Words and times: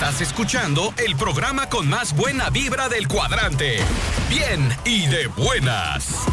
Estás 0.00 0.22
escuchando 0.22 0.94
el 0.96 1.14
programa 1.14 1.68
con 1.68 1.86
más 1.86 2.16
buena 2.16 2.48
vibra 2.48 2.88
del 2.88 3.06
cuadrante. 3.06 3.80
Bien 4.30 4.74
y 4.86 5.06
de 5.08 5.26
buenas. 5.26 6.24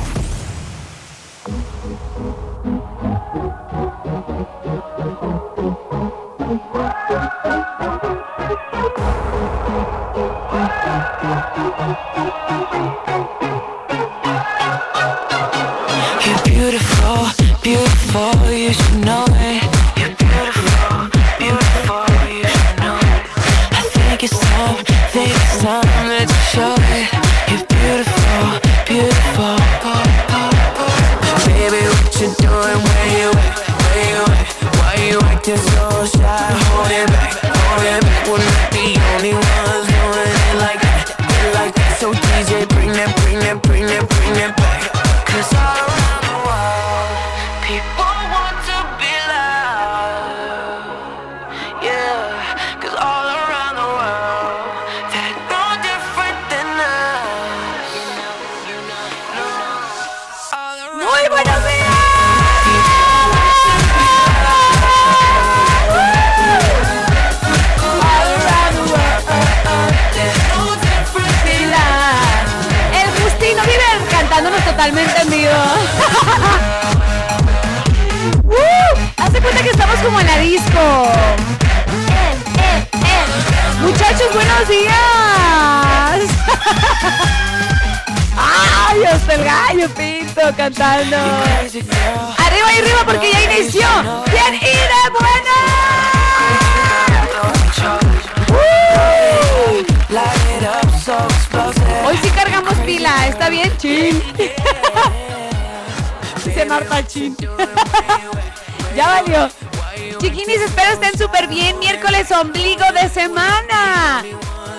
Ombligo 112.41 112.85
de 112.93 113.09
semana. 113.09 114.23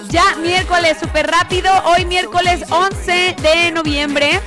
Ya 0.09 0.37
miércoles 0.37 0.99
súper 1.01 1.31
rápido. 1.31 1.71
Hoy 1.87 2.05
miércoles 2.05 2.65
11 2.71 3.37
de 3.41 3.71
noviembre. 3.73 4.41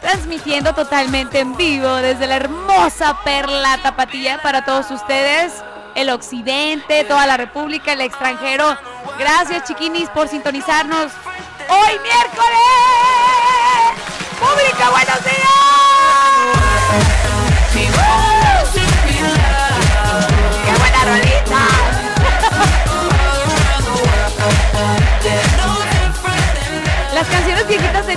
Transmitiendo 0.00 0.72
totalmente 0.74 1.40
en 1.40 1.56
vivo 1.56 1.92
desde 1.96 2.26
la 2.26 2.36
hermosa 2.36 3.18
Perla 3.24 3.78
Tapatía 3.82 4.40
para 4.42 4.64
todos 4.64 4.90
ustedes. 4.90 5.52
El 5.94 6.10
occidente, 6.10 7.04
toda 7.04 7.26
la 7.26 7.36
república, 7.36 7.92
el 7.94 8.02
extranjero. 8.02 8.76
Gracias 9.18 9.64
chiquinis 9.64 10.08
por 10.10 10.28
sintonizarnos. 10.28 11.12
Hoy 11.68 11.98
miércoles. 12.02 12.66
Pública, 14.38 14.90
buenos 14.90 15.24
días. 15.24 15.45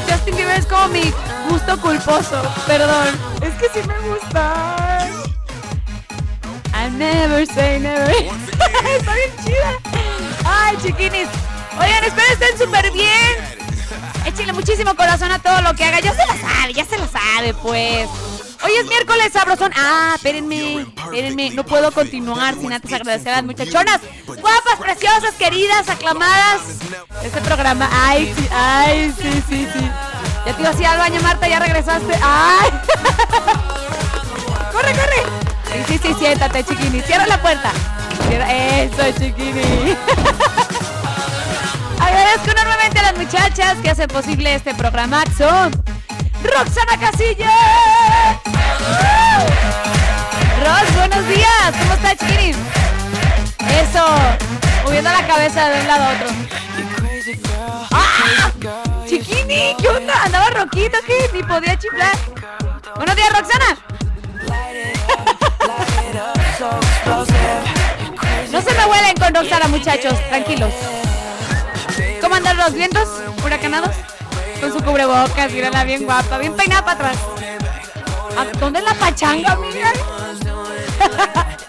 Justin 0.08 0.36
Bieber 0.36 0.60
es 0.60 0.66
como 0.66 0.88
mi 0.90 1.14
gusto 1.50 1.80
culposo. 1.82 2.42
Perdón. 2.68 3.08
Es 3.42 3.54
que 3.56 3.70
sí 3.74 3.88
me 3.88 4.00
gusta. 4.10 5.08
I 6.74 6.90
never 6.92 7.46
say 7.48 7.80
never. 7.80 8.10
Está 8.98 9.14
bien 9.14 9.32
chida. 9.44 9.80
Ay, 10.46 10.78
chiquinis. 10.82 11.28
Oigan, 11.80 12.04
espero 12.04 12.34
estén 12.34 12.58
súper 12.58 12.92
bien. 12.92 13.60
Échenle 14.26 14.54
muchísimo 14.54 14.96
corazón 14.96 15.32
a 15.32 15.40
todo 15.40 15.62
lo 15.62 15.74
que 15.76 15.84
haga. 15.84 16.00
Ya 16.00 16.12
se 16.12 16.26
la 16.26 16.38
sabe, 16.38 16.74
ya 16.74 16.86
se 16.86 16.98
la 16.98 17.08
sabe, 17.08 17.54
pues. 17.54 18.10
Hoy 18.64 18.72
es 18.74 18.88
miércoles 18.88 19.32
sabrosón. 19.32 19.72
Ah, 19.76 20.14
espérenme, 20.16 20.86
espérenme. 21.04 21.52
No 21.52 21.66
puedo 21.66 21.92
continuar 21.92 22.56
sin 22.56 22.74
antes 22.74 22.92
agradecer 22.92 23.30
a 23.30 23.38
las 23.38 23.46
muchachonas. 23.46 24.02
Guapas, 24.26 24.80
preciosas, 24.80 25.34
queridas, 25.36 25.88
aclamadas. 25.88 26.79
Este 27.24 27.42
programa. 27.42 27.90
Ay, 27.92 28.34
sí, 28.36 28.48
ay, 28.52 29.14
sí, 29.18 29.44
sí, 29.50 29.68
sí. 29.74 29.92
Ya 30.46 30.54
te 30.54 30.62
iba 30.62 30.70
así 30.70 30.86
al 30.86 30.98
baño, 30.98 31.20
Marta, 31.22 31.48
ya 31.48 31.60
regresaste. 31.60 32.18
Ay. 32.24 32.70
corre, 34.72 34.94
corre. 34.94 35.24
Sí, 35.72 35.84
sí, 35.88 36.00
sí, 36.02 36.14
siéntate, 36.18 36.64
chiquini. 36.64 37.02
Cierra 37.02 37.28
la 37.28 37.40
puerta. 37.42 37.72
Eso, 38.32 39.12
chiquini. 39.20 39.62
Agradezco 42.00 42.52
enormemente 42.52 43.00
a 43.00 43.04
las 43.04 43.18
muchachas 43.18 43.76
que 43.84 43.90
hacen 43.90 44.08
posible 44.08 44.56
este 44.56 44.74
programa. 44.74 45.24
Son 45.38 45.72
Roxana 46.44 46.98
Casilla. 47.00 47.52
Ros, 50.64 50.96
buenos 50.96 51.28
días. 51.28 51.74
¿Cómo 51.80 51.94
estás, 51.94 52.18
chiquinis? 52.18 52.56
Eso. 53.82 54.06
Moviendo 54.86 55.12
la 55.12 55.28
cabeza 55.28 55.70
de 55.70 55.82
un 55.82 55.88
lado 55.88 56.04
a 56.04 56.10
otro. 56.10 56.28
¡Ah! 57.92 58.52
Chiquini, 59.08 59.76
¿qué 59.80 59.88
onda? 59.90 60.24
Andaba 60.24 60.50
roquito 60.52 60.98
que 61.06 61.30
ni 61.34 61.44
podía 61.44 61.78
chiflar. 61.78 62.16
Buenos 62.96 63.16
días, 63.16 63.30
Roxana. 63.38 63.78
No 68.52 68.62
se 68.62 68.74
me 68.74 68.86
huelen 68.86 69.16
con 69.18 69.34
Roxana, 69.34 69.68
muchachos. 69.68 70.14
Tranquilos. 70.28 70.74
¿Cómo 72.20 72.36
andan 72.36 72.58
los 72.58 72.74
vientos 72.74 73.08
huracanados? 73.44 73.92
Con 74.60 74.74
su 74.74 74.84
cubrebocas, 74.84 75.52
mírala 75.52 75.84
bien 75.84 76.04
guapa, 76.04 76.38
bien 76.40 76.56
peinada 76.56 76.84
para 76.84 77.12
atrás. 77.12 77.18
¿A 78.38 78.46
dónde 78.58 78.80
es 78.80 78.86
la 78.86 78.94
pachanga, 78.96 79.54
amiga? 79.54 79.92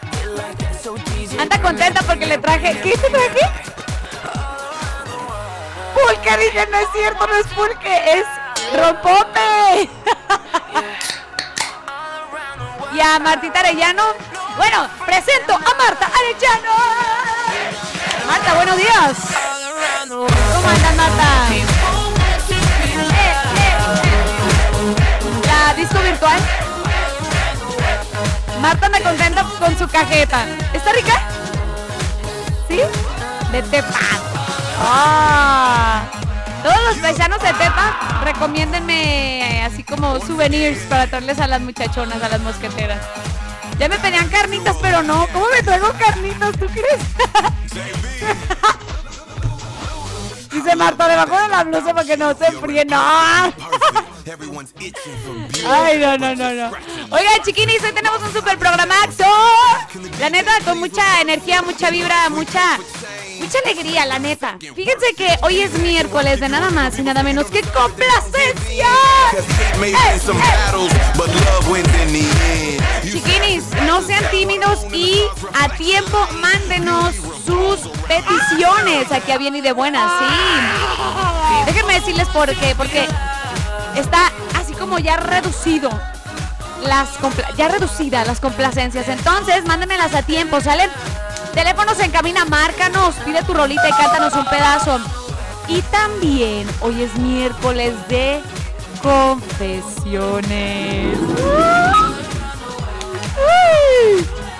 Anda 1.38 1.62
contenta 1.62 2.02
porque 2.02 2.26
le 2.26 2.38
traje. 2.38 2.80
¿Qué 2.82 2.92
te 2.92 3.10
traje? 3.10 3.40
Pulque, 6.06 6.36
dije, 6.36 6.66
no 6.70 6.78
es 6.78 6.88
cierto, 6.92 7.26
no 7.26 7.34
es 7.36 7.46
pulque, 7.48 8.12
es 8.12 8.26
rompope. 8.78 9.90
y 12.92 13.00
a 13.00 13.18
Martita 13.18 13.60
Arellano. 13.60 14.04
Bueno, 14.56 14.88
presento 15.04 15.54
a 15.54 15.74
Marta 15.76 16.06
Arellano. 16.06 16.74
Marta, 18.26 18.54
buenos 18.54 18.76
días. 18.76 19.16
¿Cómo 20.08 20.68
andas, 20.68 20.96
Marta? 20.96 21.48
Eh, 21.52 21.64
eh, 22.48 22.56
eh. 23.56 23.76
La 25.46 25.74
disco 25.74 25.98
virtual. 26.00 26.40
Marta 28.60 28.88
me 28.88 29.02
contenta 29.02 29.44
con 29.58 29.78
su 29.78 29.88
cajeta. 29.88 30.46
¿Está 30.72 30.92
rica? 30.92 31.22
¿Sí? 32.68 32.80
De 33.52 33.62
Tepa. 33.62 34.39
Ah. 34.80 36.04
Todos 36.62 36.78
los 36.88 36.96
paisanos 36.98 37.40
de 37.40 37.52
Tepa, 37.54 38.20
recomiéndenme 38.24 39.62
así 39.64 39.82
como 39.82 40.20
souvenirs 40.20 40.78
para 40.88 41.06
traerles 41.06 41.38
a 41.38 41.46
las 41.46 41.60
muchachonas, 41.60 42.22
a 42.22 42.28
las 42.28 42.40
mosqueteras. 42.40 43.00
Ya 43.78 43.88
me 43.88 43.98
pedían 43.98 44.28
carnitas, 44.28 44.76
pero 44.82 45.02
no. 45.02 45.26
¿Cómo 45.32 45.46
me 45.54 45.62
traigo 45.62 45.90
carnitas? 45.98 46.52
¿Tú 46.58 46.66
crees? 46.66 47.00
Dice 50.50 50.74
Marta, 50.74 51.08
debajo 51.08 51.40
de 51.40 51.48
la 51.48 51.64
blusa 51.64 51.94
para 51.94 52.04
que 52.06 52.16
no 52.16 52.34
se 52.36 52.46
enfríe. 52.46 52.84
No. 52.84 53.00
Ay, 55.68 55.98
no, 55.98 56.18
no, 56.18 56.34
no, 56.34 56.52
no. 56.52 56.70
Oigan, 57.10 57.42
chiquinis, 57.44 57.82
hoy 57.82 57.92
tenemos 57.92 58.20
un 58.22 58.32
super 58.32 58.58
programazo. 58.58 59.24
La 60.18 60.28
neta, 60.30 60.52
con 60.64 60.78
mucha 60.78 61.20
energía, 61.20 61.62
mucha 61.62 61.90
vibra, 61.90 62.28
mucha, 62.30 62.78
mucha 63.38 63.58
alegría, 63.64 64.06
la 64.06 64.18
neta. 64.18 64.56
Fíjense 64.60 65.14
que 65.16 65.36
hoy 65.42 65.60
es 65.60 65.72
miércoles 65.78 66.40
de 66.40 66.48
nada 66.48 66.70
más 66.70 66.98
y 66.98 67.02
nada 67.02 67.22
menos 67.22 67.46
que 67.46 67.62
complacencia. 67.62 68.88
Eh, 69.82 69.92
eh. 72.42 72.78
Chiquinis, 73.02 73.64
no 73.86 74.02
sean 74.02 74.24
tímidos 74.30 74.80
y 74.92 75.22
a 75.54 75.68
tiempo 75.76 76.18
mándenos 76.40 77.14
sus 77.46 77.88
peticiones 78.06 79.10
aquí 79.10 79.32
a 79.32 79.38
bien 79.38 79.56
y 79.56 79.60
de 79.60 79.72
buenas, 79.72 80.10
sí. 80.20 80.39
Déjenme 81.66 81.94
decirles 81.94 82.28
por 82.28 82.54
qué, 82.56 82.74
porque 82.76 83.06
está 83.96 84.32
así 84.58 84.72
como 84.74 84.98
ya 84.98 85.16
reducido 85.16 85.90
las 86.82 87.08
ya 87.56 87.68
reducidas 87.68 88.26
las 88.26 88.40
complacencias. 88.40 89.08
Entonces, 89.08 89.64
mándenmelas 89.64 90.14
a 90.14 90.22
tiempo, 90.22 90.60
¿salen? 90.60 90.90
Teléfonos 91.54 91.98
en 92.00 92.10
cabina, 92.10 92.44
márcanos, 92.44 93.14
pide 93.24 93.42
tu 93.42 93.54
rolita 93.54 93.88
y 93.88 93.92
cántanos 93.92 94.34
un 94.34 94.46
pedazo. 94.46 95.00
Y 95.68 95.82
también 95.82 96.68
hoy 96.80 97.02
es 97.02 97.14
miércoles 97.16 97.94
de 98.08 98.40
confesiones. 99.02 100.50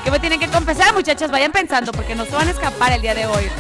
¿Qué 0.05 0.11
me 0.11 0.19
tienen 0.19 0.41
que 0.41 0.49
confesar, 0.49 0.95
muchachas? 0.95 1.31
Vayan 1.31 1.53
pensando 1.53 1.93
porque 1.93 2.15
no 2.15 2.25
se 2.25 2.33
van 2.33 2.49
a 2.49 2.51
escapar 2.51 2.93
el 2.93 3.03
día 3.03 3.15
de 3.15 3.27
hoy. 3.27 3.51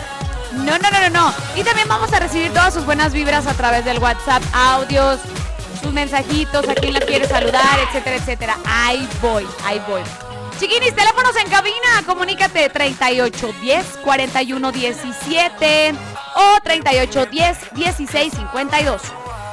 No, 0.64 0.78
no, 0.78 0.90
no, 0.90 1.00
no, 1.00 1.10
no. 1.10 1.34
Y 1.56 1.64
también 1.64 1.88
vamos 1.88 2.12
a 2.12 2.20
recibir 2.20 2.52
todas 2.52 2.74
sus 2.74 2.84
buenas 2.84 3.12
vibras 3.12 3.46
a 3.46 3.54
través 3.54 3.84
del 3.84 3.98
WhatsApp, 3.98 4.42
audios, 4.52 5.20
sus 5.82 5.92
mensajitos, 5.92 6.68
a 6.68 6.74
quien 6.74 6.94
la 6.94 7.00
quiere 7.00 7.26
saludar, 7.26 7.78
etcétera, 7.88 8.16
etcétera. 8.16 8.56
Ahí 8.66 9.08
voy, 9.20 9.46
ahí 9.64 9.80
voy. 9.88 10.02
Chiquinis, 10.58 10.94
teléfonos 10.94 11.34
en 11.36 11.48
cabina, 11.48 12.02
comunícate 12.04 12.68
3810 12.68 13.98
4117 14.04 15.94
o 16.36 16.60
3810 16.62 17.72
1652. 17.72 19.02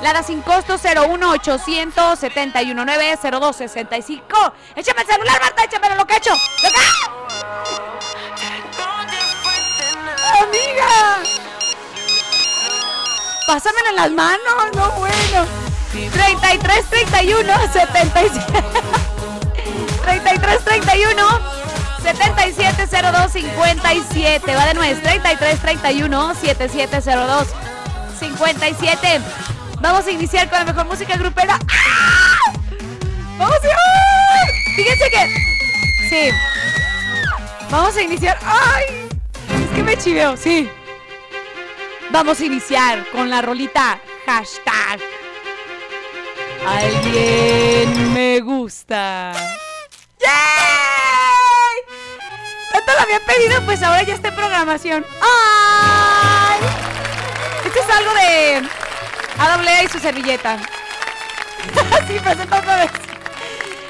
Lada 0.02 0.22
sin 0.22 0.42
costo 0.42 0.78
01800 0.78 2.20
719 2.20 3.18
0265. 3.22 4.54
Échame 4.76 5.02
el 5.02 5.08
celular, 5.08 5.42
Marta, 5.42 5.64
échame 5.64 5.96
lo 5.96 6.06
que 6.06 6.14
he 6.14 6.18
hecho. 6.18 6.34
¡Amiga! 10.48 11.24
Pásamelo 13.46 13.90
en 13.90 13.96
las 13.96 14.12
manos, 14.12 14.76
no 14.76 14.92
bueno. 14.92 15.68
33 15.92 16.86
31 16.86 17.54
77 17.74 18.64
33 20.04 20.64
31 20.64 21.24
7702 22.04 23.32
57 23.32 24.56
va 24.56 24.66
de 24.66 24.74
nuevo 24.74 25.02
33 25.02 25.60
31 25.60 26.36
7702 26.36 27.48
57 28.20 29.22
vamos 29.80 30.06
a 30.06 30.12
iniciar 30.12 30.50
con 30.50 30.60
la 30.60 30.66
mejor 30.66 30.86
música 30.86 31.18
grupera. 31.18 31.60
¡Ah! 31.70 32.54
vamos 33.38 33.56
a 33.56 34.76
fíjense 34.76 35.10
que 35.10 36.10
sí. 36.10 36.30
Vamos 37.70 37.96
a 37.98 38.02
iniciar. 38.02 38.38
Ay 38.44 39.07
que 39.78 39.84
me 39.84 39.96
chiveo 39.96 40.36
sí 40.36 40.68
vamos 42.10 42.40
a 42.40 42.46
iniciar 42.46 43.06
con 43.12 43.30
la 43.30 43.44
rolita 43.44 44.00
hashtag 44.26 45.00
Alguien 46.66 48.14
me 48.14 48.42
gusta. 48.42 49.32
¡Yay! 50.20 50.28
Tanto 52.74 52.92
lo 52.92 53.00
habían 53.00 53.22
pedido, 53.22 53.62
pues 53.62 53.82
ahora 53.84 54.04
ya 54.04 54.16
está 54.16 54.28
en 54.28 54.36
programación. 54.36 55.06
¡Ay! 55.22 56.60
Esto 57.66 57.80
es 57.80 57.90
algo 57.90 58.14
de 58.16 58.68
A 59.38 59.84
y 59.84 59.88
su 59.88 60.00
servilleta. 60.00 60.58
sí, 62.08 62.20
presenta 62.20 62.60
otra 62.60 62.76
vez. 62.82 62.92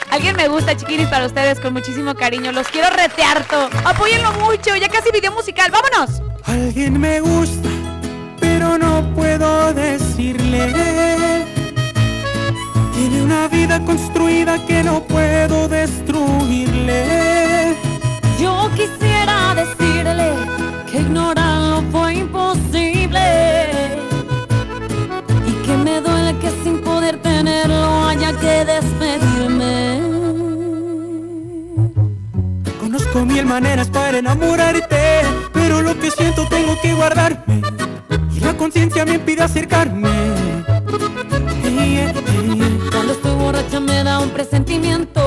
Alguien 0.09 0.35
me 0.35 0.47
gusta, 0.47 0.75
chiquinis, 0.75 1.07
para 1.07 1.25
ustedes 1.25 1.59
con 1.59 1.73
muchísimo 1.73 2.15
cariño. 2.15 2.51
Los 2.51 2.67
quiero 2.67 2.89
retear 2.89 3.45
todo. 3.45 3.69
Apóyenlo 3.85 4.31
mucho, 4.33 4.75
ya 4.75 4.89
casi 4.89 5.11
video 5.11 5.31
musical. 5.31 5.71
¡Vámonos! 5.71 6.21
Alguien 6.45 6.99
me 6.99 7.19
gusta, 7.19 7.69
pero 8.39 8.77
no 8.77 9.13
puedo 9.13 9.73
decirle 9.73 11.37
tiene 12.97 13.21
una 13.21 13.47
vida 13.47 13.79
construida 13.85 14.57
que 14.65 14.83
no 14.83 15.03
puedo 15.03 15.67
destruirle. 15.67 17.05
Yo 18.39 18.69
quisiera 18.75 19.53
decirle 19.55 20.33
que 20.91 20.97
ignorarlo 21.01 21.83
fue 21.91 22.15
imposible. 22.15 23.56
Conozco 33.17 33.33
mil 33.33 33.45
maneras 33.45 33.89
para 33.89 34.19
enamorarte, 34.19 35.21
pero 35.51 35.81
lo 35.81 35.97
que 35.99 36.11
siento 36.11 36.47
tengo 36.47 36.79
que 36.81 36.93
guardarme. 36.93 37.61
Y 38.31 38.39
la 38.39 38.55
conciencia 38.55 39.05
me 39.05 39.15
impide 39.15 39.41
acercarme. 39.41 40.09
Cuando 42.91 43.13
estoy 43.13 43.35
borracha 43.35 43.79
me 43.79 44.03
da 44.03 44.19
un 44.19 44.29
presentimiento 44.29 45.26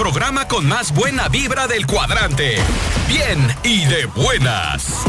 programa 0.00 0.48
con 0.48 0.66
más 0.66 0.94
buena 0.94 1.28
vibra 1.28 1.66
del 1.66 1.86
cuadrante. 1.86 2.56
Bien 3.06 3.54
y 3.62 3.84
de 3.84 4.06
buenas. 4.06 5.04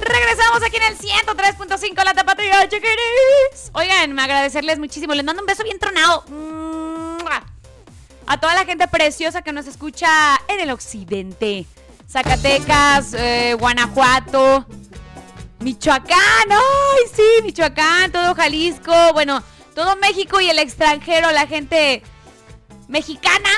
Regresamos 0.00 0.60
aquí 0.64 0.74
en 0.74 0.82
el 0.82 0.98
103.5 0.98 2.04
La 2.04 2.14
Tapatía, 2.14 2.68
chiquiris. 2.68 3.70
Oigan, 3.72 4.12
me 4.12 4.22
agradecerles 4.22 4.80
muchísimo. 4.80 5.14
Les 5.14 5.24
mando 5.24 5.42
un 5.42 5.46
beso 5.46 5.62
bien 5.62 5.78
tronado. 5.78 6.24
A 8.26 8.40
toda 8.40 8.56
la 8.56 8.64
gente 8.64 8.88
preciosa 8.88 9.42
que 9.42 9.52
nos 9.52 9.68
escucha 9.68 10.08
en 10.48 10.58
el 10.58 10.72
occidente. 10.72 11.64
Zacatecas, 12.08 13.14
eh, 13.14 13.54
Guanajuato, 13.58 14.66
Michoacán. 15.70 16.48
¡Ay, 16.48 17.04
sí! 17.12 17.42
Michoacán, 17.42 18.12
todo 18.12 18.36
Jalisco. 18.36 18.92
Bueno, 19.14 19.42
todo 19.74 19.96
México 19.96 20.40
y 20.40 20.48
el 20.48 20.60
extranjero. 20.60 21.32
La 21.32 21.48
gente 21.48 22.04
mexicana 22.86 23.50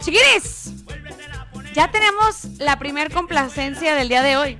Chiquiris, 0.00 0.72
ya 1.72 1.90
tenemos 1.90 2.44
la 2.58 2.78
primer 2.78 3.10
complacencia 3.10 3.94
del 3.94 4.10
día 4.10 4.22
de 4.22 4.36
hoy. 4.36 4.58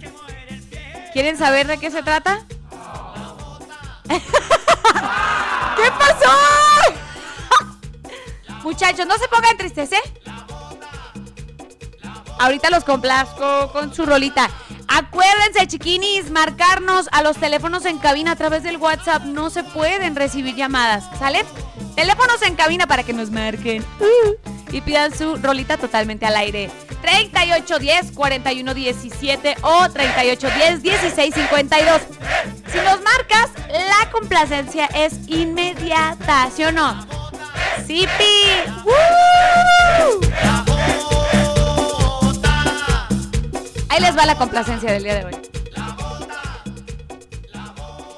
¿Quieren 1.13 1.37
saber 1.37 1.67
de 1.67 1.77
qué 1.77 1.91
se 1.91 2.03
trata? 2.03 2.47
¿Qué 4.09 5.91
pasó? 5.99 6.33
Muchachos, 8.63 9.07
no 9.07 9.19
se 9.19 9.29
pongan 9.29 9.59
tristes, 9.59 9.93
¿eh? 9.93 10.01
Ahorita 12.39 12.71
los 12.71 12.85
complazco 12.85 13.71
con 13.73 13.95
su 13.95 14.07
rolita. 14.07 14.51
Acuérdense, 14.87 15.67
chiquinis, 15.67 16.31
marcarnos 16.31 17.09
a 17.13 17.23
los 17.23 17.37
teléfonos 17.37 17.85
en 17.85 17.99
cabina 17.99 18.33
a 18.33 18.37
través 18.37 18.63
del 18.63 18.77
WhatsApp. 18.77 19.25
No 19.25 19.51
se 19.51 19.65
pueden 19.65 20.17
recibir 20.17 20.55
llamadas, 20.55 21.05
¿sale? 21.19 21.45
Teléfonos 21.95 22.41
en 22.43 22.55
cabina 22.55 22.87
para 22.87 23.03
que 23.03 23.13
nos 23.13 23.31
marquen. 23.31 23.85
Uh, 24.01 24.35
y 24.71 24.81
pidan 24.81 25.17
su 25.17 25.37
rolita 25.37 25.77
totalmente 25.77 26.27
al 26.27 26.37
aire. 26.37 26.71
3810 27.03 28.13
4117 28.13 29.57
o 29.63 29.89
3810 29.89 30.83
1652. 30.83 32.03
Si 32.73 32.79
nos 32.79 33.01
marcas, 33.03 33.51
la 33.69 34.11
complacencia 34.11 34.87
es 34.87 35.15
inmediata, 35.29 36.49
¿sí 36.55 36.65
o 36.65 36.73
no? 36.73 37.07
¡Sí, 37.87 38.07
pi! 38.19 38.71
¡Woo! 38.85 40.21
Ahí 43.89 44.01
les 44.01 44.17
va 44.17 44.27
la 44.27 44.37
complacencia 44.37 44.93
del 44.93 45.03
día 45.03 45.15
de 45.17 45.25
hoy. 45.27 45.33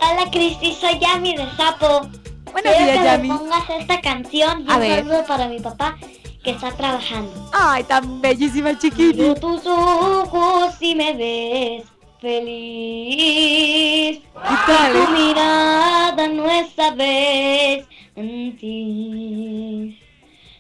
Hola 0.01 0.31
Cristi, 0.31 0.75
soy 0.75 0.99
Yami 0.99 1.37
de 1.37 1.47
Sapo. 1.57 2.09
Buenos 2.53 2.75
Quiero 2.75 2.85
días, 2.85 2.99
que 2.99 3.05
Yami. 3.05 3.29
me 3.29 3.39
pongas 3.39 3.71
esta 3.71 4.01
canción 4.01 4.65
y 4.67 4.71
A 4.71 4.75
un 4.75 4.81
ver. 4.81 5.05
saludo 5.05 5.25
para 5.27 5.49
mi 5.49 5.61
papá 5.61 5.97
que 6.43 6.51
está 6.51 6.73
trabajando. 6.73 7.51
Ay, 7.53 7.85
tan 7.85 8.21
bellísima 8.21 8.77
chiquita. 8.79 9.35
Tus 9.37 9.65
ojos 9.67 10.75
y 10.81 10.95
me 10.95 11.13
ves 11.15 11.85
feliz. 12.21 14.21
¿Qué 14.21 14.57
tal, 14.67 14.93
Tu 14.93 14.99
eh? 14.99 15.07
mirada 15.13 16.29
no 16.29 16.51
es 16.51 16.67
vez 16.97 17.87
en 18.17 18.57
ti. 18.57 20.01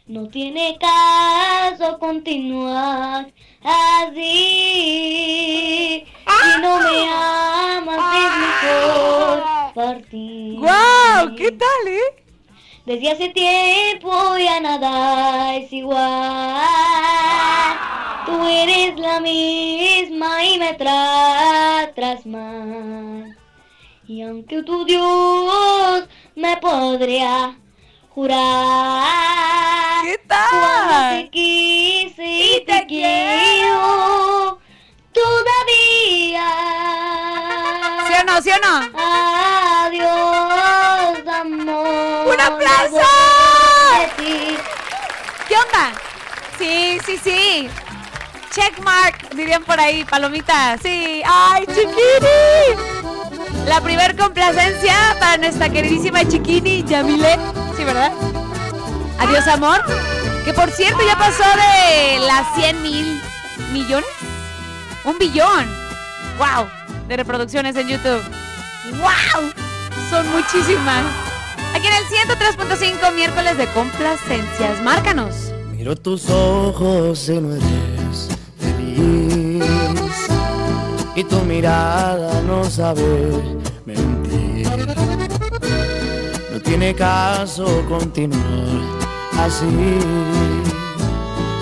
No 0.07 0.27
tiene 0.29 0.77
caso 0.81 1.99
continuar 1.99 3.33
así. 3.63 5.41
Si 6.27 6.61
no 6.61 6.79
me 6.79 7.09
amas 7.11 8.01
es 8.17 8.33
mejor 8.45 9.43
partir. 9.75 10.59
¡Guau! 10.59 11.35
¿Qué 11.37 11.53
tal, 11.53 11.89
eh? 11.89 12.25
Desde 12.87 13.11
hace 13.11 13.29
tiempo 13.29 14.11
ya 14.39 14.61
nada 14.61 15.57
es 15.57 15.73
igual. 15.73 16.67
Tú 18.27 18.47
eres 18.49 18.99
la 18.99 19.21
misma 19.21 20.45
y 20.45 20.59
me 20.59 20.75
tratas 20.75 22.27
mal. 22.27 23.37
Y 24.07 24.23
aunque 24.23 24.63
tu 24.63 24.85
Dios 24.85 26.09
me 26.35 26.57
podría 26.57 27.57
jurar. 28.21 30.05
¿Qué 30.05 30.21
Cuando 30.29 30.89
tal? 30.91 31.23
te 31.23 31.31
quise 31.31 32.23
y, 32.27 32.57
Y 32.57 32.65
te, 32.67 32.73
te 32.73 32.87
quiero 32.87 34.59
todavía. 35.13 36.49
¿Sí 38.07 38.13
o 38.21 38.25
no? 38.25 38.43
¿Sí 38.43 38.51
o 38.51 38.59
no? 38.59 38.75
Adiós, 39.87 41.29
amor. 41.35 42.27
¡Un 42.27 42.41
aplauso! 42.41 43.01
¿Qué 45.49 45.55
onda? 45.57 45.93
Sí, 46.59 46.99
sí, 47.07 47.17
sí. 47.25 47.71
Checkmark, 48.51 49.31
dirían 49.31 49.65
por 49.65 49.81
ahí, 49.81 50.05
palomita. 50.05 50.77
Sí. 50.83 51.23
¡Ay, 51.25 51.65
chiquini! 51.67 53.10
La 53.67 53.81
primer 53.81 54.17
complacencia 54.17 54.95
para 55.21 55.37
nuestra 55.37 55.69
queridísima 55.69 56.27
chiquini, 56.27 56.85
Yamile. 56.85 57.37
Sí, 57.77 57.85
¿verdad? 57.85 58.13
Adiós, 59.19 59.47
amor. 59.47 59.85
Que 60.45 60.53
por 60.53 60.71
cierto 60.71 60.99
ya 61.07 61.17
pasó 61.17 61.45
de 61.45 62.19
las 62.27 62.55
100 62.57 62.83
mil 62.83 63.21
millones. 63.73 64.09
Un 65.05 65.19
billón. 65.19 65.67
¡Wow! 66.39 66.67
De 67.07 67.17
reproducciones 67.17 67.77
en 67.77 67.89
YouTube. 67.89 68.23
¡Wow! 68.93 69.53
Son 70.09 70.31
muchísimas. 70.33 71.05
Aquí 71.75 71.87
en 71.87 71.93
el 71.93 72.05
103.5, 72.07 73.15
miércoles 73.15 73.59
de 73.59 73.67
complacencias. 73.69 74.83
Márcanos. 74.83 75.53
Miro 75.71 75.95
tus 75.95 76.29
ojos 76.29 77.29
y 77.29 77.41
no 77.41 77.55
eres. 77.55 78.30
Y 81.17 81.25
tu 81.25 81.41
mirada 81.41 82.41
no 82.47 82.65
sabe 82.65 83.03
mentir. 83.85 84.69
No 86.53 86.61
tiene 86.61 86.95
caso 86.95 87.85
continuar 87.89 89.01
así. 89.39 89.67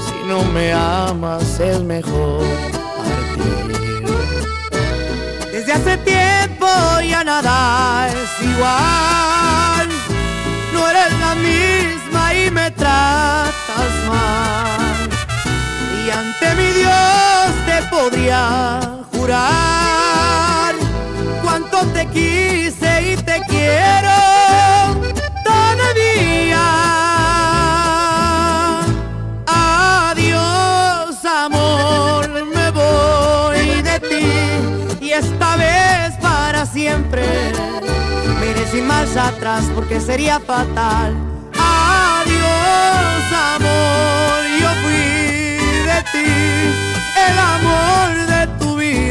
Si 0.05 0.29
no 0.29 0.45
me 0.53 0.73
amas 0.73 1.61
es 1.61 1.81
mejor 1.83 2.45
partir. 2.97 4.05
Desde 5.53 5.73
hace 5.73 5.97
tiempo 5.99 6.67
ya 7.09 7.25
nada 7.25 8.09
es 8.09 8.47
igual. 8.47 9.89
No 10.75 10.91
eres 10.91 11.13
la 11.21 11.35
misma 11.35 12.35
y 12.35 12.51
me 12.51 12.71
tratas 12.73 13.93
mal. 14.07 15.09
Y 16.05 16.11
ante 16.11 16.55
mi 16.55 16.69
Dios 16.73 17.49
te 17.67 17.83
podría 17.91 18.99
jurar 19.19 20.75
cuánto 21.43 21.79
te 21.95 22.07
quise 22.07 23.13
y 23.13 23.17
te 23.17 23.41
quiero 23.49 24.19
todavía. 25.45 26.67
Adiós, 29.47 31.25
amor, 31.25 32.29
me 32.57 32.71
voy 32.71 33.83
de 33.83 34.01
ti 34.01 35.05
y 35.05 35.11
esta 35.11 35.57
vez 35.57 36.15
para 36.21 36.65
siempre. 36.65 37.25
Mire 38.41 38.67
sin 38.71 38.89
atrás 38.91 39.65
porque 39.75 40.01
sería 40.01 40.39
fatal. 40.39 41.15
Adiós, 41.55 43.23
amor, 43.55 44.39
yo 44.61 44.71
fui 44.83 45.03
de 45.91 45.99
ti, 46.13 46.31
el 47.27 47.39
amor 47.39 48.28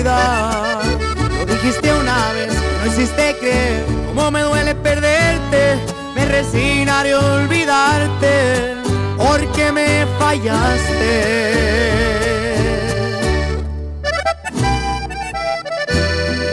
lo 0.07 1.45
dijiste 1.45 1.93
una 1.93 2.31
vez, 2.31 2.53
no 2.79 2.85
hiciste 2.87 3.35
creer. 3.41 3.85
Cómo 4.07 4.31
me 4.31 4.41
duele 4.41 4.73
perderte, 4.73 5.75
me 6.15 6.25
resignaré 6.25 7.11
a 7.11 7.19
olvidarte, 7.19 8.75
porque 9.17 9.71
me 9.73 10.05
fallaste. 10.17 11.57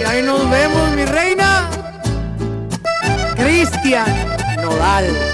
Y 0.01 0.05
ahí 0.05 0.23
nos 0.23 0.51
vemos, 0.51 0.91
mi 0.97 1.05
reina. 1.05 1.71
Cristian 3.37 4.13
Nodal. 4.63 5.34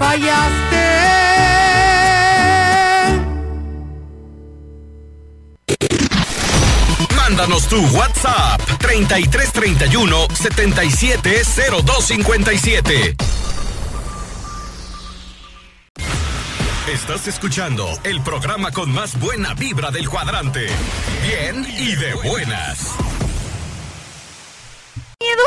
Fallaste. 0.00 0.84
Mándanos 7.14 7.68
tu 7.68 7.80
WhatsApp 7.96 8.60
3331 8.78 10.26
770257. 10.32 13.16
Estás 16.88 17.28
escuchando 17.28 17.86
el 18.02 18.20
programa 18.22 18.72
con 18.72 18.90
más 18.90 19.20
buena 19.20 19.52
vibra 19.54 19.90
del 19.90 20.08
cuadrante. 20.08 20.66
Bien 21.22 21.66
y 21.78 21.94
de 21.94 22.14
buenas. 22.14 22.96
¿Miedo? 25.20 25.42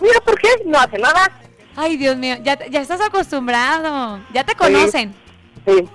Mira, 0.00 0.18
¿por 0.20 0.36
qué? 0.40 0.48
No 0.66 0.80
hace 0.80 0.98
nada. 0.98 1.43
Ay, 1.76 1.96
Dios 1.96 2.16
mío, 2.16 2.36
ya, 2.42 2.58
ya 2.66 2.80
estás 2.80 3.00
acostumbrado. 3.00 4.20
Ya 4.32 4.44
te 4.44 4.54
conocen. 4.54 5.14
Sí. 5.66 5.88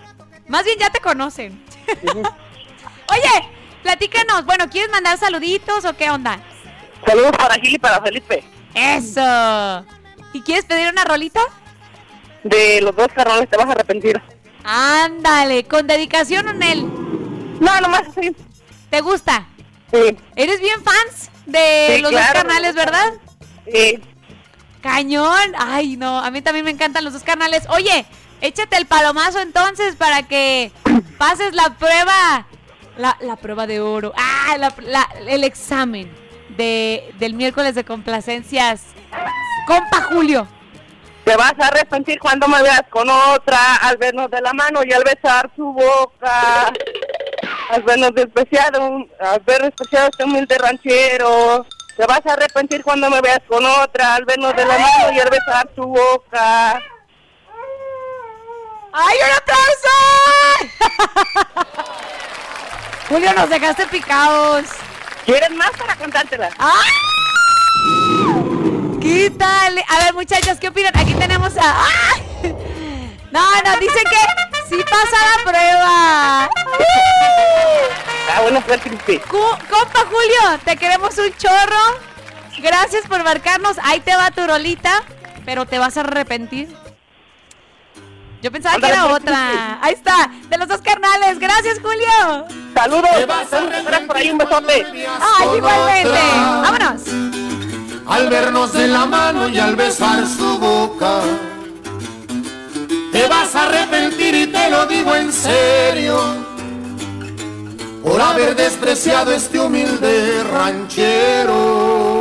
Más 0.48 0.64
bien 0.66 0.78
ya 0.80 0.90
te 0.90 1.00
conocen. 1.00 1.64
Oye, 2.04 3.50
platícanos. 3.84 4.46
Bueno, 4.46 4.70
¿quieres 4.70 4.92
mandar 4.92 5.18
saluditos 5.18 5.86
o 5.86 5.94
qué 5.96 6.10
onda? 6.10 6.40
Saludos 7.06 7.32
para 7.38 7.56
Gil 7.56 7.76
y 7.76 7.80
para 7.80 8.02
Felipe. 8.02 8.44
Eso. 8.74 9.86
¿Y 10.34 10.42
quieres 10.42 10.66
pedir 10.66 10.90
una 10.92 11.04
rolita? 11.06 11.42
De 12.44 12.82
los 12.82 12.96
dos 12.96 13.08
carnales 13.14 13.50
te 13.50 13.58
vas 13.58 13.68
a 13.68 13.72
arrepentir. 13.72 14.22
Ándale, 14.64 15.64
con 15.64 15.88
dedicación 15.88 16.48
o 16.48 16.52
en 16.52 16.64
él. 16.64 16.82
No, 17.60 17.82
nomás 17.82 18.04
así. 18.10 18.36
¿Te 18.90 19.02
gusta? 19.02 19.48
Sí. 19.92 20.18
¿Eres 20.36 20.60
bien 20.60 20.84
fans 20.84 21.32
de 21.46 21.94
Sí, 21.96 22.02
los 22.02 22.12
dos 22.12 22.22
canales, 22.34 22.76
verdad? 22.76 23.14
Sí. 23.72 24.00
Cañón. 24.82 25.54
Ay, 25.58 25.98
no, 25.98 26.20
a 26.20 26.32
mí 26.32 26.42
también 26.42 26.66
me 26.66 26.72
encantan 26.72 27.04
los 27.04 27.14
dos 27.14 27.24
canales. 27.24 27.64
Oye, 27.70 28.06
échate 28.42 28.78
el 28.78 28.86
palomazo 28.86 29.40
entonces 29.40 29.96
para 29.96 30.24
que 30.24 30.72
pases 31.18 31.54
la 31.54 31.76
prueba. 31.78 32.46
La, 32.98 33.36
prueba 33.38 33.66
de 33.66 33.80
oro. 33.80 34.14
Ah, 34.18 34.58
la- 34.58 34.74
la- 34.82 35.10
el 35.28 35.46
examen 35.46 36.12
de, 36.58 37.14
del 37.18 37.34
miércoles 37.34 37.74
de 37.76 37.86
complacencias. 37.86 38.84
Compa 39.68 40.02
Julio. 40.12 40.46
Te 41.24 41.36
vas 41.38 41.54
a 41.62 41.68
arrepentir 41.68 42.20
cuando 42.20 42.48
me 42.48 42.62
veas 42.62 42.82
con 42.90 43.08
otra, 43.10 43.76
al 43.76 43.98
vernos 43.98 44.30
de 44.32 44.42
la 44.42 44.52
mano 44.52 44.82
y 44.84 44.92
al 44.92 45.04
besar 45.04 45.50
su 45.56 45.64
boca. 45.72 46.74
Al 47.70 47.84
vernos 47.84 48.14
despreciado, 48.16 49.06
al 49.20 49.40
ver 49.46 49.62
despreciado 49.62 50.10
este 50.12 50.24
humilde 50.26 50.58
ranchero. 50.58 51.66
Te 52.00 52.06
vas 52.06 52.26
a 52.26 52.32
arrepentir 52.32 52.82
cuando 52.82 53.10
me 53.10 53.20
veas 53.20 53.42
con 53.46 53.66
otra, 53.66 54.16
al 54.16 54.24
vernos 54.24 54.56
de 54.56 54.64
la 54.64 54.78
mano 54.78 55.12
y 55.12 55.20
al 55.20 55.30
besar 55.30 55.70
su 55.76 55.82
boca. 55.82 56.82
¡Ay, 58.94 59.18
un 59.26 59.32
aplauso! 59.36 59.90
Julio, 63.10 63.34
nos 63.34 63.50
dejaste 63.50 63.86
picados. 63.88 64.64
¿Quieres 65.26 65.52
más 65.52 65.72
para 65.72 65.98
cantártela? 65.98 66.50
¡Ay! 66.58 66.92
Quítale. 69.02 69.84
A 69.90 70.06
ver, 70.06 70.14
muchachos, 70.14 70.58
¿qué 70.58 70.70
opinan? 70.70 70.98
Aquí 70.98 71.14
tenemos 71.16 71.58
a. 71.58 71.86
¡Ay! 71.86 72.56
No, 73.30 73.62
no, 73.62 73.78
dicen 73.78 74.06
que 74.10 74.20
sí 74.70 74.82
pasa 74.90 75.18
la 75.36 75.44
prueba. 75.44 76.50
Ah, 78.32 78.42
bueno, 78.42 78.62
pues. 78.66 78.80
Cu- 78.82 79.38
Compa 79.70 80.00
Julio, 80.06 80.60
te 80.64 80.78
queremos 80.78 81.18
un 81.18 81.34
chorro. 81.38 82.00
Gracias 82.62 83.08
por 83.08 83.24
marcarnos. 83.24 83.78
Ahí 83.84 84.00
te 84.02 84.16
va 84.16 84.32
tu 84.32 84.46
rolita, 84.46 85.04
pero 85.46 85.66
te 85.66 85.80
vas 85.80 85.98
a 85.98 86.02
arrepentir. 86.02 86.76
Yo 88.42 88.52
pensaba 88.52 88.78
que 88.78 88.88
era 88.88 89.08
otra. 89.08 89.80
Ahí 89.82 89.94
está, 89.94 90.30
de 90.50 90.58
los 90.58 90.68
dos 90.68 90.82
carnales. 90.82 91.40
Gracias, 91.40 91.80
Julio. 91.82 92.46
Saludos. 92.74 93.10
Saludos 93.50 93.82
por 94.08 94.16
ahí, 94.18 94.30
un 94.32 94.38
besote. 94.38 94.86
Ay, 95.40 95.48
igualmente. 95.58 96.20
Vámonos. 96.62 97.02
al 98.08 98.30
vernos 98.30 98.74
de 98.74 98.88
la 98.88 99.06
mano 99.06 99.50
y 99.50 99.60
al 99.60 99.76
besar 99.76 100.26
su 100.26 100.58
boca. 100.58 101.20
Te 103.12 103.28
vas 103.28 103.56
a 103.56 103.64
arrepentir 103.64 104.36
y 104.36 104.48
te 104.48 104.70
lo 104.70 104.86
digo 104.86 105.16
en 105.16 105.34
serio 105.34 106.49
por 108.04 108.22
haber 108.22 108.56
despreciado 108.56 109.32
este 109.32 109.60
humilde 109.60 110.44
ranchero. 110.44 112.19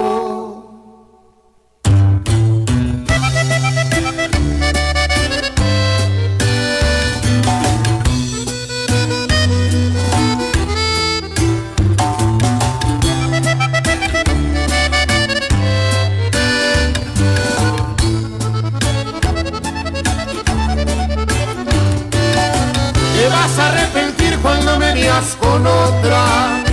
Cuando 24.42 24.78
me 24.78 24.94
veas 24.94 25.36
con 25.40 25.66
otra. 25.66 26.64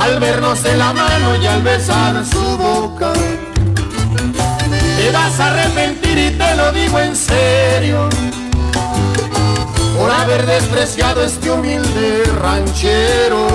Al 0.00 0.18
vernos 0.18 0.62
de 0.62 0.76
la 0.76 0.92
mano 0.92 1.36
y 1.36 1.46
al 1.46 1.62
besar 1.62 2.24
su 2.24 2.56
boca. 2.56 3.12
Te 4.96 5.10
vas 5.12 5.40
a 5.40 5.46
arrepentir 5.46 6.18
y 6.18 6.30
te 6.30 6.54
lo 6.56 6.72
digo 6.72 6.98
en 6.98 7.16
serio. 7.16 8.08
Por 9.96 10.10
haber 10.10 10.46
despreciado 10.46 11.22
este 11.24 11.50
humilde 11.50 12.24
ranchero. 12.40 13.46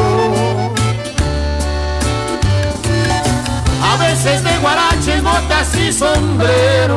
A 3.83 3.97
veces 3.97 4.43
de 4.43 4.57
guaraches, 4.57 5.23
botas 5.23 5.75
y 5.75 5.91
sombrero. 5.91 6.95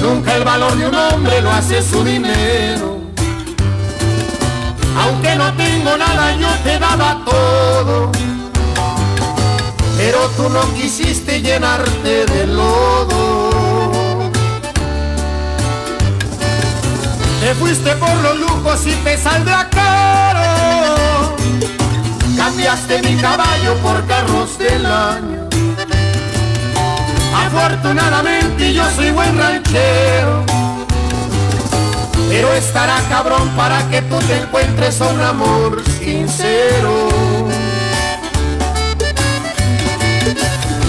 Nunca 0.00 0.36
el 0.36 0.44
valor 0.44 0.76
de 0.76 0.86
un 0.86 0.94
hombre 0.94 1.40
lo 1.42 1.50
hace 1.50 1.82
su 1.82 2.04
dinero. 2.04 2.97
Aunque 5.00 5.34
no 5.36 5.52
tengo 5.54 5.96
nada, 5.96 6.34
yo 6.36 6.48
te 6.64 6.78
daba 6.78 7.24
todo. 7.24 8.10
Pero 9.96 10.28
tú 10.36 10.48
no 10.48 10.62
quisiste 10.74 11.40
llenarte 11.40 12.26
de 12.26 12.46
lodo. 12.46 14.30
Te 17.40 17.54
fuiste 17.54 17.94
por 17.96 18.14
los 18.22 18.38
lujos 18.38 18.86
y 18.86 18.92
te 19.04 19.16
saldrá 19.16 19.68
caro. 19.70 21.36
Cambiaste 22.36 23.02
mi 23.02 23.16
caballo 23.16 23.74
por 23.82 24.04
carros 24.06 24.58
del 24.58 24.84
año. 24.86 25.48
Afortunadamente 27.34 28.72
yo 28.72 28.84
soy 28.96 29.10
buen 29.10 29.38
ranchero. 29.38 30.44
Pero 32.28 32.52
estará 32.52 33.00
cabrón 33.08 33.48
para 33.56 33.88
que 33.88 34.02
tú 34.02 34.18
te 34.18 34.36
encuentres 34.36 35.00
un 35.00 35.20
amor 35.20 35.82
sincero. 35.98 37.08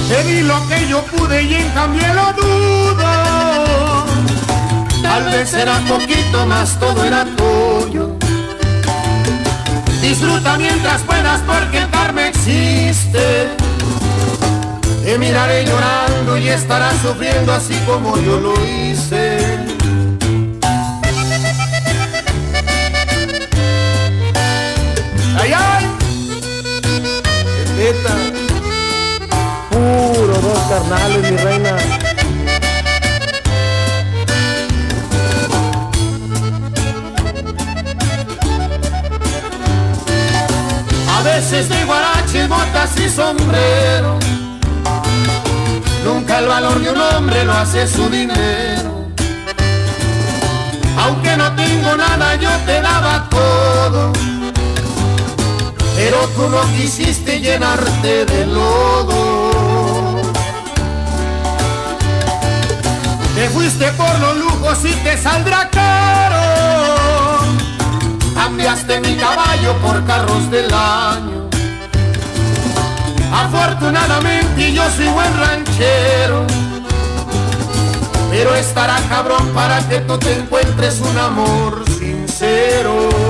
Te 0.10 0.24
di 0.24 0.42
lo 0.42 0.68
que 0.68 0.88
yo 0.88 1.02
pude 1.04 1.44
y 1.44 1.54
en 1.54 1.70
cambio 1.70 2.14
lo 2.14 2.34
dudo. 2.34 4.06
Tal 5.02 5.24
vez 5.26 5.54
era 5.54 5.80
poquito 5.88 6.46
más, 6.46 6.78
todo 6.80 7.04
era 7.06 7.26
tuyo. 7.26 8.18
Disfruta 10.02 10.58
mientras 10.58 11.02
puedas 11.04 11.42
porque 11.42 11.80
el 11.80 12.20
existe. 12.20 13.50
Te 15.04 15.18
miraré 15.18 15.66
llorando 15.66 16.38
y 16.38 16.50
estarás 16.50 16.96
sufriendo 17.02 17.54
así 17.54 17.76
como 17.86 18.18
yo 18.18 18.40
lo 18.40 18.54
hice. 18.66 19.79
¡Ay. 25.54 25.86
Puro 29.72 30.34
dos 30.42 30.60
carnales, 30.70 31.32
mi 31.32 31.38
reina. 31.38 31.78
A 41.18 41.22
veces 41.24 41.70
de 41.70 41.84
guarache, 41.86 42.48
botas 42.48 42.98
y 43.00 43.10
sombrero. 43.10 44.20
Nunca 46.04 46.40
el 46.40 46.48
valor 46.48 46.80
de 46.80 46.92
un 46.92 47.02
hombre 47.02 47.46
lo 47.46 47.54
hace 47.54 47.88
su 47.88 48.10
dinero. 48.10 49.08
Aunque 50.98 51.38
no 51.38 51.56
tengo 51.56 51.96
nada, 51.96 52.36
yo 52.36 52.50
te 52.66 52.82
daba 52.82 53.28
todo. 53.30 54.12
Pero 56.02 56.18
tú 56.30 56.48
no 56.48 56.62
quisiste 56.78 57.42
llenarte 57.42 58.24
de 58.24 58.46
lodo. 58.46 60.22
Te 63.36 63.50
fuiste 63.50 63.92
por 63.92 64.20
los 64.20 64.38
lujos 64.38 64.86
y 64.86 64.94
te 65.04 65.18
saldrá 65.18 65.70
caro. 65.70 67.40
Cambiaste 68.34 69.02
mi 69.02 69.18
caballo 69.18 69.74
por 69.80 70.06
carros 70.06 70.50
del 70.50 70.74
año. 70.74 71.50
Afortunadamente 73.34 74.72
yo 74.72 74.84
soy 74.96 75.10
buen 75.10 75.38
ranchero. 75.38 76.48
Pero 78.32 78.56
estará 78.56 79.02
cabrón 79.10 79.50
para 79.54 79.86
que 79.90 80.00
tú 80.00 80.18
te 80.18 80.34
encuentres 80.34 81.02
un 81.02 81.18
amor 81.18 81.84
sincero. 82.00 83.29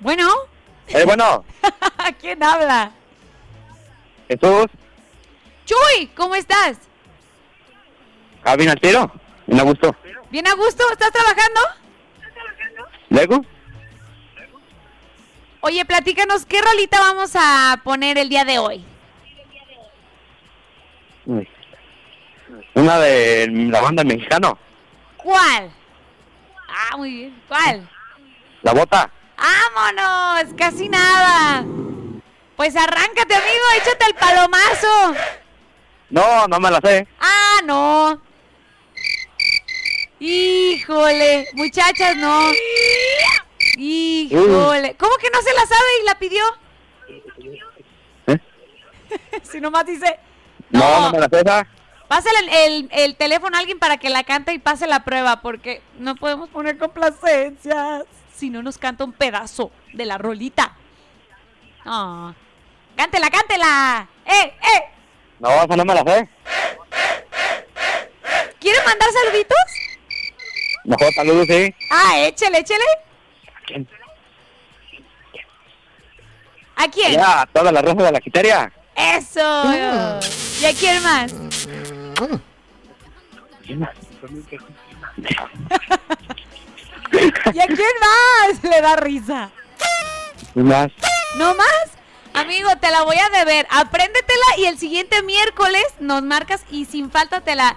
Bueno, 0.00 0.28
Hey, 0.86 1.04
bueno. 1.04 1.44
¿quién 2.20 2.42
habla? 2.42 2.90
Jesús. 4.28 4.66
Chuy, 5.64 6.06
¿cómo 6.16 6.34
estás? 6.34 6.78
¿Ah, 8.44 8.56
bien 8.56 8.70
al 8.70 8.80
tiro? 8.80 9.12
¿Me 9.46 9.62
gustó? 9.62 9.94
¿Bien 10.30 10.46
a 10.48 10.54
gusto? 10.54 10.82
¿Estás 10.90 11.12
trabajando? 11.12 11.60
¿Luego? 13.10 13.44
Oye, 15.60 15.84
platícanos, 15.84 16.46
¿qué 16.46 16.60
rolita 16.60 16.98
vamos 17.00 17.32
a 17.34 17.80
poner 17.84 18.18
el 18.18 18.28
día 18.28 18.44
de 18.44 18.58
hoy? 18.58 18.84
Una 21.26 22.98
de 22.98 23.48
la 23.70 23.80
banda 23.80 24.04
mexicano. 24.04 24.58
¿Cuál? 25.16 25.72
Ah, 26.68 26.96
muy 26.96 27.10
bien. 27.12 27.42
¿Cuál? 27.48 27.88
La 28.62 28.72
bota. 28.72 29.10
¡Vámonos! 29.36 30.54
Casi 30.56 30.88
nada. 30.88 31.64
Pues 32.56 32.76
arráncate, 32.76 33.34
amigo, 33.34 33.64
échate 33.76 34.04
el 34.06 34.14
palomazo. 34.14 35.14
No, 36.10 36.46
no 36.46 36.60
me 36.60 36.70
la 36.70 36.80
sé. 36.80 37.06
Ah, 37.20 37.60
no. 37.64 38.20
Híjole, 40.18 41.48
muchachas, 41.54 42.16
no. 42.16 42.50
Híjole. 43.78 44.94
¿Cómo 44.98 45.16
que 45.16 45.30
no 45.30 45.40
se 45.40 45.54
la 45.54 45.66
sabe 45.66 45.88
y 46.00 46.04
la 46.04 46.18
pidió? 46.18 46.44
si 49.42 49.60
nomás 49.60 49.86
dice, 49.86 50.18
No, 50.70 51.00
no, 51.00 51.10
me 51.12 51.18
la 51.20 51.28
sé 51.28 51.40
esa. 51.40 51.66
pásale 52.08 52.38
el, 52.40 52.48
el- 52.48 52.88
el 52.92 53.16
teléfono 53.16 53.56
a 53.56 53.60
alguien 53.60 53.78
para 53.78 53.96
que 53.98 54.08
la 54.10 54.24
cante 54.24 54.52
y 54.52 54.58
pase 54.58 54.86
la 54.86 55.04
prueba, 55.04 55.40
porque 55.42 55.82
no 55.98 56.14
podemos 56.16 56.48
poner 56.48 56.78
complacencias 56.78 58.04
si 58.34 58.50
no 58.50 58.62
nos 58.62 58.78
canta 58.78 59.04
un 59.04 59.12
pedazo 59.12 59.70
de 59.92 60.06
la 60.06 60.16
rolita. 60.18 60.76
No. 61.84 62.34
Cántela, 62.96 63.30
cántela. 63.30 64.08
¡Eh, 64.26 64.54
eh! 64.62 64.84
No, 65.38 65.50
esa 65.50 65.76
no 65.76 65.84
me 65.84 65.94
la 65.94 66.02
sé. 66.04 66.28
¿Quieren 68.60 68.84
mandar 68.84 69.08
saluditos? 69.24 69.58
Mejor 70.84 71.12
saludos, 71.14 71.46
sí. 71.48 71.74
Ah, 71.90 72.18
échele, 72.18 72.58
échele. 72.58 72.84
¿A 76.76 76.88
quién? 76.88 77.12
Ya, 77.12 77.46
toda 77.52 77.72
la 77.72 77.82
raza 77.82 78.02
de 78.02 78.12
la 78.12 78.20
quiteria. 78.20 78.72
Eso. 78.94 79.64
¿Y 80.60 80.64
a 80.64 80.72
quién 80.78 81.02
más? 81.02 81.32
¿Y 87.52 87.60
a 87.60 87.66
quién 87.66 87.94
más? 88.00 88.62
Le 88.62 88.80
da 88.80 88.96
risa. 88.96 89.50
Más. 90.54 90.88
¿No 91.36 91.54
más? 91.54 91.86
Amigo, 92.34 92.70
te 92.80 92.90
la 92.90 93.02
voy 93.02 93.16
a 93.16 93.28
deber. 93.38 93.66
Apréndetela 93.70 94.58
y 94.58 94.66
el 94.66 94.78
siguiente 94.78 95.22
miércoles 95.22 95.84
nos 95.98 96.22
marcas 96.22 96.64
y 96.70 96.84
sin 96.84 97.10
falta 97.10 97.40
te 97.40 97.54
la... 97.54 97.76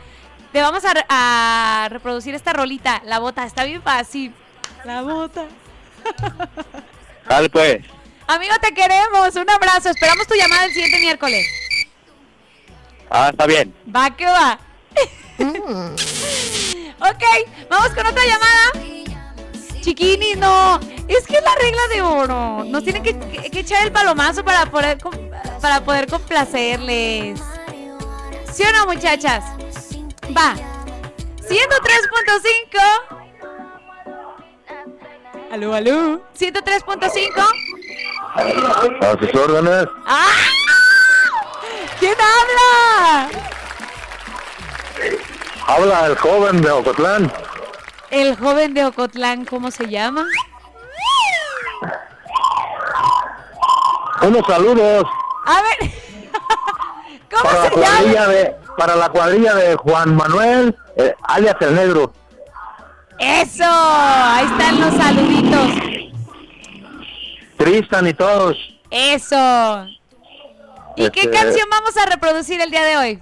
Te 0.51 0.61
vamos 0.61 0.83
a, 0.85 0.93
a 1.09 1.89
reproducir 1.89 2.35
esta 2.35 2.53
rolita, 2.53 3.01
la 3.05 3.17
bota. 3.17 3.45
Está 3.45 3.63
bien 3.63 3.81
fácil. 3.81 4.33
La 4.85 5.01
bota. 5.01 5.45
Dale, 7.27 7.49
pues. 7.49 7.83
Amigo, 8.27 8.53
te 8.61 8.73
queremos. 8.73 9.35
Un 9.35 9.49
abrazo. 9.49 9.89
Esperamos 9.89 10.27
tu 10.27 10.35
llamada 10.35 10.65
el 10.65 10.73
siguiente 10.73 10.99
miércoles. 10.99 11.45
Ah, 13.09 13.29
está 13.31 13.45
bien. 13.45 13.73
Va 13.95 14.09
que 14.15 14.25
va. 14.25 14.59
ok, 16.99 17.23
vamos 17.69 17.89
con 17.89 18.05
otra 18.07 18.23
llamada. 18.25 18.71
Chiquini, 19.81 20.35
no. 20.35 20.79
Es 21.07 21.27
que 21.27 21.35
es 21.37 21.43
la 21.43 21.53
regla 21.55 21.81
de 21.93 22.01
oro. 22.01 22.63
Nos 22.65 22.83
tienen 22.83 23.03
que, 23.03 23.19
que- 23.19 23.51
que 23.51 23.59
echar 23.59 23.83
el 23.85 23.91
palomazo 23.91 24.43
para 24.45 24.65
poder, 24.67 24.97
para 25.61 25.83
poder 25.83 26.07
complacerles. 26.07 27.39
¿Sí 28.53 28.63
o 28.63 28.71
no, 28.71 28.85
muchachas? 28.85 29.43
Va. 30.35 30.55
103.5. 31.49 32.79
Aló, 35.51 35.73
aló. 35.75 36.21
103.5. 36.39 37.45
A 38.35 39.15
sus 39.19 39.35
órdenes. 39.35 39.87
¡Ah! 40.07 40.27
¿Quién 41.99 42.15
habla? 42.19 43.29
Habla 45.67 46.05
el 46.07 46.17
joven 46.17 46.61
de 46.61 46.71
Ocotlán. 46.71 47.31
El 48.09 48.35
joven 48.37 48.73
de 48.73 48.85
Ocotlán, 48.85 49.45
¿cómo 49.45 49.71
se 49.71 49.87
llama? 49.87 50.25
Unos 54.21 54.45
saludos 54.47 55.03
A 55.45 55.61
ver. 55.61 55.91
¿Cómo 57.31 57.43
para 57.43 57.59
la 57.63 57.69
se 57.69 57.75
llama? 57.75 57.87
cuadrilla 57.97 58.27
de, 58.27 58.55
para 58.77 58.95
la 58.95 59.09
cuadrilla 59.09 59.53
de 59.55 59.75
Juan 59.75 60.15
Manuel, 60.15 60.77
eh, 60.97 61.13
alias 61.23 61.55
el 61.61 61.75
Negro. 61.75 62.13
Eso. 63.19 63.63
Ahí 63.65 64.45
están 64.45 64.79
los 64.81 64.93
saluditos. 64.95 65.92
Tristan 67.57 68.07
y 68.07 68.13
todos. 68.13 68.55
Eso. 68.89 69.85
¿Y 70.95 71.09
qué 71.09 71.21
Este- 71.21 71.31
canción 71.31 71.67
vamos 71.71 71.97
a 71.97 72.05
reproducir 72.05 72.61
el 72.61 72.69
día 72.71 72.83
de 72.83 72.97
hoy? 72.97 73.19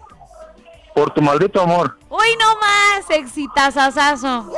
Por 0.94 1.10
tu 1.12 1.22
maldito 1.22 1.62
amor. 1.62 1.98
Uy, 2.10 2.36
no 2.40 2.56
más, 2.56 3.10
exitazazazo. 3.10 4.52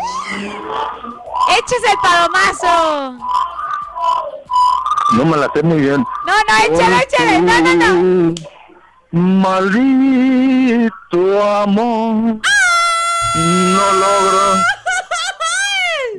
Échese 1.59 1.91
el 1.91 1.97
palomazo. 2.01 3.17
No 5.13 5.25
me 5.25 5.38
la 5.38 5.47
sé 5.53 5.62
muy 5.62 5.79
bien. 5.79 6.03
No, 6.25 6.33
no, 6.33 6.57
échale, 6.75 7.03
échale. 7.03 7.39
No, 7.41 7.62
no, 7.62 7.75
no. 7.75 8.33
Maldito 9.12 11.19
amor. 11.43 12.39
No 13.36 13.91
logro. 13.93 14.57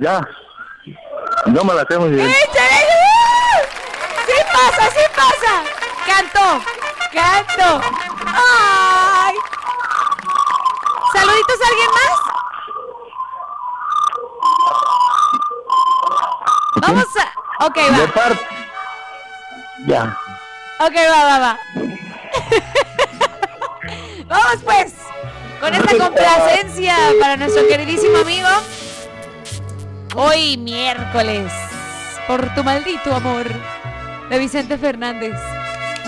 Ya. 0.00 0.20
No 1.46 1.64
me 1.64 1.72
la 1.74 1.84
sé 1.88 1.98
muy 1.98 2.10
bien. 2.10 2.28
¡Échale! 2.28 2.93
¡Sí 4.54 4.60
pasa, 4.60 4.84
sí 4.90 5.00
pasa! 5.16 5.64
¡Canto! 6.06 6.62
¡Canto! 7.12 7.80
¡Ay! 8.26 9.34
¿Saluditos 11.12 11.60
a 11.60 11.66
alguien 11.68 11.90
más? 11.90 12.12
Vamos 16.82 17.06
a... 17.16 17.32
Ok, 17.66 17.74
De 17.74 18.06
va. 18.06 18.12
parte. 18.12 18.46
Ya. 19.86 20.16
Ok, 20.78 20.94
va, 20.94 21.24
va, 21.24 21.38
va. 21.38 21.58
Vamos 24.28 24.62
pues. 24.64 24.92
Con 25.60 25.74
esta 25.74 25.96
complacencia 25.96 26.96
para 27.20 27.36
nuestro 27.36 27.66
queridísimo 27.66 28.18
amigo. 28.18 28.48
Hoy 30.14 30.56
miércoles. 30.58 31.52
Por 32.28 32.54
tu 32.54 32.62
maldito 32.62 33.16
amor. 33.16 33.46
De 34.30 34.38
Vicente 34.38 34.78
Fernández. 34.78 35.34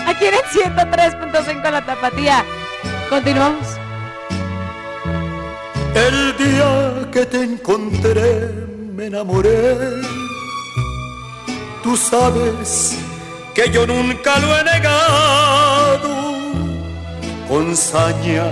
Aquí 0.05 0.25
en 0.25 0.33
el 0.33 0.41
103.5 0.41 1.71
la 1.71 1.85
tapatía. 1.85 2.43
Continuamos. 3.09 3.67
El 5.93 6.37
día 6.37 7.09
que 7.11 7.25
te 7.25 7.43
encontré 7.43 8.51
me 8.95 9.05
enamoré. 9.07 9.75
Tú 11.83 11.97
sabes 11.97 12.97
que 13.53 13.69
yo 13.71 13.87
nunca 13.87 14.39
lo 14.39 14.57
he 14.57 14.63
negado. 14.63 16.09
Con 17.47 17.75
saña 17.75 18.45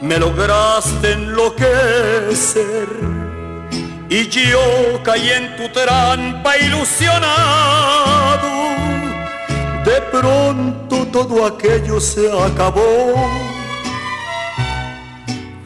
me 0.00 0.18
lograste 0.18 1.12
enloquecer. 1.12 2.88
Y 4.12 4.28
yo 4.28 5.02
caí 5.02 5.30
en 5.30 5.56
tu 5.56 5.70
trampa 5.70 6.58
ilusionado. 6.58 7.22
De 9.86 10.02
pronto 10.10 11.06
todo 11.06 11.46
aquello 11.46 11.98
se 11.98 12.30
acabó. 12.30 13.30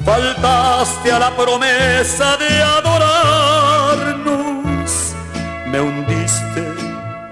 Faltaste 0.05 1.11
a 1.11 1.19
la 1.19 1.37
promesa 1.37 2.37
de 2.37 2.63
adorarnos, 2.63 4.13
me 5.67 5.81
hundiste 5.81 6.73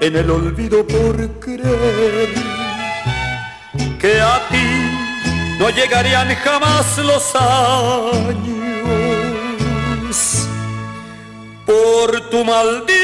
en 0.00 0.16
el 0.16 0.28
olvido 0.28 0.84
por 0.84 1.14
creer 1.38 2.34
que 4.00 4.20
a 4.20 4.48
ti 4.48 4.90
no 5.60 5.70
llegarían 5.70 6.34
jamás 6.34 6.98
los 6.98 7.36
años 7.36 8.54
por 11.66 12.20
tu 12.30 12.44
maldito 12.44 12.94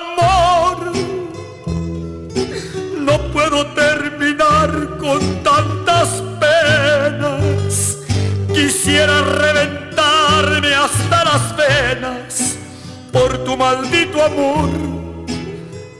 amor. 0.00 0.92
No 2.98 3.18
puedo 3.32 3.66
terminar 3.74 4.98
con 4.98 5.42
tantas 5.42 6.22
penas. 6.40 7.98
Quisiera 8.52 9.20
reventarme 9.22 10.74
hasta 10.74 11.24
las 11.24 11.56
venas 11.56 12.56
por 13.12 13.44
tu 13.44 13.56
maldito 13.56 14.22
amor, 14.22 14.70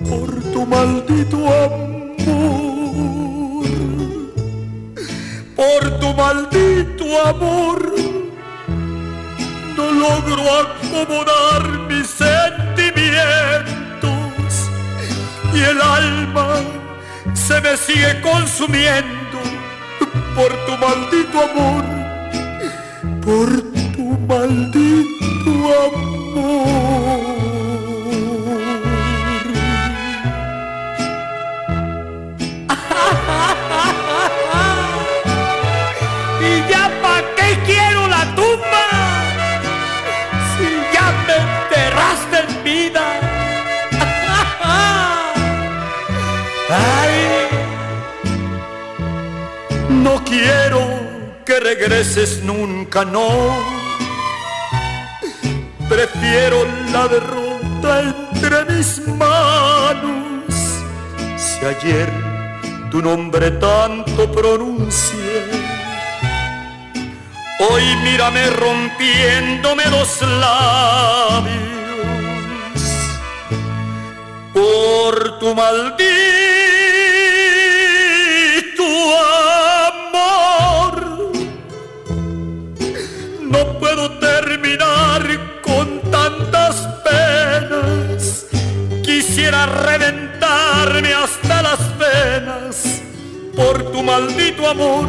por 0.08 0.42
tu 0.52 0.66
maldito 0.66 1.36
amor, 1.36 1.74
por 5.54 6.00
tu 6.00 6.14
maldito 6.14 7.26
amor. 7.26 8.13
No 9.84 9.90
logro 9.90 10.42
acomodar 10.60 11.62
mis 11.88 12.06
sentimientos 12.08 14.70
y 15.52 15.60
el 15.60 15.82
alma 15.82 16.54
se 17.34 17.60
me 17.60 17.76
sigue 17.76 18.22
consumiendo 18.22 19.40
por 20.34 20.50
tu 20.64 20.78
maldito 20.78 21.42
amor, 21.50 21.84
por 23.20 23.50
tu 23.94 24.18
maldito 24.26 25.52
amor. 25.84 27.20
¿Y 36.40 36.42
ya 36.70 36.84
pa' 37.02 37.22
qué 37.36 37.58
quiero 37.66 38.03
que 51.54 51.60
regreses 51.60 52.42
nunca, 52.42 53.04
no. 53.04 53.28
Prefiero 55.88 56.66
la 56.92 57.06
derrota 57.06 58.00
entre 58.00 58.64
mis 58.74 59.06
manos. 59.06 60.54
Si 61.36 61.64
ayer 61.64 62.10
tu 62.90 63.00
nombre 63.00 63.52
tanto 63.52 64.30
pronuncié, 64.32 65.42
hoy 67.68 67.84
mírame 68.02 68.50
rompiéndome 68.50 69.84
los 69.90 70.22
labios 70.22 71.54
por 74.52 75.38
tu 75.38 75.54
maldito 75.54 76.73
Quisiera 89.44 89.66
reventarme 89.66 91.12
hasta 91.12 91.60
las 91.60 91.98
venas 91.98 93.02
por 93.54 93.92
tu 93.92 94.02
maldito 94.02 94.66
amor, 94.66 95.06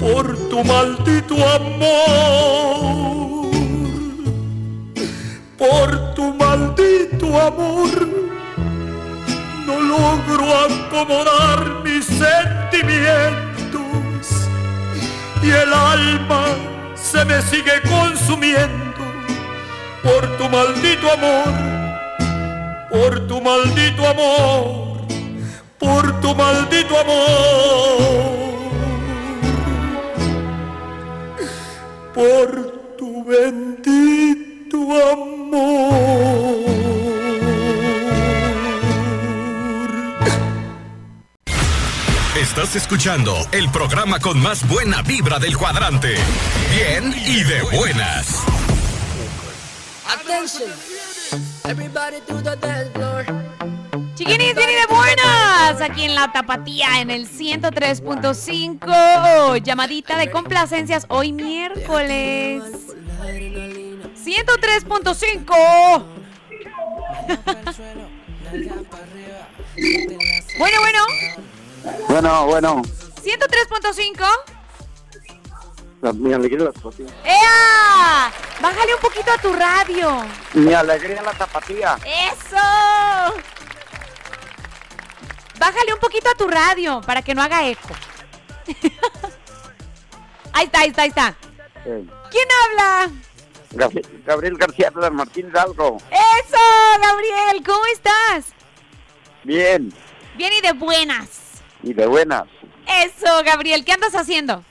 por 0.00 0.48
tu 0.48 0.64
maldito 0.64 1.34
amor, 1.34 1.90
por 5.58 6.14
amor. 7.36 8.08
No 9.66 9.80
logro 9.80 10.56
acomodar 10.56 11.82
mis 11.84 12.06
sentimientos 12.06 14.48
y 15.42 15.50
el 15.50 15.74
alma 15.74 16.56
se 16.94 17.22
me 17.26 17.42
sigue 17.42 17.82
consumiendo 17.86 19.04
por 20.02 20.38
tu 20.38 20.48
maldito 20.48 21.12
amor, 21.12 21.77
por 22.90 23.26
tu 23.26 23.40
maldito 23.40 24.06
amor, 24.06 25.06
por 25.78 26.20
tu 26.20 26.34
maldito 26.34 26.98
amor. 26.98 28.48
por 32.18 32.96
tu 32.98 33.24
bendito 33.24 34.76
amor. 35.12 35.38
Estás 42.40 42.74
escuchando 42.74 43.36
el 43.52 43.70
programa 43.70 44.18
con 44.18 44.40
más 44.40 44.66
buena 44.66 45.02
vibra 45.02 45.38
del 45.38 45.56
cuadrante. 45.56 46.16
Bien 46.74 47.14
y 47.16 47.44
de 47.44 47.62
buenas. 47.62 48.42
Attention, 50.08 50.70
everybody 51.68 52.20
to 52.26 52.34
the 52.42 52.56
dance 52.56 52.90
floor. 52.92 53.24
Chiquinis, 54.14 54.54
de 54.54 54.86
buenas. 54.88 55.82
Aquí 55.82 56.04
en 56.04 56.14
la 56.14 56.32
Tapatía, 56.32 57.00
en 57.00 57.10
el 57.10 57.28
103.5. 57.28 59.62
Llamadita 59.62 60.16
de 60.16 60.30
complacencias 60.30 61.04
hoy 61.08 61.32
miércoles. 61.32 62.62
103.5. 64.16 66.04
bueno, 70.58 70.80
bueno. 70.80 71.00
Bueno, 72.08 72.46
bueno. 72.46 72.82
103.5. 73.22 74.57
La- 76.00 76.12
Mi 76.12 76.32
alegría 76.32 76.64
la 76.66 76.72
tapatía. 76.72 77.06
¡Ea! 77.24 78.32
Bájale 78.60 78.94
un 78.94 79.00
poquito 79.00 79.30
a 79.32 79.38
tu 79.38 79.52
radio. 79.52 80.24
Mi 80.54 80.72
alegría 80.74 81.22
la 81.22 81.32
tapatía. 81.32 81.98
¡Eso! 82.04 82.56
Bájale 85.58 85.92
un 85.92 85.98
poquito 86.00 86.30
a 86.30 86.34
tu 86.34 86.46
radio 86.48 87.00
para 87.00 87.22
que 87.22 87.34
no 87.34 87.42
haga 87.42 87.66
eco. 87.66 87.88
ahí 90.52 90.66
está, 90.66 90.80
ahí 90.80 90.88
está, 90.90 91.02
ahí 91.02 91.08
está. 91.08 91.34
¿Quién 91.84 92.48
habla? 92.64 93.10
Gabriel, 94.24 94.56
García 94.56 94.90
de 94.90 95.10
Martín 95.10 95.48
Hidalgo. 95.48 95.98
¡Eso, 96.10 96.58
Gabriel! 97.02 97.62
¿Cómo 97.66 97.84
estás? 97.92 98.46
Bien. 99.44 99.92
Bien 100.36 100.52
y 100.52 100.60
de 100.60 100.72
buenas. 100.72 101.28
Y 101.82 101.92
de 101.92 102.06
buenas. 102.06 102.44
Eso, 102.86 103.42
Gabriel, 103.44 103.84
¿qué 103.84 103.92
andas 103.92 104.14
haciendo? 104.14 104.64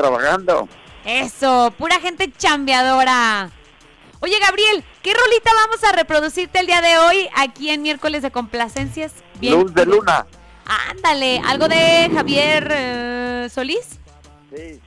Trabajando. 0.00 0.66
Eso, 1.04 1.74
pura 1.76 2.00
gente 2.00 2.32
chambeadora. 2.32 3.50
Oye, 4.20 4.38
Gabriel, 4.40 4.82
¿qué 5.02 5.12
rolita 5.12 5.50
vamos 5.54 5.84
a 5.84 5.92
reproducirte 5.92 6.58
el 6.58 6.66
día 6.66 6.80
de 6.80 6.96
hoy 6.96 7.28
aquí 7.36 7.68
en 7.68 7.82
miércoles 7.82 8.22
de 8.22 8.30
complacencias? 8.30 9.12
Luz 9.42 9.74
de 9.74 9.84
luna. 9.84 10.26
Ándale, 10.90 11.42
¿algo 11.44 11.68
de 11.68 12.10
Javier 12.14 12.68
eh, 12.70 13.48
Solís? 13.50 13.98
Sí. 14.54 14.80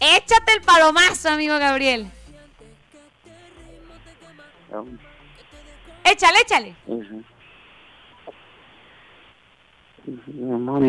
Échate 0.00 0.54
el 0.54 0.62
palomazo, 0.62 1.28
amigo 1.28 1.56
Gabriel. 1.58 2.10
Échale, 6.04 6.38
échale. 6.40 6.74
Ujú. 6.86 7.22
No 10.26 10.80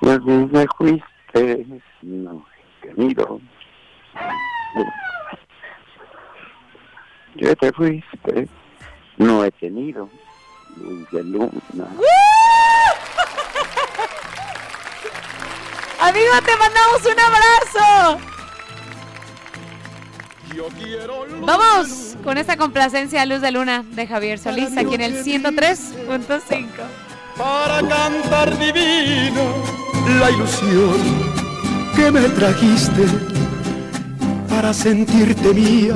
Luego 0.00 0.46
me 0.48 0.66
fuiste, 0.76 1.66
no 2.02 2.44
he 2.82 2.88
tenido. 2.88 3.40
Yo 7.34 7.56
te 7.56 7.72
fuiste, 7.72 8.48
no 9.16 9.44
he 9.44 9.50
tenido. 9.52 10.08
Luz 10.76 11.10
de 11.10 11.24
luna. 11.24 11.50
Amigo, 16.00 16.32
te 16.44 16.56
mandamos 16.56 17.04
un 17.04 17.18
abrazo. 17.18 18.36
Vamos 21.44 22.16
con 22.24 22.38
esta 22.38 22.56
complacencia 22.56 23.26
Luz 23.26 23.40
de 23.40 23.50
Luna 23.50 23.84
de 23.90 24.06
Javier 24.06 24.38
Solís 24.38 24.76
aquí 24.76 24.94
en 24.94 25.00
el 25.02 25.24
103.5. 25.24 26.66
para 27.36 27.86
cantar 27.86 28.56
divino 28.58 29.65
la 30.26 30.32
ilusión 30.32 30.98
que 31.94 32.10
me 32.10 32.28
trajiste 32.30 33.04
para 34.48 34.72
sentirte 34.74 35.54
mía, 35.54 35.94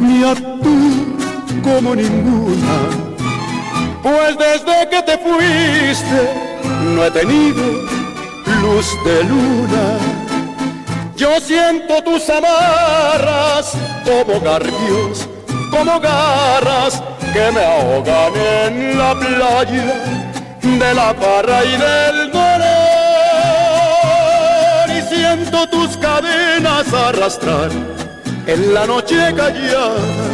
mía 0.00 0.32
tú 0.62 0.78
como 1.62 1.96
ninguna. 1.96 2.76
Pues 4.02 4.38
desde 4.38 4.88
que 4.90 5.02
te 5.02 5.18
fuiste 5.18 6.20
no 6.94 7.04
he 7.04 7.10
tenido 7.10 7.64
luz 8.62 8.86
de 9.04 9.24
luna. 9.24 9.86
Yo 11.16 11.40
siento 11.40 12.02
tus 12.04 12.28
amarras 12.30 13.72
como 14.04 14.40
garfios, 14.40 15.28
como 15.72 15.98
garras 15.98 17.02
que 17.32 17.50
me 17.50 17.64
ahogan 17.64 18.34
en 18.36 18.98
la 18.98 19.14
playa 19.14 20.16
de 20.62 20.94
la 20.94 21.14
parra 21.14 21.64
y 21.64 21.76
del 21.76 22.30
siento 25.26 25.68
tus 25.68 25.96
cadenas 25.96 26.92
arrastrar 26.92 27.70
en 28.46 28.74
la 28.74 28.86
noche 28.86 29.16
callada 29.36 30.28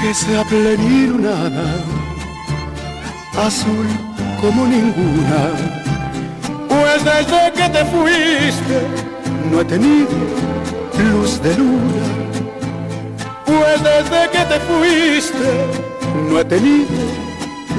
que 0.00 0.14
sea 0.14 0.44
plenilunada, 0.44 1.66
azul 3.36 3.86
como 4.40 4.66
ninguna. 4.66 5.40
Pues 6.68 7.04
desde 7.04 7.52
que 7.52 7.68
te 7.76 7.84
fuiste 7.92 8.76
no 9.50 9.60
he 9.60 9.64
tenido 9.64 10.18
luz 11.12 11.42
de 11.42 11.56
luna. 11.56 12.06
Pues 13.46 13.76
desde 13.90 14.20
que 14.34 14.42
te 14.52 14.58
fuiste 14.68 15.48
no 16.28 16.40
he 16.40 16.44
tenido 16.44 17.00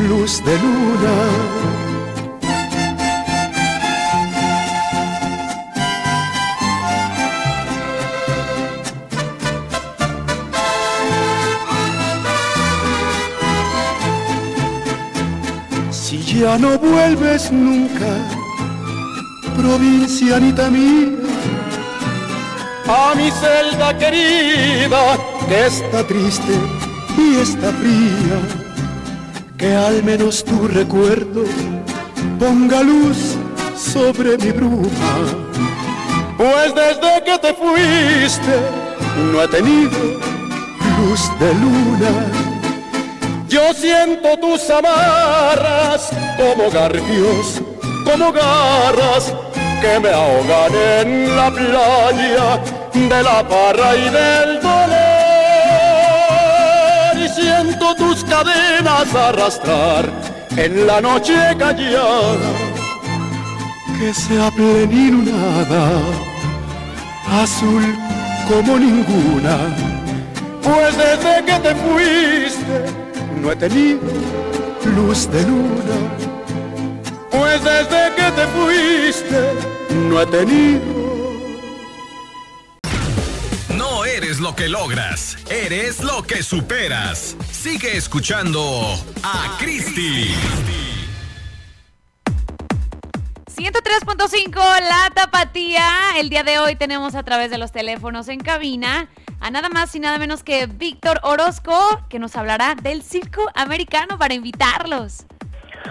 luz 0.10 0.43
de 0.45 0.55
luna. 0.63 1.90
Ya 16.41 16.58
no 16.58 16.75
vuelves 16.80 17.51
nunca, 17.51 18.12
provincianita 19.56 20.71
mía, 20.71 21.10
a 22.88 23.13
mi 23.15 23.30
celda 23.30 23.95
querida 23.95 25.19
que 25.47 25.67
está 25.67 26.04
triste 26.08 26.54
y 27.15 27.36
está 27.36 27.71
fría, 27.73 28.38
que 29.56 29.75
al 29.75 30.04
menos 30.04 30.43
tu 30.43 30.67
recuerdo 30.67 31.43
ponga 32.39 32.82
luz 32.82 33.38
sobre 33.77 34.36
mi 34.39 34.51
bruma. 34.51 35.13
Pues 36.38 36.73
desde 36.73 37.23
que 37.23 37.38
te 37.38 37.54
fuiste 37.54 38.56
no 39.32 39.43
he 39.43 39.47
tenido 39.47 39.99
luz 40.97 41.21
de 41.39 41.54
luna. 41.54 42.50
Yo 43.51 43.73
siento 43.73 44.37
tus 44.37 44.69
amarras 44.69 46.10
como 46.37 46.71
garfios, 46.71 47.62
como 48.06 48.31
garras 48.31 49.33
que 49.81 49.99
me 49.99 50.08
ahogan 50.08 50.73
en 50.73 51.35
la 51.35 51.52
playa 51.52 52.62
de 52.93 53.21
la 53.21 53.45
parra 53.45 53.93
y 53.97 54.10
del 54.10 54.62
dolor. 54.62 54.87
Y 57.17 57.27
siento 57.27 57.93
tus 57.95 58.23
cadenas 58.23 59.13
arrastrar 59.13 60.10
en 60.56 60.87
la 60.87 61.02
noche 61.02 61.35
callada 61.60 62.54
que 63.99 64.13
sea 64.13 64.49
plenilunada, 64.52 65.89
azul 67.43 67.97
como 68.47 68.79
ninguna. 68.79 69.75
Pues 70.63 70.95
desde 70.95 71.43
que 71.43 71.60
te 71.60 71.75
fuiste 71.75 73.10
no 73.42 73.52
he 73.52 73.56
tenido 73.56 74.00
luz 74.96 75.29
de 75.31 75.42
luna. 75.44 75.98
Pues 77.31 77.63
desde 77.63 78.15
que 78.15 78.31
te 78.31 78.48
fuiste 78.48 79.54
no 80.10 80.21
he 80.21 80.25
tenido 80.27 81.02
No 83.75 84.06
eres 84.06 84.21
eres 84.21 84.39
lo 84.39 84.56
que 84.56 84.69
logras, 84.69 85.37
eres 85.50 86.04
lo 86.04 86.23
que 86.23 86.44
superas. 86.44 87.35
Sigue 87.52 87.98
escuchando 87.98 88.62
a 89.23 89.58
Cristi. 89.60 90.29
103.5 93.56 94.56
La 94.56 95.12
Tapatía. 95.13 95.85
El 96.17 96.29
día 96.29 96.44
de 96.44 96.60
hoy 96.60 96.75
tenemos 96.75 97.15
a 97.15 97.23
través 97.23 97.50
de 97.50 97.58
los 97.58 97.71
teléfonos 97.71 98.27
en 98.27 98.39
cabina 98.39 99.10
a 99.42 99.50
nada 99.50 99.69
más 99.69 99.94
y 99.96 100.00
nada 100.00 100.19
menos 100.19 100.44
que 100.44 100.67
Víctor 100.67 101.19
Orozco, 101.23 101.73
que 102.10 102.19
nos 102.19 102.35
hablará 102.35 102.75
del 102.75 103.02
circo 103.02 103.50
americano 103.56 104.17
para 104.17 104.35
invitarlos. 104.35 105.25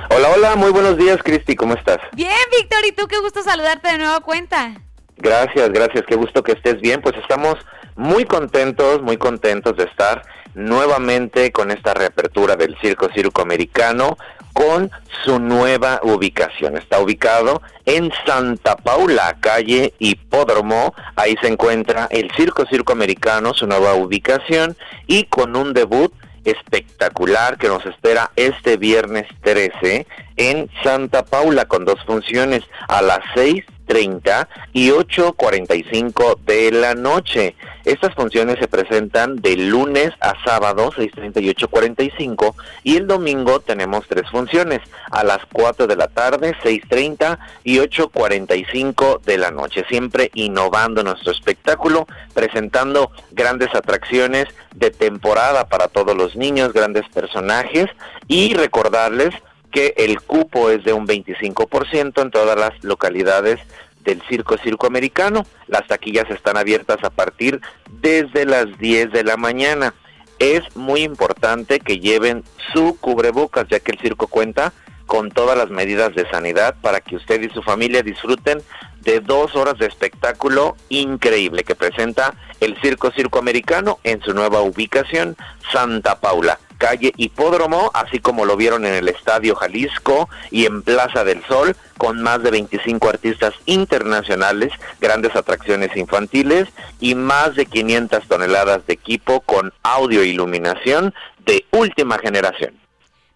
Hola, 0.09 0.29
hola, 0.35 0.57
muy 0.57 0.71
buenos 0.71 0.97
días, 0.97 1.19
Cristi, 1.23 1.57
¿cómo 1.57 1.75
estás? 1.75 1.99
Bien, 2.13 2.31
Víctor, 2.57 2.79
y 2.89 2.93
tú 2.93 3.09
qué 3.09 3.19
gusto 3.19 3.43
saludarte 3.43 3.91
de 3.91 3.99
nueva 3.99 4.21
cuenta. 4.21 4.75
Gracias, 5.17 5.69
gracias, 5.71 6.05
qué 6.07 6.15
gusto 6.15 6.43
que 6.45 6.53
estés 6.53 6.81
bien. 6.81 7.03
Pues 7.03 7.17
estamos 7.17 7.57
muy 7.97 8.25
contentos, 8.25 9.03
muy 9.03 9.17
contentos 9.17 9.77
de 9.77 9.85
estar 9.85 10.23
nuevamente 10.55 11.53
con 11.53 11.71
esta 11.71 11.95
reapertura 11.95 12.57
del 12.57 12.77
Circo 12.81 13.09
Circo 13.15 13.43
Americano 13.43 14.17
con 14.53 14.91
su 15.25 15.39
nueva 15.39 16.01
ubicación. 16.03 16.77
Está 16.77 16.99
ubicado 16.99 17.63
en 17.85 18.13
Santa 18.27 18.77
Paula, 18.77 19.37
calle 19.41 19.95
Hipódromo. 19.99 20.95
Ahí 21.17 21.37
se 21.41 21.49
encuentra 21.49 22.09
el 22.11 22.31
Circo 22.33 22.67
Circo 22.67 22.93
Americano, 22.93 23.55
su 23.55 23.67
nueva 23.67 23.95
ubicación, 23.95 24.77
y 25.07 25.25
con 25.25 25.57
un 25.57 25.73
debut 25.73 26.13
espectacular 26.45 27.59
que 27.59 27.69
nos 27.69 27.85
espera 27.87 28.31
este 28.37 28.77
viernes 28.77 29.27
13 29.43 30.07
en 30.37 30.71
Santa 30.83 31.25
Paula 31.25 31.67
con 31.67 31.85
dos 31.85 32.03
funciones 32.07 32.63
a 32.89 33.03
las 33.03 33.21
6 33.35 33.65
30 33.91 34.49
y 34.73 34.91
8.45 34.91 36.39
de 36.47 36.71
la 36.71 36.95
noche. 36.95 37.57
Estas 37.85 38.15
funciones 38.15 38.61
se 38.61 38.69
presentan 38.69 39.35
de 39.35 39.57
lunes 39.57 40.11
a 40.21 40.35
sábado, 40.45 40.93
6.30 40.93 41.43
y 41.43 41.53
8.45, 41.53 42.55
y 42.85 42.99
el 42.99 43.09
domingo 43.09 43.59
tenemos 43.59 44.07
tres 44.07 44.31
funciones, 44.31 44.79
a 45.11 45.25
las 45.25 45.41
4 45.53 45.89
de 45.89 45.97
la 45.97 46.07
tarde, 46.07 46.55
6.30 46.63 47.39
y 47.65 47.79
8.45 47.79 49.23
de 49.23 49.39
la 49.39 49.51
noche, 49.51 49.85
siempre 49.89 50.31
innovando 50.35 51.03
nuestro 51.03 51.33
espectáculo, 51.33 52.07
presentando 52.33 53.11
grandes 53.33 53.75
atracciones 53.75 54.47
de 54.73 54.93
temporada 54.93 55.67
para 55.67 55.89
todos 55.89 56.17
los 56.17 56.37
niños, 56.37 56.73
grandes 56.73 57.09
personajes, 57.09 57.87
y 58.29 58.55
recordarles 58.55 59.35
que 59.71 59.95
el 59.97 60.21
cupo 60.21 60.71
es 60.71 60.85
de 60.85 60.93
un 60.93 61.07
25% 61.07 62.23
en 62.23 62.31
todas 62.31 62.59
las 62.59 62.73
localidades 62.83 63.61
del 64.05 64.23
Circo 64.29 64.57
Circo 64.59 64.87
Americano. 64.87 65.47
Las 65.67 65.87
taquillas 65.87 66.31
están 66.31 66.57
abiertas 66.57 67.03
a 67.03 67.11
partir 67.11 67.61
desde 68.01 68.47
las 68.47 68.79
10 68.79 69.13
de 69.13 69.25
la 69.25 69.37
mañana. 69.37 69.95
Es 70.39 70.75
muy 70.75 71.03
importante 71.03 71.81
que 71.81 71.99
lleven 71.99 72.45
su 72.73 72.97
cubrebocas 72.99 73.67
ya 73.69 73.81
que 73.81 73.93
el 73.93 73.99
circo 73.99 74.27
cuenta 74.27 74.73
con 75.07 75.31
todas 75.31 75.59
las 75.59 75.71
medidas 75.71 76.15
de 76.15 76.29
sanidad 76.31 76.77
para 76.81 77.01
que 77.01 77.17
usted 77.17 77.43
y 77.43 77.51
su 77.51 77.63
familia 77.63 78.03
disfruten 78.03 78.63
de 79.01 79.21
dos 79.21 79.57
horas 79.57 79.77
de 79.79 79.87
espectáculo 79.87 80.77
increíble 80.89 81.65
que 81.65 81.75
presenta 81.75 82.35
el 82.61 82.81
Circo 82.81 83.11
Circo 83.11 83.41
Americano 83.41 83.99
en 84.05 84.23
su 84.23 84.35
nueva 84.35 84.61
ubicación, 84.61 85.37
Santa 85.73 86.21
Paula 86.21 86.61
calle 86.81 87.13
Hipódromo, 87.17 87.91
así 87.93 88.19
como 88.19 88.47
lo 88.47 88.57
vieron 88.57 88.87
en 88.87 88.95
el 88.95 89.09
Estadio 89.09 89.55
Jalisco 89.55 90.29
y 90.51 90.65
en 90.65 90.83
Plaza 90.83 91.23
del 91.23 91.45
Sol, 91.45 91.77
con 91.99 92.23
más 92.23 92.43
de 92.43 92.51
25 92.51 93.09
artistas 93.09 93.53
internacionales, 93.67 94.73
grandes 94.99 95.37
atracciones 95.37 95.95
infantiles 95.95 96.69
y 96.99 97.15
más 97.15 97.55
de 97.55 97.67
500 97.67 98.27
toneladas 98.27 98.87
de 98.87 98.95
equipo 98.95 99.41
con 99.43 99.73
audio 99.83 100.23
e 100.23 100.29
iluminación 100.29 101.15
de 101.45 101.67
última 101.71 102.19
generación. 102.19 102.75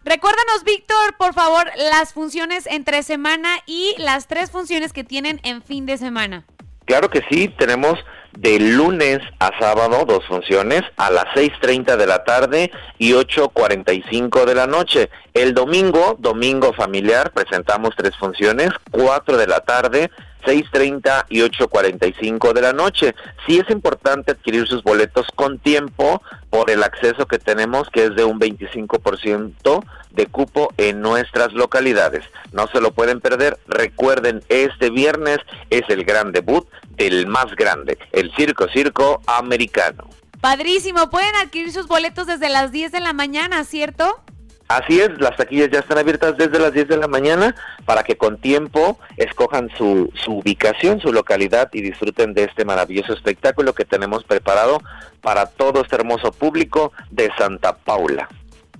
Recuérdanos, 0.03 0.63
Víctor, 0.65 1.15
por 1.17 1.33
favor, 1.33 1.69
las 1.91 2.13
funciones 2.13 2.65
entre 2.67 3.03
semana 3.03 3.49
y 3.67 3.93
las 3.99 4.27
tres 4.27 4.49
funciones 4.49 4.91
que 4.91 5.03
tienen 5.03 5.39
en 5.43 5.61
fin 5.61 5.85
de 5.85 5.97
semana. 5.97 6.45
Claro 6.85 7.09
que 7.09 7.23
sí, 7.29 7.47
tenemos 7.57 7.99
de 8.37 8.59
lunes 8.59 9.19
a 9.39 9.51
sábado 9.59 10.05
dos 10.05 10.25
funciones 10.25 10.83
a 10.97 11.09
las 11.09 11.25
6.30 11.35 11.95
de 11.95 12.05
la 12.05 12.23
tarde 12.23 12.71
y 12.97 13.13
8.45 13.13 14.45
de 14.45 14.55
la 14.55 14.67
noche. 14.67 15.09
El 15.33 15.53
domingo, 15.53 16.15
domingo 16.19 16.73
familiar, 16.73 17.31
presentamos 17.31 17.91
tres 17.95 18.15
funciones, 18.17 18.69
4 18.91 19.37
de 19.37 19.47
la 19.47 19.61
tarde, 19.61 20.11
6.30 20.45 21.25
y 21.29 21.41
8.45 21.41 22.53
de 22.53 22.61
la 22.61 22.73
noche. 22.73 23.15
Sí 23.45 23.57
es 23.57 23.69
importante 23.69 24.31
adquirir 24.31 24.67
sus 24.67 24.83
boletos 24.83 25.27
con 25.35 25.59
tiempo 25.59 26.21
por 26.49 26.69
el 26.69 26.83
acceso 26.83 27.25
que 27.25 27.39
tenemos, 27.39 27.89
que 27.89 28.05
es 28.05 28.15
de 28.15 28.23
un 28.23 28.39
25% 28.39 29.83
de 30.15 30.27
cupo 30.27 30.73
en 30.77 31.01
nuestras 31.01 31.53
localidades. 31.53 32.23
No 32.51 32.67
se 32.67 32.81
lo 32.81 32.91
pueden 32.91 33.21
perder. 33.21 33.57
Recuerden, 33.67 34.41
este 34.49 34.89
viernes 34.89 35.39
es 35.69 35.83
el 35.89 36.03
gran 36.03 36.31
debut 36.31 36.67
del 36.91 37.27
más 37.27 37.55
grande, 37.55 37.97
el 38.11 38.33
Circo 38.35 38.67
Circo 38.69 39.21
Americano. 39.27 40.07
Padrísimo, 40.41 41.09
pueden 41.09 41.35
adquirir 41.35 41.71
sus 41.71 41.87
boletos 41.87 42.27
desde 42.27 42.49
las 42.49 42.71
10 42.71 42.91
de 42.91 42.99
la 42.99 43.13
mañana, 43.13 43.63
¿cierto? 43.63 44.21
Así 44.67 44.99
es, 44.99 45.09
las 45.19 45.35
taquillas 45.35 45.69
ya 45.71 45.79
están 45.79 45.99
abiertas 45.99 46.37
desde 46.37 46.57
las 46.57 46.73
10 46.73 46.87
de 46.87 46.97
la 46.97 47.07
mañana 47.07 47.55
para 47.85 48.03
que 48.03 48.17
con 48.17 48.37
tiempo 48.39 48.97
escojan 49.15 49.69
su, 49.77 50.11
su, 50.23 50.39
ubicación, 50.39 50.99
su 50.99 51.13
localidad 51.13 51.69
y 51.71 51.81
disfruten 51.81 52.33
de 52.33 52.45
este 52.45 52.65
maravilloso 52.65 53.13
espectáculo 53.13 53.75
que 53.75 53.85
tenemos 53.85 54.23
preparado 54.23 54.81
para 55.21 55.45
todo 55.45 55.81
este 55.81 55.95
hermoso 55.95 56.31
público 56.31 56.93
de 57.11 57.31
Santa 57.37 57.75
Paula. 57.77 58.27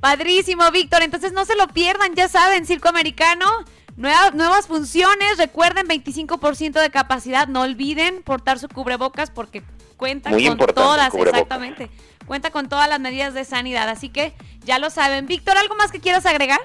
Padrísimo, 0.06 0.70
Víctor. 0.70 1.02
Entonces 1.02 1.34
no 1.34 1.46
se 1.46 1.56
lo 1.56 1.68
pierdan, 1.68 2.14
ya 2.14 2.28
saben, 2.28 2.68
Circo 2.68 2.88
Americano. 2.88 3.48
Nuevas, 3.98 4.36
nuevas 4.36 4.68
funciones, 4.68 5.40
recuerden 5.40 5.88
25% 5.88 6.80
de 6.80 6.92
capacidad, 6.92 7.48
no 7.48 7.62
olviden 7.62 8.22
portar 8.22 8.60
su 8.60 8.70
cubrebocas 8.70 9.32
porque 9.32 9.64
cuenta 9.98 10.30
con 10.30 10.58
todas, 10.76 11.12
exactamente. 11.12 11.90
Cuenta 12.28 12.52
con 12.52 12.70
todas 12.70 12.88
las 12.88 13.00
medidas 13.00 13.34
de 13.34 13.46
sanidad, 13.46 13.90
así 13.90 14.10
que 14.10 14.36
ya 14.64 14.78
lo 14.78 14.92
saben. 14.92 15.26
Víctor, 15.26 15.58
¿algo 15.58 15.74
más 15.74 15.92
que 15.92 16.00
quieras 16.00 16.28
agregar? 16.28 16.60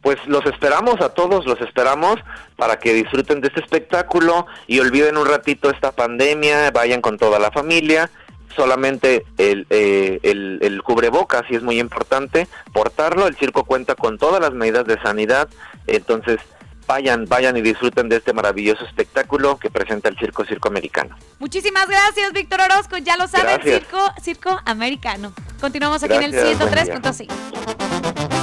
Pues 0.00 0.18
los 0.26 0.46
esperamos 0.46 1.00
a 1.00 1.08
todos, 1.08 1.46
los 1.46 1.60
esperamos 1.60 2.20
para 2.54 2.78
que 2.78 2.92
disfruten 2.92 3.40
de 3.40 3.48
este 3.48 3.62
espectáculo 3.62 4.46
y 4.68 4.78
olviden 4.78 5.16
un 5.16 5.26
ratito 5.26 5.70
esta 5.70 5.90
pandemia, 5.90 6.70
vayan 6.70 7.00
con 7.00 7.18
toda 7.18 7.40
la 7.40 7.50
familia. 7.50 8.12
Solamente 8.56 9.24
el, 9.38 9.66
eh, 9.70 10.20
el, 10.22 10.58
el 10.62 10.82
cubrebocas, 10.82 11.42
sí 11.48 11.56
es 11.56 11.62
muy 11.62 11.80
importante, 11.80 12.46
portarlo. 12.72 13.26
El 13.26 13.36
circo 13.36 13.64
cuenta 13.64 13.94
con 13.94 14.18
todas 14.18 14.40
las 14.40 14.52
medidas 14.52 14.86
de 14.86 15.00
sanidad, 15.02 15.48
entonces 15.86 16.38
vayan, 16.86 17.26
vayan 17.26 17.56
y 17.56 17.62
disfruten 17.62 18.08
de 18.08 18.16
este 18.16 18.32
maravilloso 18.32 18.84
espectáculo 18.84 19.58
que 19.58 19.70
presenta 19.70 20.08
el 20.08 20.18
Circo 20.18 20.44
Circo 20.44 20.68
Americano. 20.68 21.16
Muchísimas 21.38 21.88
gracias, 21.88 22.32
Víctor 22.32 22.60
Orozco. 22.60 22.98
Ya 22.98 23.16
lo 23.16 23.26
saben, 23.28 23.54
Gracias. 23.54 23.80
Circo, 23.80 24.12
Circo 24.22 24.60
Americano. 24.64 25.32
Continuamos 25.60 26.02
aquí 26.02 26.14
en 26.14 26.22
el 26.22 26.32
buen 26.32 26.56
día. 26.56 26.66
103.5. 26.66 28.33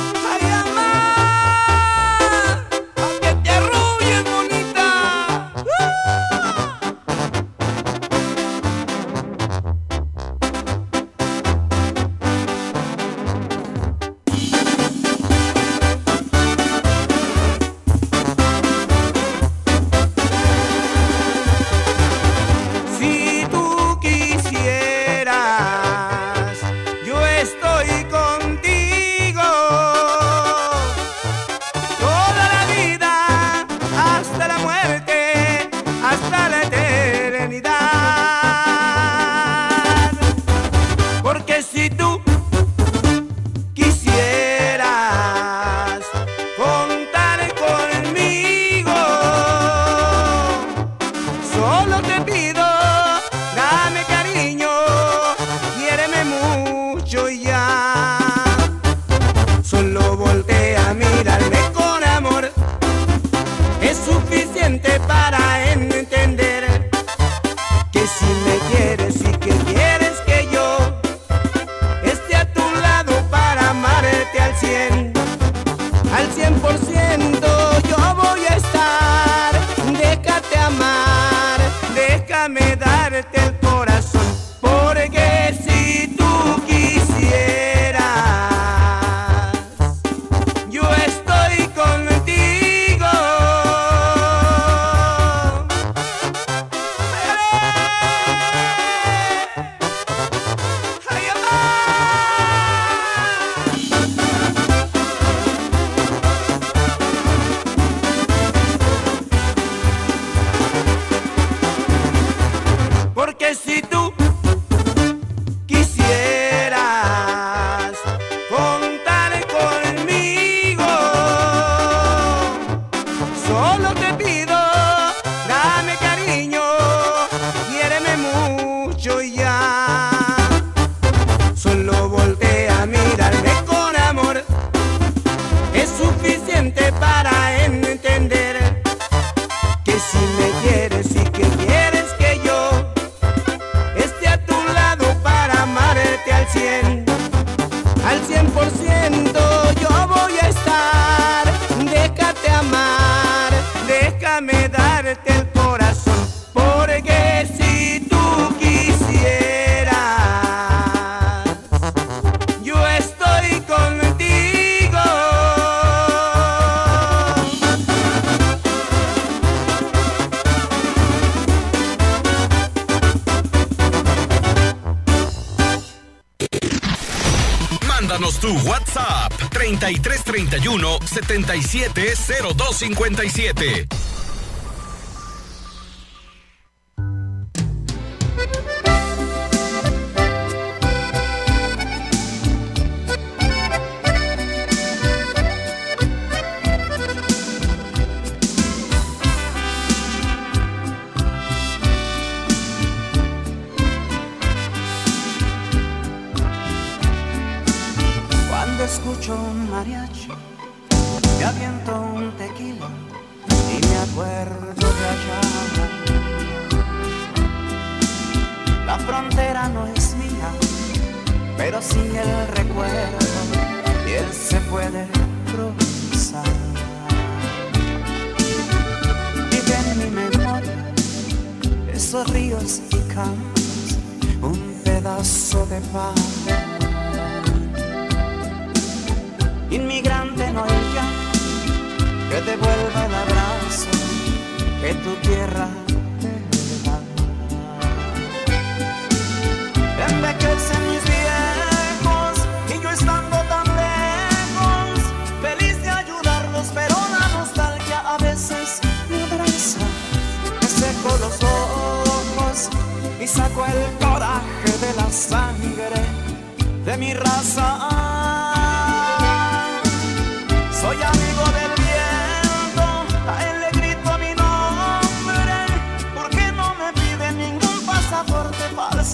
57. 182.89 183.90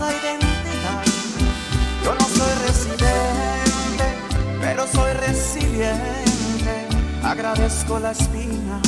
identidad. 0.06 1.04
Yo 2.04 2.14
no 2.14 2.26
soy 2.26 2.54
residente, 2.68 4.06
pero 4.62 4.86
soy 4.88 5.12
resiliente. 5.14 6.88
Agradezco 7.24 8.00
la 8.00 8.12
espina 8.12 8.80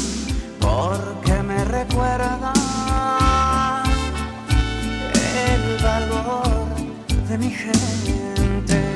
porque 0.59 1.33
me 1.43 1.65
recuerda 1.65 2.53
el 5.15 5.83
valor 5.83 6.67
de 7.27 7.37
mi 7.37 7.49
gente. 7.49 8.88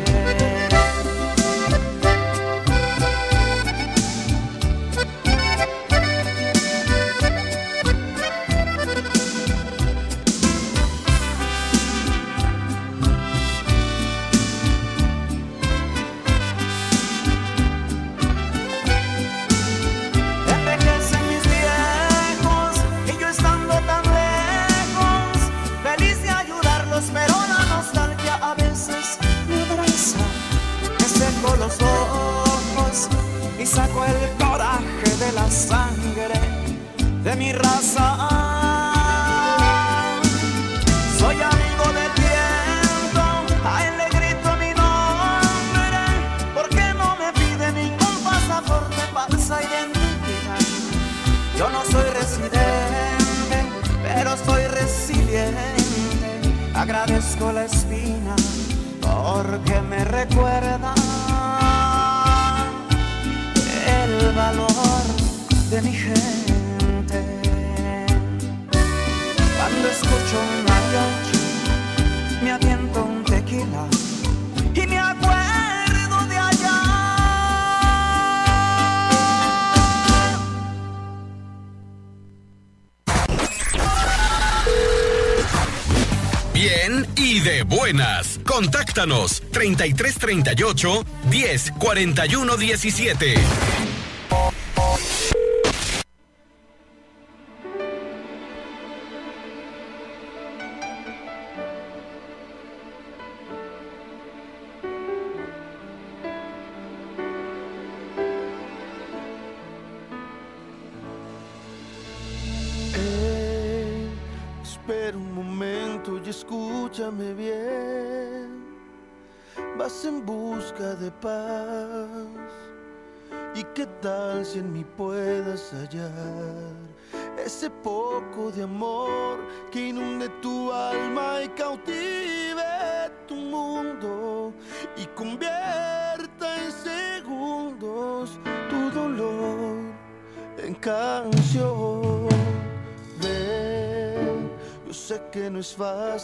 Contáctanos. 88.94 89.42
3338 89.52 91.06
10 91.32 91.72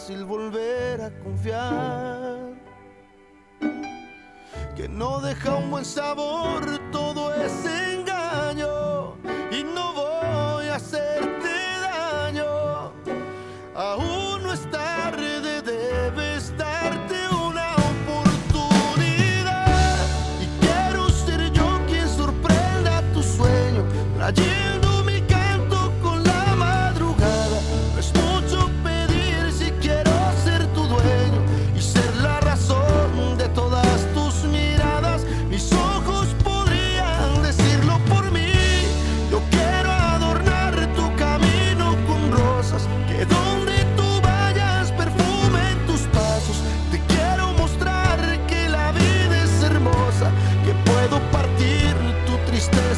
Silver 0.00 0.39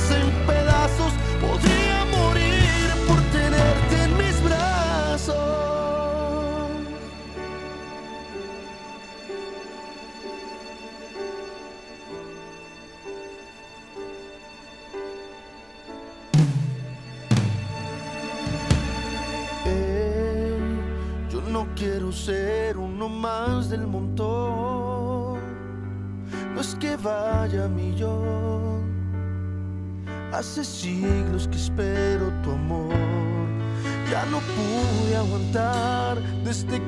sempre. 0.08 0.51
this 36.52 36.81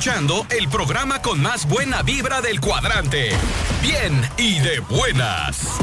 escuchando 0.00 0.46
el 0.48 0.66
programa 0.70 1.20
con 1.20 1.42
más 1.42 1.68
buena 1.68 2.00
vibra 2.00 2.40
del 2.40 2.58
cuadrante. 2.58 3.32
Bien 3.82 4.18
y 4.38 4.58
de 4.60 4.80
buenas. 4.80 5.78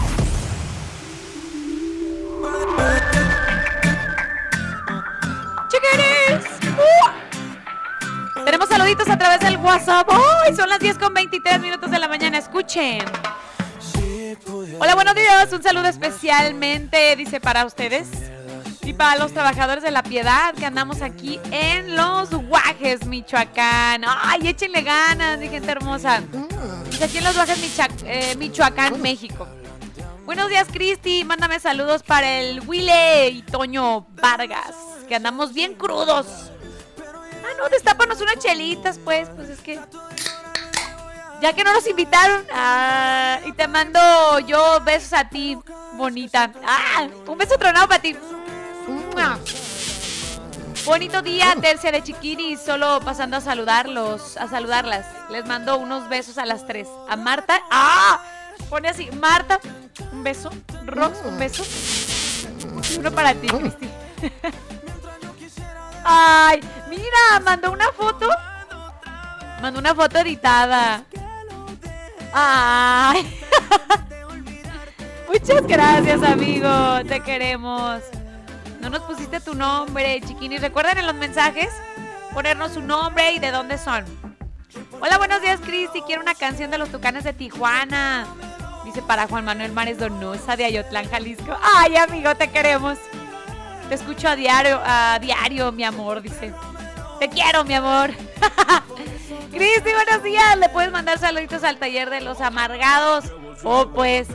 Chiquiris. 5.70 6.48
Tenemos 8.44 8.68
saluditos 8.68 9.08
a 9.08 9.20
través 9.20 9.40
del 9.42 9.58
WhatsApp. 9.58 10.10
Son 10.56 10.68
las 10.68 10.80
10 10.80 10.98
con 10.98 11.14
23 11.14 11.60
minutos 11.60 11.92
de 11.92 12.00
la 12.00 12.08
mañana. 12.08 12.40
Escuchen. 12.40 13.06
Hola, 14.80 14.96
buenos 14.96 15.14
días. 15.14 15.54
Un 15.54 15.62
saludo 15.62 15.86
especialmente, 15.86 17.16
dice, 17.18 17.40
para 17.40 17.68
ustedes 17.68 18.08
para 18.98 19.18
los 19.18 19.32
trabajadores 19.32 19.84
de 19.84 19.92
la 19.92 20.02
piedad 20.02 20.54
que 20.56 20.66
andamos 20.66 21.02
aquí 21.02 21.40
en 21.52 21.96
los 21.96 22.32
Guajes, 22.32 23.06
Michoacán. 23.06 24.04
¡Ay, 24.06 24.48
échenle 24.48 24.82
ganas, 24.82 25.38
mi 25.38 25.48
gente 25.48 25.72
hermosa! 25.72 26.24
Pues 26.86 27.02
aquí 27.02 27.20
en 27.20 27.24
los 27.24 27.36
Guajes, 27.36 27.60
eh, 28.06 28.36
Michoacán, 28.38 29.00
México. 29.02 29.48
Buenos 30.26 30.50
días, 30.50 30.68
Cristi. 30.72 31.24
Mándame 31.24 31.60
saludos 31.60 32.04
para 32.04 32.40
el 32.40 32.62
Wille 32.68 33.30
y 33.30 33.44
Toño 33.44 34.08
Vargas, 34.22 34.76
que 35.08 35.16
andamos 35.16 35.54
bien 35.54 35.76
crudos. 35.76 36.52
Ah, 37.00 37.54
no, 37.58 37.70
destápanos 37.70 38.20
unas 38.20 38.40
chelitas, 38.40 39.00
pues. 39.04 39.30
Pues 39.30 39.50
es 39.50 39.60
que. 39.62 39.80
Ya 41.40 41.54
que 41.54 41.64
no 41.64 41.72
nos 41.72 41.88
invitaron. 41.88 42.44
Ah, 42.52 43.40
y 43.46 43.54
te 43.54 43.68
mando 43.68 44.40
yo 44.40 44.82
besos 44.84 45.14
a 45.14 45.30
ti, 45.30 45.58
bonita. 45.94 46.52
Ah, 46.66 47.08
un 47.28 47.38
beso 47.38 47.58
tronado 47.58 47.88
para 47.88 48.02
ti. 48.02 48.18
¡Mua! 48.88 49.38
Bonito 50.86 51.22
día, 51.22 51.54
tercia 51.60 51.92
de 51.92 52.02
chiquini. 52.02 52.56
Solo 52.56 53.02
pasando 53.02 53.38
a 53.38 53.42
saludarlos, 53.42 54.38
a 54.38 54.48
saludarlas. 54.48 55.06
Les 55.30 55.46
mando 55.46 55.78
unos 55.78 56.08
besos 56.08 56.38
a 56.38 56.46
las 56.46 56.66
tres. 56.66 56.88
A 57.10 57.18
Marta. 57.18 57.62
¡Ah! 57.70 58.22
Pone 58.70 58.88
así, 58.88 59.10
Marta, 59.12 59.60
un 60.12 60.24
beso. 60.24 60.50
Rox, 60.86 61.20
un 61.26 61.38
beso. 61.38 61.64
Y 62.90 63.00
uno 63.00 63.12
para 63.12 63.34
ti, 63.34 63.48
Cristi. 63.48 63.90
Ay, 66.04 66.62
mira, 66.90 67.40
mandó 67.44 67.72
una 67.72 67.92
foto. 67.92 68.30
Mandó 69.62 69.80
una 69.80 69.94
foto 69.94 70.20
editada. 70.20 71.04
Ay. 72.34 73.40
Muchas 75.28 75.68
gracias, 75.68 76.24
amigo. 76.24 76.70
Te 77.08 77.20
queremos. 77.22 78.02
No 78.82 78.90
nos 78.90 79.02
pusiste 79.02 79.40
tu 79.40 79.56
nombre, 79.56 80.22
chiquini. 80.22 80.58
Recuerden 80.58 80.98
en 80.98 81.08
los 81.08 81.16
mensajes 81.16 81.70
ponernos 82.34 82.74
su 82.74 82.82
nombre 82.82 83.32
y 83.32 83.40
de 83.40 83.52
dónde 83.52 83.78
son. 83.78 84.06
Hola, 85.02 85.18
buenos 85.18 85.42
días, 85.42 85.60
Cristi. 85.62 86.02
Quiero 86.02 86.22
una 86.22 86.36
canción 86.36 86.72
de 86.72 86.78
los 86.78 86.90
Tucanes 86.90 87.24
de 87.24 87.34
Tijuana. 87.34 88.28
Dice 88.86 89.02
para 89.02 89.28
Juan 89.28 89.46
Manuel 89.46 89.72
Mares 89.72 89.98
Donosa 89.98 90.56
de 90.56 90.66
Ayotlán, 90.66 91.10
Jalisco. 91.10 91.58
Ay, 91.76 91.96
amigo, 91.98 92.36
te 92.36 92.50
queremos. 92.50 92.98
Te 93.90 93.96
escucho 93.96 94.28
a 94.28 94.36
diario, 94.36 94.82
a 94.84 95.18
diario, 95.20 95.72
mi 95.72 95.84
amor, 95.84 96.22
dice. 96.22 96.54
Te 97.20 97.30
quiero, 97.30 97.64
mi 97.64 97.74
amor. 97.74 98.12
Cristi, 99.52 99.92
buenos 99.94 100.24
días. 100.24 100.58
Le 100.58 100.70
puedes 100.70 100.92
mandar 100.92 101.18
saluditos 101.18 101.64
al 101.64 101.78
taller 101.78 102.10
de 102.10 102.22
los 102.22 102.42
amargados. 102.42 103.26
O 103.64 103.90
pues, 103.90 104.28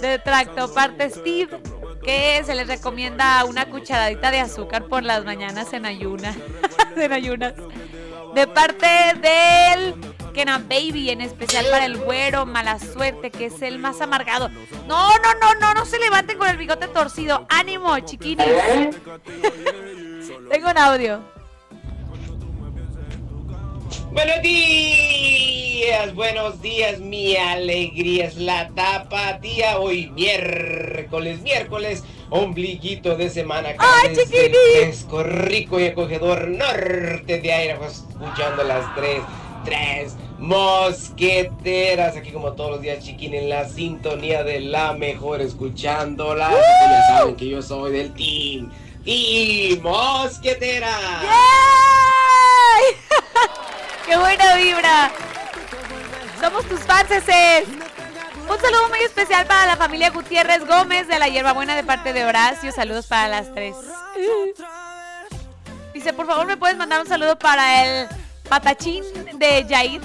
de 0.00 0.18
Tractoparte 0.18 1.10
Steve, 1.10 1.60
que 2.06 2.42
se 2.44 2.54
les 2.54 2.68
recomienda 2.68 3.44
una 3.44 3.66
cucharadita 3.66 4.30
de 4.30 4.38
azúcar 4.38 4.84
por 4.84 5.02
las 5.02 5.24
mañanas 5.24 5.72
en 5.72 5.84
ayuna. 5.84 6.36
en 6.96 7.12
ayunas. 7.12 7.54
De 8.32 8.46
parte 8.46 8.86
del 9.20 9.94
Kenan 10.32 10.68
Baby, 10.68 11.10
en 11.10 11.20
especial 11.20 11.66
para 11.68 11.84
el 11.84 11.96
güero, 11.96 12.46
mala 12.46 12.78
suerte, 12.78 13.32
que 13.32 13.46
es 13.46 13.60
el 13.60 13.80
más 13.80 14.00
amargado. 14.00 14.50
No, 14.86 15.08
no, 15.18 15.34
no, 15.40 15.54
no, 15.60 15.74
no 15.74 15.84
se 15.84 15.98
levanten 15.98 16.38
con 16.38 16.46
el 16.46 16.56
bigote 16.56 16.86
torcido. 16.86 17.44
Ánimo, 17.48 17.98
chiquinis. 17.98 18.46
Tengo 20.50 20.70
un 20.70 20.78
audio. 20.78 21.35
Buenos 24.16 24.40
días, 24.40 26.14
buenos 26.14 26.62
días, 26.62 27.00
mi 27.00 27.36
alegría 27.36 28.24
es 28.24 28.38
la 28.38 28.70
tapatía. 28.70 29.78
Hoy 29.78 30.06
miércoles, 30.08 31.42
miércoles, 31.42 32.02
ombliguito 32.30 33.14
de 33.14 33.28
semana. 33.28 33.74
¡Ay, 33.76 34.16
fresco, 34.74 35.22
rico 35.22 35.78
y 35.78 35.88
acogedor 35.88 36.48
norte 36.48 37.40
de 37.42 37.52
aire, 37.52 37.76
pues, 37.76 38.06
escuchando 38.08 38.64
las 38.64 38.94
tres, 38.94 39.20
tres 39.66 40.16
mosqueteras. 40.38 42.16
Aquí 42.16 42.30
como 42.30 42.52
todos 42.52 42.70
los 42.70 42.80
días, 42.80 43.04
chiquín, 43.04 43.34
en 43.34 43.50
la 43.50 43.68
sintonía 43.68 44.44
de 44.44 44.60
la 44.60 44.94
mejor, 44.94 45.42
escuchándolas. 45.42 46.52
Ya 46.52 47.18
saben 47.18 47.36
que 47.36 47.50
yo 47.50 47.60
soy 47.60 47.92
del 47.92 48.14
team. 48.14 48.70
Team 49.06 49.82
Mosquetera. 49.82 50.90
¡Yay! 51.22 52.82
¡Qué 54.06 54.16
buena 54.16 54.56
vibra! 54.56 55.12
Somos 56.40 56.66
tus 56.66 56.80
fans, 56.80 57.08
ese. 57.12 57.64
Un 58.50 58.60
saludo 58.60 58.88
muy 58.88 58.98
especial 58.98 59.46
para 59.46 59.66
la 59.66 59.76
familia 59.76 60.10
Gutiérrez 60.10 60.66
Gómez 60.66 61.06
de 61.06 61.20
la 61.20 61.28
Hierbabuena 61.28 61.76
de 61.76 61.84
parte 61.84 62.12
de 62.12 62.24
Horacio. 62.24 62.72
Saludos 62.72 63.06
para 63.06 63.28
las 63.28 63.54
tres. 63.54 63.76
Dice, 65.94 66.12
por 66.12 66.26
favor, 66.26 66.44
¿me 66.46 66.56
puedes 66.56 66.76
mandar 66.76 67.00
un 67.00 67.06
saludo 67.06 67.38
para 67.38 67.84
el 67.84 68.08
patachín 68.48 69.04
de 69.34 69.64
Jair? 69.68 70.00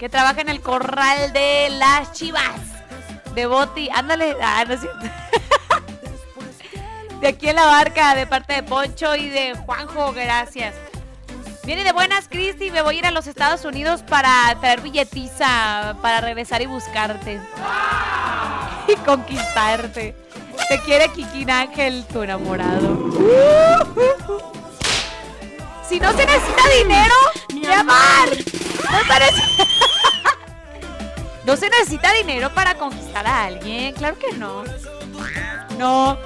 Que 0.00 0.08
trabaja 0.08 0.40
en 0.40 0.48
el 0.48 0.60
corral 0.60 1.32
de 1.32 1.68
las 1.70 2.12
chivas. 2.12 2.60
De 3.36 3.46
Boti. 3.46 3.88
Ándale. 3.90 4.36
Ah, 4.42 4.64
no 4.66 4.74
es 4.74 4.80
cierto. 4.80 5.06
De 7.24 7.30
aquí 7.30 7.48
en 7.48 7.56
la 7.56 7.64
barca, 7.64 8.14
de 8.14 8.26
parte 8.26 8.52
de 8.52 8.62
Poncho 8.62 9.16
y 9.16 9.30
de 9.30 9.54
Juanjo, 9.54 10.12
gracias. 10.12 10.74
Viene 11.64 11.82
de 11.82 11.92
buenas, 11.92 12.28
Cristi. 12.28 12.70
Me 12.70 12.82
voy 12.82 12.96
a 12.96 12.98
ir 12.98 13.06
a 13.06 13.10
los 13.12 13.26
Estados 13.26 13.64
Unidos 13.64 14.02
para 14.02 14.54
traer 14.60 14.82
billetiza, 14.82 15.96
para 16.02 16.20
regresar 16.20 16.60
y 16.60 16.66
buscarte. 16.66 17.40
Y 18.88 18.96
conquistarte. 18.96 20.14
Te 20.68 20.78
quiere 20.80 21.08
Kikín 21.12 21.50
Ángel, 21.50 22.04
tu 22.12 22.20
enamorado. 22.22 23.08
Si 25.88 25.98
no 25.98 26.12
se 26.12 26.26
necesita 26.26 26.62
dinero, 26.78 27.14
mi 27.54 27.66
amor. 27.66 28.28
No 28.90 28.98
se, 28.98 29.14
nece- 29.14 29.68
no 31.46 31.56
se 31.56 31.70
necesita 31.70 32.12
dinero 32.12 32.52
para 32.52 32.74
conquistar 32.74 33.26
a 33.26 33.44
alguien. 33.44 33.94
Claro 33.94 34.18
que 34.18 34.32
no. 34.36 34.64
No, 35.78 36.18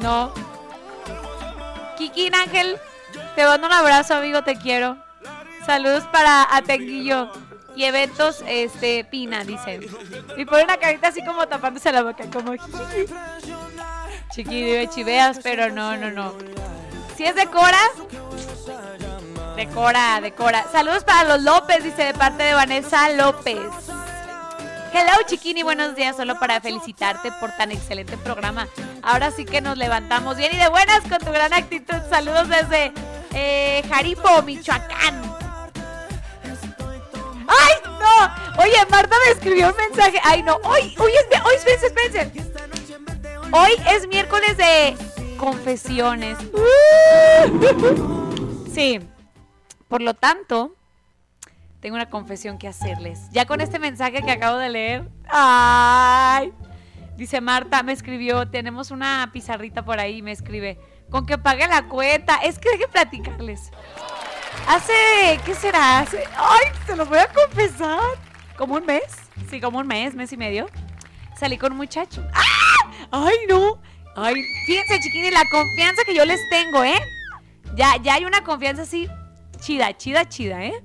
no. 0.00 0.32
Kikín 1.96 2.34
Ángel, 2.34 2.78
te 3.34 3.44
mando 3.44 3.66
un 3.66 3.72
abrazo, 3.72 4.14
amigo, 4.14 4.42
te 4.42 4.56
quiero. 4.56 4.96
Saludos 5.66 6.04
para 6.10 6.56
Atenguillo 6.56 7.30
y 7.76 7.84
eventos 7.84 8.42
este 8.46 9.04
Pina, 9.04 9.44
dice. 9.44 9.80
Y 10.36 10.44
pone 10.44 10.64
una 10.64 10.78
carita 10.78 11.08
así 11.08 11.24
como 11.24 11.46
tapándose 11.46 11.92
la 11.92 12.02
boca, 12.02 12.24
como. 12.32 12.54
Chiquillo 14.30 14.74
de 14.74 14.88
chiveas, 14.88 15.40
pero 15.42 15.70
no, 15.70 15.96
no, 15.96 16.10
no. 16.10 16.34
Si 17.16 17.24
es 17.24 17.34
de 17.34 17.46
Cora, 17.46 17.80
de 19.56 19.68
Cora, 19.68 20.20
de 20.20 20.32
Cora. 20.32 20.66
Saludos 20.72 21.04
para 21.04 21.24
los 21.24 21.42
López, 21.42 21.84
dice 21.84 22.04
de 22.04 22.14
parte 22.14 22.42
de 22.42 22.54
Vanessa 22.54 23.10
López. 23.10 23.60
Hello 24.92 25.12
Chiquini, 25.26 25.62
buenos 25.62 25.94
días, 25.94 26.16
solo 26.16 26.38
para 26.40 26.60
felicitarte 26.60 27.30
por 27.38 27.52
tan 27.52 27.70
excelente 27.70 28.16
programa. 28.16 28.66
Ahora 29.02 29.30
sí 29.30 29.44
que 29.44 29.60
nos 29.60 29.78
levantamos 29.78 30.36
bien 30.36 30.52
y 30.52 30.56
de 30.56 30.68
buenas 30.68 31.00
con 31.02 31.18
tu 31.18 31.30
gran 31.30 31.52
actitud. 31.52 31.94
Saludos 32.10 32.48
desde 32.48 32.92
eh, 33.32 33.84
Jaripo, 33.88 34.42
Michoacán. 34.42 35.22
¡Ay, 37.46 37.74
no! 37.84 38.62
Oye, 38.62 38.76
Marta 38.90 39.14
me 39.26 39.32
escribió 39.32 39.68
un 39.68 39.76
mensaje. 39.76 40.20
¡Ay, 40.24 40.42
no! 40.42 40.56
Hoy, 40.64 40.94
hoy 40.98 41.12
es, 41.12 41.40
hoy, 41.44 41.54
espérense, 41.54 41.86
espérense. 41.86 42.32
Hoy 43.52 43.70
es 43.94 44.08
miércoles 44.08 44.56
de 44.56 44.96
confesiones. 45.38 46.36
Sí. 48.74 49.00
Por 49.88 50.02
lo 50.02 50.14
tanto, 50.14 50.74
tengo 51.80 51.96
una 51.96 52.10
confesión 52.10 52.58
que 52.58 52.68
hacerles. 52.68 53.30
Ya 53.32 53.46
con 53.46 53.60
este 53.60 53.78
mensaje 53.78 54.22
que 54.22 54.30
acabo 54.30 54.58
de 54.58 54.68
leer. 54.68 55.08
¡Ay! 55.28 56.52
Dice 57.16 57.40
Marta, 57.40 57.82
me 57.82 57.92
escribió, 57.92 58.48
tenemos 58.48 58.90
una 58.90 59.30
pizarrita 59.32 59.84
por 59.84 60.00
ahí, 60.00 60.22
me 60.22 60.32
escribe, 60.32 60.78
con 61.10 61.26
que 61.26 61.38
pague 61.38 61.66
la 61.66 61.88
cuenta. 61.88 62.36
Es 62.36 62.58
que 62.58 62.70
hay 62.70 62.78
que 62.78 62.88
platicarles. 62.88 63.70
Hace, 64.68 64.92
¿qué 65.44 65.54
será? 65.54 66.00
Hace, 66.00 66.24
ay, 66.36 66.66
se 66.86 66.96
lo 66.96 67.06
voy 67.06 67.18
a 67.18 67.28
confesar. 67.32 68.00
¿Como 68.56 68.74
un 68.74 68.84
mes? 68.84 69.02
Sí, 69.48 69.60
como 69.60 69.78
un 69.78 69.86
mes, 69.86 70.14
mes 70.14 70.32
y 70.32 70.36
medio. 70.36 70.66
Salí 71.38 71.56
con 71.56 71.72
un 71.72 71.78
muchacho. 71.78 72.22
¡Ah! 72.34 72.90
¡Ay, 73.10 73.36
no! 73.48 73.80
Ay, 74.16 74.34
fíjense, 74.66 75.00
chiquines, 75.00 75.32
la 75.32 75.48
confianza 75.50 76.04
que 76.04 76.14
yo 76.14 76.24
les 76.24 76.40
tengo, 76.50 76.84
¿eh? 76.84 77.00
Ya, 77.74 77.96
ya 78.02 78.14
hay 78.14 78.24
una 78.24 78.44
confianza 78.44 78.82
así 78.82 79.08
chida, 79.60 79.96
chida, 79.96 80.28
chida, 80.28 80.64
¿eh? 80.64 80.82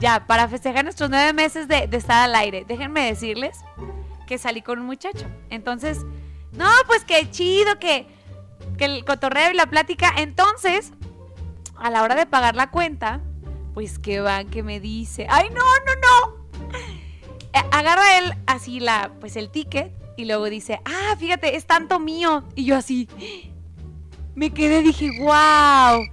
Ya, 0.00 0.26
para 0.26 0.48
festejar 0.48 0.84
nuestros 0.84 1.08
nueve 1.08 1.32
meses 1.32 1.68
de, 1.68 1.86
de 1.86 1.96
estar 1.96 2.24
al 2.24 2.34
aire, 2.34 2.64
déjenme 2.66 3.06
decirles 3.06 3.58
que 4.26 4.38
salí 4.38 4.60
con 4.62 4.80
un 4.80 4.86
muchacho. 4.86 5.26
Entonces, 5.50 5.98
no, 6.52 6.68
pues 6.86 7.04
qué 7.04 7.30
chido, 7.30 7.78
que, 7.78 8.06
que 8.76 8.86
el 8.86 9.04
cotorreo 9.04 9.50
y 9.52 9.54
la 9.54 9.66
plática. 9.66 10.12
Entonces, 10.16 10.92
a 11.76 11.90
la 11.90 12.02
hora 12.02 12.14
de 12.14 12.26
pagar 12.26 12.56
la 12.56 12.70
cuenta, 12.70 13.20
pues 13.72 13.98
que 13.98 14.20
van, 14.20 14.48
que 14.48 14.62
me 14.62 14.80
dice, 14.80 15.26
ay, 15.28 15.48
no, 15.50 15.62
no, 15.86 15.94
no. 16.00 16.78
Eh, 17.52 17.64
Agarra 17.70 18.18
él 18.18 18.32
así 18.46 18.80
la, 18.80 19.12
pues 19.20 19.36
el 19.36 19.50
ticket 19.50 19.92
y 20.16 20.24
luego 20.24 20.48
dice, 20.50 20.80
ah, 20.84 21.16
fíjate, 21.18 21.56
es 21.56 21.66
tanto 21.66 21.98
mío. 21.98 22.44
Y 22.54 22.64
yo 22.64 22.76
así, 22.76 23.08
me 24.34 24.50
quedé, 24.50 24.82
dije, 24.82 25.10
wow. 25.20 26.04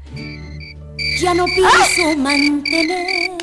Ya 1.19 1.33
no 1.33 1.45
pienso 1.45 2.17
mantener. 2.17 3.40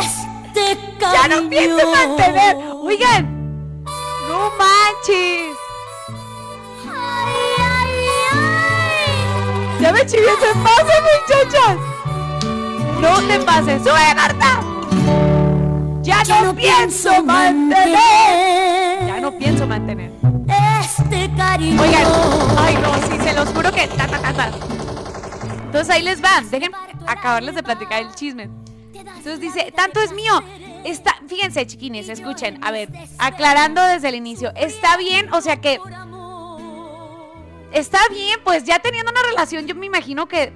Este 0.00 0.78
cariño. 0.98 1.14
Ya 1.14 1.28
no 1.28 1.48
pienso 1.48 1.90
mantener. 1.90 2.56
Oigan, 2.82 3.22
no 4.28 4.50
manches. 4.58 5.56
Ya 9.80 9.92
me 9.92 10.04
chivié, 10.04 10.28
se 10.40 10.58
pasa, 10.60 10.94
muchachas. 11.08 11.76
No 13.00 13.18
te 13.22 13.38
pases, 13.40 13.82
sube, 13.82 14.14
Marta. 14.14 14.60
Ya, 16.02 16.42
no, 16.42 16.54
pienso 16.54 17.22
mantener. 17.24 19.06
Ya 19.06 19.20
no 19.20 19.32
pienso 19.32 19.66
mantener. 19.66 20.12
Este 20.80 21.30
cariño. 21.34 21.80
Oigan, 21.80 22.06
ay 22.58 22.78
no, 22.82 22.94
sí, 23.06 23.18
se 23.22 23.32
los 23.32 23.48
juro 23.50 23.72
que 23.72 23.86
ta, 23.88 24.06
ta, 24.06 24.18
ta, 24.18 24.32
ta. 24.32 24.50
Entonces 25.70 25.94
ahí 25.94 26.02
les 26.02 26.20
va, 26.20 26.40
dejen 26.50 26.72
acabarles 27.06 27.54
de 27.54 27.62
platicar 27.62 28.02
el 28.02 28.12
chisme. 28.12 28.50
Entonces 28.92 29.38
dice, 29.38 29.72
tanto 29.72 30.00
es 30.00 30.12
mío. 30.12 30.42
Está, 30.84 31.14
fíjense, 31.28 31.64
chiquines, 31.64 32.08
escuchen, 32.08 32.58
a 32.64 32.72
ver, 32.72 32.88
aclarando 33.18 33.80
desde 33.80 34.08
el 34.08 34.16
inicio, 34.16 34.52
está 34.56 34.96
bien, 34.96 35.32
o 35.32 35.40
sea 35.40 35.60
que 35.60 35.78
está 37.70 38.00
bien, 38.10 38.40
pues 38.42 38.64
ya 38.64 38.80
teniendo 38.80 39.12
una 39.12 39.22
relación, 39.22 39.68
yo 39.68 39.76
me 39.76 39.86
imagino 39.86 40.26
que 40.26 40.52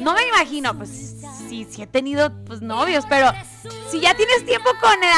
no 0.00 0.12
me 0.12 0.28
imagino, 0.28 0.76
pues 0.76 1.16
sí, 1.48 1.66
sí 1.70 1.80
he 1.80 1.86
tenido 1.86 2.30
pues 2.44 2.60
novios, 2.60 3.06
pero 3.08 3.32
si 3.90 4.00
ya 4.00 4.14
tienes 4.14 4.44
tiempo 4.44 4.68
con 4.82 5.02
el, 5.02 5.12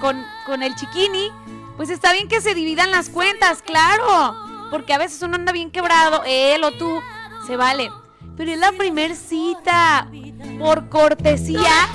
con, 0.00 0.24
con 0.46 0.62
el 0.62 0.74
chiquini, 0.74 1.30
pues 1.76 1.90
está 1.90 2.14
bien 2.14 2.28
que 2.28 2.40
se 2.40 2.54
dividan 2.54 2.90
las 2.90 3.10
cuentas, 3.10 3.60
claro. 3.60 4.70
Porque 4.70 4.94
a 4.94 4.98
veces 4.98 5.20
uno 5.20 5.34
anda 5.34 5.52
bien 5.52 5.70
quebrado, 5.70 6.22
él 6.24 6.64
o 6.64 6.72
tú, 6.78 7.02
se 7.46 7.56
vale. 7.58 7.90
Pero 8.36 8.50
es 8.50 8.58
la 8.58 8.72
primer 8.72 9.14
cita. 9.16 10.08
Por 10.58 10.88
cortesía. 10.88 11.88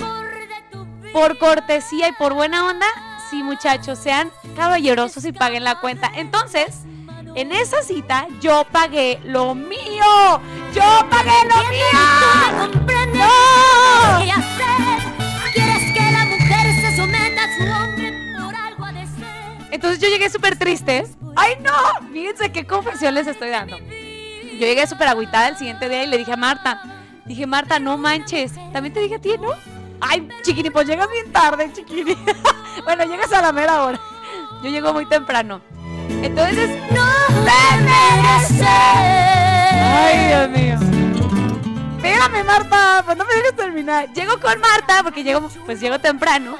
Por 1.13 1.37
cortesía 1.37 2.09
y 2.09 2.11
por 2.13 2.33
buena 2.33 2.65
onda, 2.65 2.85
sí, 3.29 3.41
muchachos, 3.41 3.97
sean 3.97 4.31
caballerosos 4.55 5.25
y 5.25 5.31
paguen 5.31 5.63
la 5.63 5.79
cuenta. 5.79 6.11
Entonces, 6.15 6.83
en 7.35 7.51
esa 7.51 7.81
cita, 7.81 8.27
yo 8.41 8.65
pagué 8.71 9.19
lo 9.23 9.55
mío. 9.55 10.41
Yo 10.73 11.07
pagué 11.09 11.31
lo 11.47 11.57
mío. 11.69 12.69
¡No! 13.13 14.19
Quieres 15.53 15.93
que 15.93 16.11
la 16.11 16.25
mujer 16.25 16.81
se 16.81 16.95
someta 16.95 17.43
a 17.43 17.57
su 17.57 17.63
hombre 17.63 18.35
por 18.39 18.55
algo 18.55 18.85
ha 18.85 18.91
de 18.91 19.05
ser. 19.05 19.71
Entonces 19.71 19.99
yo 19.99 20.09
llegué 20.09 20.29
súper 20.29 20.57
triste. 20.57 21.07
¡Ay, 21.35 21.53
no! 21.61 22.11
Fíjense 22.11 22.51
qué 22.51 22.67
confesión 22.67 23.15
les 23.15 23.25
estoy 23.27 23.49
dando. 23.49 23.77
Yo 24.59 24.65
llegué 24.65 24.85
súper 24.87 25.07
agüitada 25.07 25.47
el 25.47 25.57
siguiente 25.57 25.87
día 25.87 26.03
y 26.03 26.07
le 26.07 26.17
dije 26.17 26.33
a 26.33 26.35
Marta, 26.35 26.81
dije, 27.23 27.47
Marta, 27.47 27.79
no 27.79 27.97
manches. 27.97 28.51
También 28.73 28.93
te 28.93 28.99
dije 28.99 29.15
a 29.15 29.19
ti, 29.19 29.37
¿no? 29.39 29.51
Ay, 30.01 30.27
chiquini, 30.43 30.69
pues 30.69 30.85
llegas 30.85 31.09
bien 31.09 31.31
tarde, 31.31 31.71
chiquini. 31.71 32.13
bueno, 32.83 33.05
llegas 33.05 33.31
a 33.31 33.41
la 33.41 33.53
mera 33.53 33.85
hora. 33.85 34.01
Yo 34.61 34.69
llego 34.69 34.91
muy 34.91 35.05
temprano. 35.05 35.61
Entonces, 36.09 36.69
no 36.91 37.05
te 37.45 37.83
mereces. 37.83 38.67
Ay, 39.81 40.27
Dios 40.27 40.49
mío. 40.49 40.77
Espérame, 41.95 42.43
Marta, 42.45 43.01
pues 43.05 43.15
no 43.15 43.23
me 43.23 43.33
dejes 43.35 43.55
terminar. 43.55 44.11
Llego 44.11 44.41
con 44.41 44.59
Marta, 44.59 45.03
porque 45.03 45.23
llego, 45.23 45.47
pues 45.65 45.79
llego 45.79 45.99
temprano. 45.99 46.57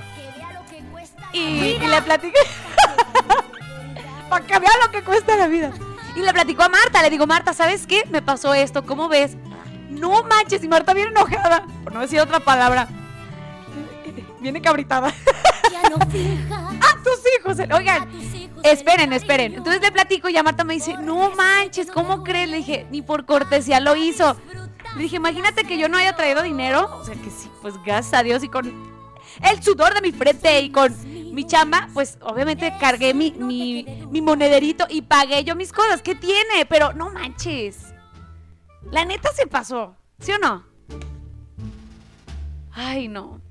Y, 1.33 1.75
y 1.81 1.85
le 1.85 2.01
platiqué. 2.01 2.39
Para 4.29 4.45
que 4.45 4.57
vea 4.57 4.71
lo 4.85 4.89
que 4.89 5.03
cuesta 5.03 5.35
la 5.35 5.47
vida. 5.47 5.73
Y 6.15 6.21
le 6.21 6.33
platicó 6.33 6.63
a 6.63 6.69
Marta, 6.69 7.01
le 7.01 7.09
digo, 7.09 7.27
Marta, 7.27 7.53
¿sabes 7.53 7.85
qué? 7.87 8.03
Me 8.09 8.21
pasó 8.21 8.53
esto, 8.53 8.85
¿cómo 8.85 9.09
ves? 9.09 9.37
No 9.89 10.23
manches, 10.23 10.63
y 10.63 10.67
Marta 10.67 10.93
viene 10.93 11.11
enojada, 11.11 11.65
por 11.83 11.93
no 11.93 12.01
decir 12.01 12.19
otra 12.19 12.39
palabra. 12.39 12.87
Viene 14.39 14.61
cabritada. 14.61 15.13
¡Ah, 15.73 15.89
tus 17.03 17.19
hijos! 17.37 17.57
Oigan, 17.75 18.07
esperen, 18.63 19.11
esperen. 19.11 19.55
Entonces 19.55 19.81
le 19.81 19.91
platico 19.91 20.29
y 20.29 20.33
ya 20.33 20.43
Marta 20.43 20.63
me 20.63 20.75
dice, 20.75 20.95
no 20.97 21.31
manches, 21.31 21.91
¿cómo 21.91 22.23
crees? 22.23 22.49
Le 22.49 22.57
dije, 22.57 22.87
ni 22.89 23.01
por 23.01 23.25
cortesía 23.25 23.79
lo 23.79 23.95
hizo. 23.95 24.37
Le 24.95 25.03
dije, 25.03 25.17
imagínate 25.17 25.65
que 25.65 25.77
yo 25.77 25.89
no 25.89 25.97
haya 25.97 26.15
traído 26.15 26.41
dinero. 26.41 26.89
O 27.01 27.05
sea 27.05 27.15
que 27.15 27.29
sí, 27.29 27.49
pues 27.61 27.75
gracias 27.83 28.13
a 28.13 28.23
Dios 28.23 28.43
y 28.43 28.49
con 28.49 28.98
el 29.49 29.63
sudor 29.63 29.93
de 29.93 30.01
mi 30.01 30.11
frente 30.11 30.61
y 30.61 30.71
con 30.71 30.93
mi 31.33 31.45
chamba, 31.45 31.87
pues 31.93 32.17
obviamente 32.21 32.73
cargué 32.79 33.13
mi, 33.13 33.31
mi, 33.31 34.21
monederito 34.21 34.85
y 34.89 35.01
pagué 35.01 35.43
yo 35.43 35.55
mis 35.55 35.71
cosas. 35.71 36.01
¿Qué 36.01 36.15
tiene? 36.15 36.65
Pero 36.67 36.93
no 36.93 37.09
manches. 37.11 37.93
La 38.91 39.05
neta 39.05 39.29
se 39.33 39.47
pasó, 39.47 39.95
¿sí 40.19 40.31
o 40.31 40.37
no? 40.37 40.65
Ay, 42.71 43.07
no. 43.07 43.41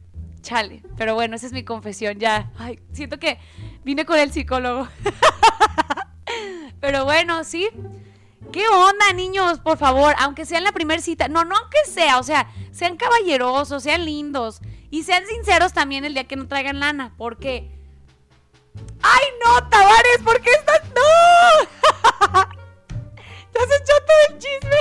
Chale. 0.42 0.82
Pero 0.96 1.14
bueno, 1.14 1.36
esa 1.36 1.46
es 1.46 1.52
mi 1.52 1.64
confesión. 1.64 2.18
Ya. 2.18 2.50
Ay, 2.58 2.80
siento 2.92 3.18
que 3.18 3.38
vine 3.84 4.06
con 4.06 4.18
el 4.18 4.32
psicólogo. 4.32 4.88
Pero 6.80 7.04
bueno, 7.04 7.44
sí. 7.44 7.68
¿Qué 8.52 8.66
onda, 8.68 9.12
niños? 9.14 9.60
Por 9.60 9.76
favor, 9.76 10.14
aunque 10.18 10.46
sea 10.46 10.58
en 10.58 10.64
la 10.64 10.72
primera 10.72 11.02
cita. 11.02 11.28
No, 11.28 11.44
no 11.44 11.56
aunque 11.56 11.78
sea. 11.86 12.18
O 12.18 12.22
sea, 12.22 12.50
sean 12.70 12.96
caballerosos, 12.96 13.82
sean 13.82 14.04
lindos. 14.04 14.60
Y 14.90 15.02
sean 15.02 15.26
sinceros 15.26 15.72
también 15.72 16.04
el 16.04 16.14
día 16.14 16.24
que 16.24 16.36
no 16.36 16.48
traigan 16.48 16.80
lana. 16.80 17.12
Porque. 17.16 17.70
¡Ay, 19.02 19.24
no, 19.44 19.68
Tavares! 19.68 20.18
¿Por 20.24 20.40
qué 20.40 20.50
estás.? 20.50 20.82
¡No! 20.88 21.02
¡Te 23.52 23.58
has 23.58 23.66
echado 23.66 24.00
todo 24.06 24.16
el 24.28 24.38
chisme! 24.38 24.76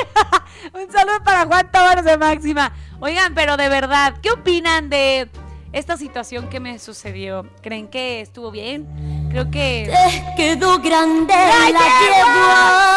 Un 0.85 0.91
saludo 0.91 1.23
para 1.23 1.45
Juan 1.45 1.71
Tavares 1.71 2.05
de 2.05 2.17
Máxima. 2.17 2.73
Oigan, 2.99 3.33
pero 3.35 3.57
de 3.57 3.69
verdad, 3.69 4.15
¿qué 4.21 4.31
opinan 4.31 4.89
de 4.89 5.29
esta 5.71 5.97
situación 5.97 6.49
que 6.49 6.59
me 6.59 6.79
sucedió? 6.79 7.47
¿Creen 7.61 7.87
que 7.87 8.21
estuvo 8.21 8.49
bien? 8.51 9.27
Creo 9.29 9.51
que. 9.51 9.91
Te 10.35 10.35
quedó 10.35 10.79
grande 10.79 11.33
¡La 11.33 11.69
la 11.69 11.79
yegua. 12.01 12.93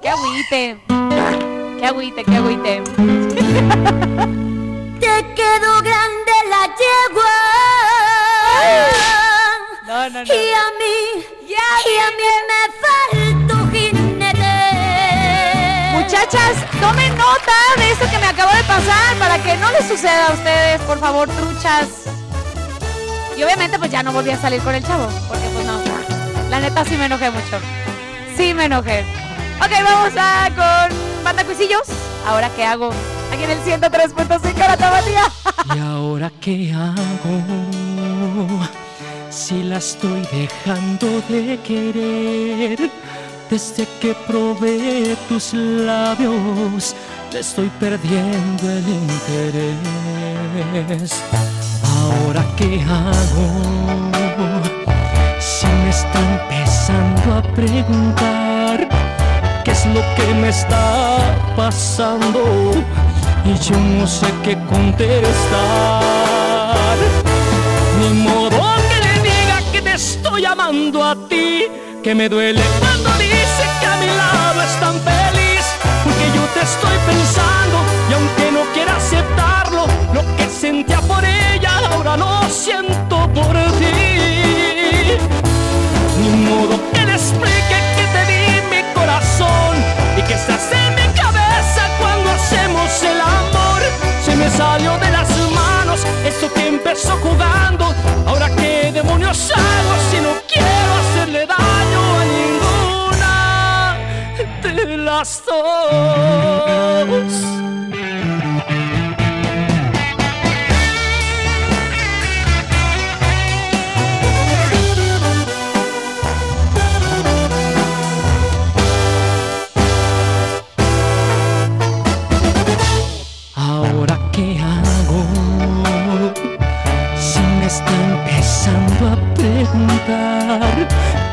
¡Qué 0.00 0.08
agüite! 0.08 0.82
¡Qué 1.78 1.86
agüite, 1.86 2.24
qué 2.24 2.36
agüite! 2.36 2.82
Te 5.22 5.34
quedó 5.34 5.80
grande 5.82 6.32
la 6.50 6.62
yegua. 6.82 7.34
No, 9.86 10.10
no, 10.10 10.24
no. 10.24 10.34
Y 10.34 10.52
a 10.52 10.66
mí, 10.80 10.98
y 11.46 11.54
a 11.54 12.08
mí 12.18 12.30
me 12.50 12.62
faltó 12.82 13.56
jinete. 13.70 14.56
Muchachas, 15.92 16.56
tomen 16.80 17.16
nota 17.16 17.54
de 17.76 17.92
esto 17.92 18.04
que 18.10 18.18
me 18.18 18.26
acabo 18.26 18.52
de 18.52 18.64
pasar 18.64 19.16
para 19.20 19.40
que 19.40 19.56
no 19.58 19.70
les 19.70 19.86
suceda 19.86 20.26
a 20.26 20.32
ustedes, 20.32 20.80
por 20.82 20.98
favor, 20.98 21.28
truchas. 21.28 21.86
Y 23.36 23.44
obviamente 23.44 23.78
pues 23.78 23.92
ya 23.92 24.02
no 24.02 24.10
volví 24.10 24.30
a 24.30 24.40
salir 24.40 24.60
con 24.62 24.74
el 24.74 24.84
chavo, 24.84 25.06
porque 25.28 25.46
pues 25.54 25.64
no. 25.64 25.80
La 26.50 26.58
neta 26.58 26.84
sí 26.84 26.96
me 26.96 27.06
enojé 27.06 27.30
mucho. 27.30 27.60
Sí 28.36 28.54
me 28.54 28.64
enojé. 28.64 29.06
Ok, 29.60 29.70
vamos 29.84 30.14
a 30.18 30.48
con 30.48 31.22
Banda 31.22 31.44
Cuisillos. 31.44 31.86
Ahora 32.26 32.50
qué 32.56 32.64
hago? 32.64 32.92
Aquí 33.32 33.44
en 33.44 33.50
el 33.50 33.60
103.5 33.60 34.58
la 34.58 34.76
tabatía. 34.76 35.22
¿Y 35.74 35.78
ahora 35.78 36.30
qué 36.40 36.72
hago? 36.72 38.60
Si 39.30 39.62
la 39.62 39.78
estoy 39.78 40.20
dejando 40.30 41.22
de 41.30 41.58
querer 41.66 42.90
Desde 43.48 43.88
que 44.00 44.14
probé 44.26 45.16
tus 45.28 45.54
labios 45.54 46.94
Le 47.32 47.40
estoy 47.40 47.70
perdiendo 47.80 48.70
el 48.70 48.84
interés 48.86 49.78
¿Ahora 51.96 52.44
qué 52.56 52.82
hago? 52.82 53.48
Si 55.40 55.66
me 55.66 55.88
está 55.88 56.20
empezando 56.32 57.36
a 57.36 57.42
preguntar 57.54 58.88
¿Qué 59.64 59.70
es 59.70 59.86
lo 59.86 60.02
que 60.16 60.34
me 60.34 60.50
está 60.50 61.18
pasando? 61.56 62.72
Y 63.44 63.58
yo 63.58 63.76
no 63.76 64.06
sé 64.06 64.26
qué 64.44 64.56
contestar. 64.66 66.02
Ni 68.00 68.10
modo 68.22 68.60
que 68.88 68.98
le 69.06 69.14
diga 69.28 69.60
que 69.72 69.82
te 69.82 69.94
estoy 69.94 70.44
amando 70.44 71.04
a 71.04 71.14
ti 71.28 71.66
Que 72.02 72.14
me 72.14 72.28
duele 72.28 72.62
cuando 72.80 73.10
dice 73.18 73.64
que 73.80 73.86
a 73.86 73.96
mi 73.96 74.06
lado 74.06 74.62
es 74.62 74.80
tan 74.80 74.94
feliz 75.00 75.64
Porque 76.02 76.26
yo 76.34 76.42
te 76.54 76.60
estoy 76.62 76.96
pensando 77.06 77.76
Y 78.10 78.12
aunque 78.14 78.50
no 78.50 78.62
quiera 78.72 78.96
aceptarlo 78.96 79.86
Lo 80.14 80.22
que 80.36 80.48
sentía 80.48 81.00
por 81.02 81.24
ella 81.24 81.42
ahora 81.92 82.16
lo 82.16 82.48
siento 82.48 83.28
por 83.32 83.54
ti. 83.78 85.16
Ni 86.20 86.28
modo 86.46 86.78
que 86.92 87.06
le 87.06 87.12
explique 87.12 87.91
y 90.22 90.26
que 90.26 90.34
estás 90.34 90.70
en 90.72 90.94
mi 90.94 91.02
cabeza 91.14 91.88
cuando 91.98 92.30
hacemos 92.30 93.02
el 93.02 93.20
amor. 93.20 93.82
Se 94.24 94.36
me 94.36 94.50
salió 94.50 94.98
de 94.98 95.10
las 95.10 95.28
manos 95.50 96.00
esto 96.24 96.52
que 96.52 96.68
empezó 96.68 97.16
jugando. 97.18 97.94
Ahora 98.26 98.48
qué 98.56 98.90
demonios 98.92 99.50
hago 99.50 99.94
si 100.10 100.18
no 100.20 100.30
quiero 100.52 100.94
hacerle 101.02 101.46
daño 101.46 102.18
a 102.20 102.24
ninguna 102.38 103.96
de 104.62 104.96
las 104.98 105.42
dos. 105.46 106.42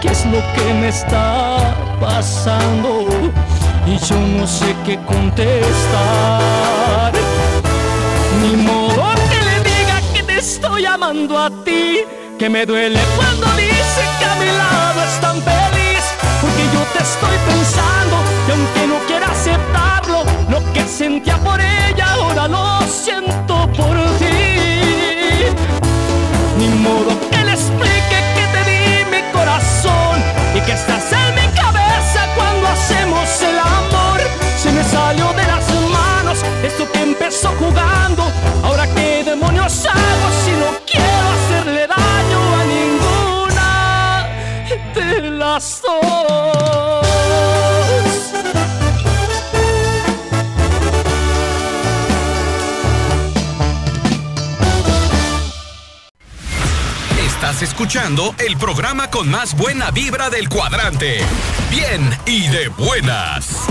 Qué 0.02 0.08
es 0.10 0.26
lo 0.26 0.40
que 0.54 0.74
me 0.76 0.90
está 0.90 1.76
pasando 2.00 3.08
y 3.86 3.98
yo 3.98 4.16
no 4.38 4.48
sé 4.48 4.76
qué 4.86 4.98
contestar. 5.06 5.62
Ni 8.42 8.56
modo 8.56 9.14
que 9.30 9.40
le 9.44 9.60
diga 9.70 10.02
que 10.14 10.24
te 10.24 10.38
estoy 10.38 10.86
amando 10.86 11.38
a 11.38 11.50
ti, 11.64 12.00
que 12.38 12.50
me 12.50 12.66
duele 12.66 13.00
cuando 13.18 13.48
dice 13.58 14.02
que 14.20 14.26
a 14.26 14.36
mi 14.36 14.46
lado 14.46 15.04
es 15.04 15.20
tan 15.20 15.42
feliz, 15.42 16.04
porque 16.42 16.64
yo 16.74 16.82
te 16.94 17.04
estoy 17.04 17.38
pensando 17.46 18.18
y 18.48 18.52
aunque 18.52 18.88
no 18.88 19.00
quiera 19.08 19.28
aceptarlo, 19.32 20.24
lo 20.50 20.74
que 20.74 20.84
sentía 20.84 21.38
por 21.38 21.60
ella 21.60 22.14
ahora 22.14 22.48
lo 22.48 22.82
siento 22.88 23.68
por 23.76 23.96
ti. 24.18 24.26
Ni 26.58 26.68
modo 26.68 27.18
que 27.32 27.49
que 30.70 30.76
estás 30.76 31.12
en 31.12 31.34
mi 31.34 31.48
cabeza 31.56 32.22
cuando 32.36 32.68
hacemos 32.68 33.42
el 33.42 33.58
amor. 33.58 34.20
Se 34.56 34.72
me 34.72 34.84
salió 34.84 35.34
de 35.34 35.48
las 35.48 35.68
manos 35.90 36.44
esto 36.64 36.88
que 36.92 37.02
empezó 37.02 37.50
jugando. 37.58 38.32
Ahora 38.64 38.86
qué 38.94 39.24
demonios 39.24 39.86
hago 39.88 40.28
si 40.44 40.52
no 40.62 40.70
quiero 40.86 41.26
hacerle 41.36 41.88
daño 41.88 42.40
a 42.60 42.64
ninguna 42.76 44.28
de 44.94 45.22
las 45.32 45.82
dos. 45.82 46.59
Estás 57.60 57.74
escuchando 57.74 58.34
el 58.38 58.56
programa 58.56 59.12
con 59.12 59.30
más 59.30 59.54
buena 59.58 59.92
vibra 59.92 60.30
del 60.30 60.48
cuadrante. 60.48 61.18
Bien 61.70 62.10
y 62.26 62.48
de 62.48 62.70
buenas. 62.70 63.68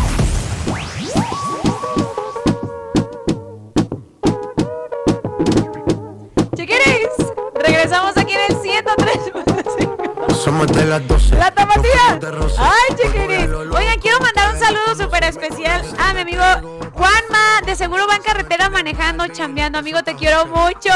Chiquiris, 6.54 7.08
regresamos 7.54 8.14
aquí 8.18 8.34
en 8.34 8.52
el 8.52 8.60
103. 8.60 10.36
Somos 10.36 10.66
de 10.66 10.84
las 10.84 11.08
12. 11.08 11.36
¡La 11.36 11.50
tapatía! 11.50 12.20
¡Ay, 12.58 12.94
chiquiris! 12.94 13.48
Oigan, 13.74 13.98
quiero 14.00 14.20
mandar 14.20 14.52
un 14.52 14.60
saludo 14.60 15.02
súper 15.02 15.24
especial 15.24 15.82
a 15.98 16.12
mi 16.12 16.20
amigo 16.20 16.44
Juanma. 16.92 17.62
De 17.64 17.74
seguro 17.74 18.06
va 18.06 18.16
en 18.16 18.22
carretera 18.22 18.68
manejando, 18.68 19.26
chambeando. 19.28 19.78
Amigo, 19.78 20.02
te 20.02 20.14
quiero 20.14 20.44
mucho. 20.44 20.90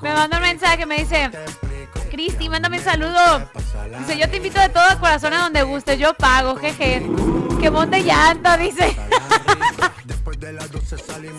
Me 0.00 0.12
manda 0.12 0.38
un 0.38 0.42
mensaje, 0.42 0.84
me 0.84 0.96
dice... 0.96 1.30
Cristi, 2.22 2.48
mándame 2.48 2.78
un 2.78 2.84
saludo. 2.84 3.50
Dice, 3.98 4.16
yo 4.16 4.30
te 4.30 4.36
invito 4.36 4.60
de 4.60 4.68
todo 4.68 4.84
corazón 5.00 5.32
a 5.32 5.42
donde 5.42 5.64
guste. 5.64 5.98
Yo 5.98 6.14
pago, 6.14 6.54
jeje. 6.54 7.04
Que 7.60 7.68
monte 7.68 8.04
llanto, 8.04 8.56
dice. 8.58 8.94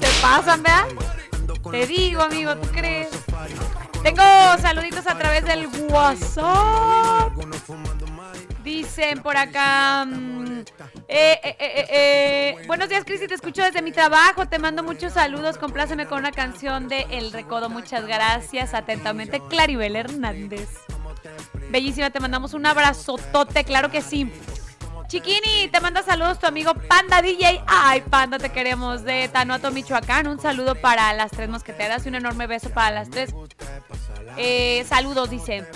Se 0.02 0.22
pasan, 0.22 0.62
¿verdad? 0.62 0.84
Te 1.72 1.88
digo, 1.88 2.22
amigo, 2.24 2.58
¿tú 2.58 2.68
crees? 2.68 3.08
Tengo 4.04 4.24
saluditos 4.62 5.08
a 5.08 5.18
través 5.18 5.46
del 5.46 5.68
WhatsApp. 5.90 7.32
Dicen 8.62 9.22
por 9.22 9.38
acá. 9.38 10.04
mm, 10.04 10.43
eh, 11.08 11.40
eh, 11.44 11.56
eh, 11.60 12.64
buenos 12.68 12.90
días, 12.90 13.04
Cristi. 13.06 13.28
Te 13.28 13.36
escucho 13.36 13.64
desde 13.64 13.82
mi 13.82 13.92
trabajo. 13.92 14.48
Te 14.48 14.60
mando 14.60 14.84
muchos 14.84 15.14
saludos. 15.14 15.58
Compláceme 15.58 16.06
con 16.06 16.20
una 16.20 16.32
canción 16.32 16.88
de 16.88 17.06
El 17.12 17.32
Recodo. 17.32 17.70
Muchas 17.70 18.06
gracias. 18.06 18.74
Atentamente, 18.74 19.42
Claribel 19.50 19.96
Hernández. 19.96 20.70
Bellísima, 21.70 22.10
te 22.10 22.20
mandamos 22.20 22.54
un 22.54 22.66
abrazotote. 22.66 23.64
Claro 23.64 23.90
que 23.90 24.02
sí. 24.02 24.32
Chiquini, 25.08 25.68
te 25.72 25.80
manda 25.80 26.02
saludos 26.02 26.40
tu 26.40 26.48
amigo 26.48 26.74
Panda 26.74 27.22
DJ. 27.22 27.64
Ay, 27.68 28.02
Panda, 28.02 28.40
te 28.40 28.50
queremos 28.50 29.04
de 29.04 29.28
Tanuato, 29.28 29.70
Michoacán. 29.70 30.28
Un 30.28 30.40
saludo 30.40 30.74
para 30.74 31.14
las 31.14 31.30
tres 31.30 31.50
mosqueteras 31.50 32.06
y 32.06 32.10
un 32.10 32.16
enorme 32.16 32.48
beso 32.48 32.72
para 32.72 32.90
las 32.92 33.10
tres. 33.12 33.34
Eh, 34.38 34.84
saludos, 34.88 35.30
dice. 35.30 35.68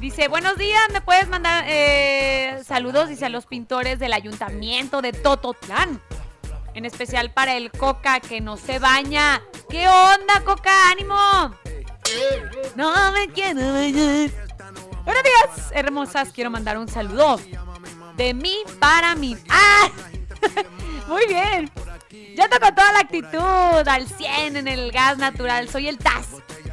Dice, 0.00 0.28
buenos 0.28 0.56
días, 0.56 0.80
¿me 0.94 1.02
puedes 1.02 1.28
mandar 1.28 1.66
eh, 1.68 2.62
saludos? 2.64 3.10
Dice 3.10 3.26
a 3.26 3.28
los 3.28 3.44
pintores 3.44 3.98
del 3.98 4.14
ayuntamiento 4.14 5.02
de 5.02 5.12
Tototlán. 5.12 6.00
En 6.72 6.86
especial 6.86 7.32
para 7.32 7.54
el 7.54 7.70
Coca 7.70 8.18
que 8.20 8.40
no 8.40 8.56
se 8.56 8.78
baña. 8.78 9.42
¿Qué 9.68 9.86
onda, 9.86 10.40
Coca? 10.42 10.90
¡Ánimo! 10.90 11.54
No 12.76 13.12
me 13.12 13.28
quiero 13.28 13.60
bañar. 13.60 14.30
Buenos 15.04 15.22
días, 15.22 15.70
hermosas. 15.72 16.32
Quiero 16.32 16.50
mandar 16.50 16.78
un 16.78 16.88
saludo. 16.88 17.38
De 18.16 18.32
mí 18.32 18.56
para 18.78 19.14
mí. 19.14 19.36
¡Ah! 19.50 19.90
Muy 21.08 21.26
bien. 21.26 21.70
Ya 22.36 22.48
toco 22.48 22.72
toda 22.74 22.92
la 22.92 23.00
actitud 23.00 23.88
al 23.88 24.06
100 24.06 24.56
en 24.56 24.68
el 24.68 24.92
gas 24.92 25.18
natural. 25.18 25.68
Soy 25.68 25.88
el 25.88 25.98
Taz. 25.98 26.28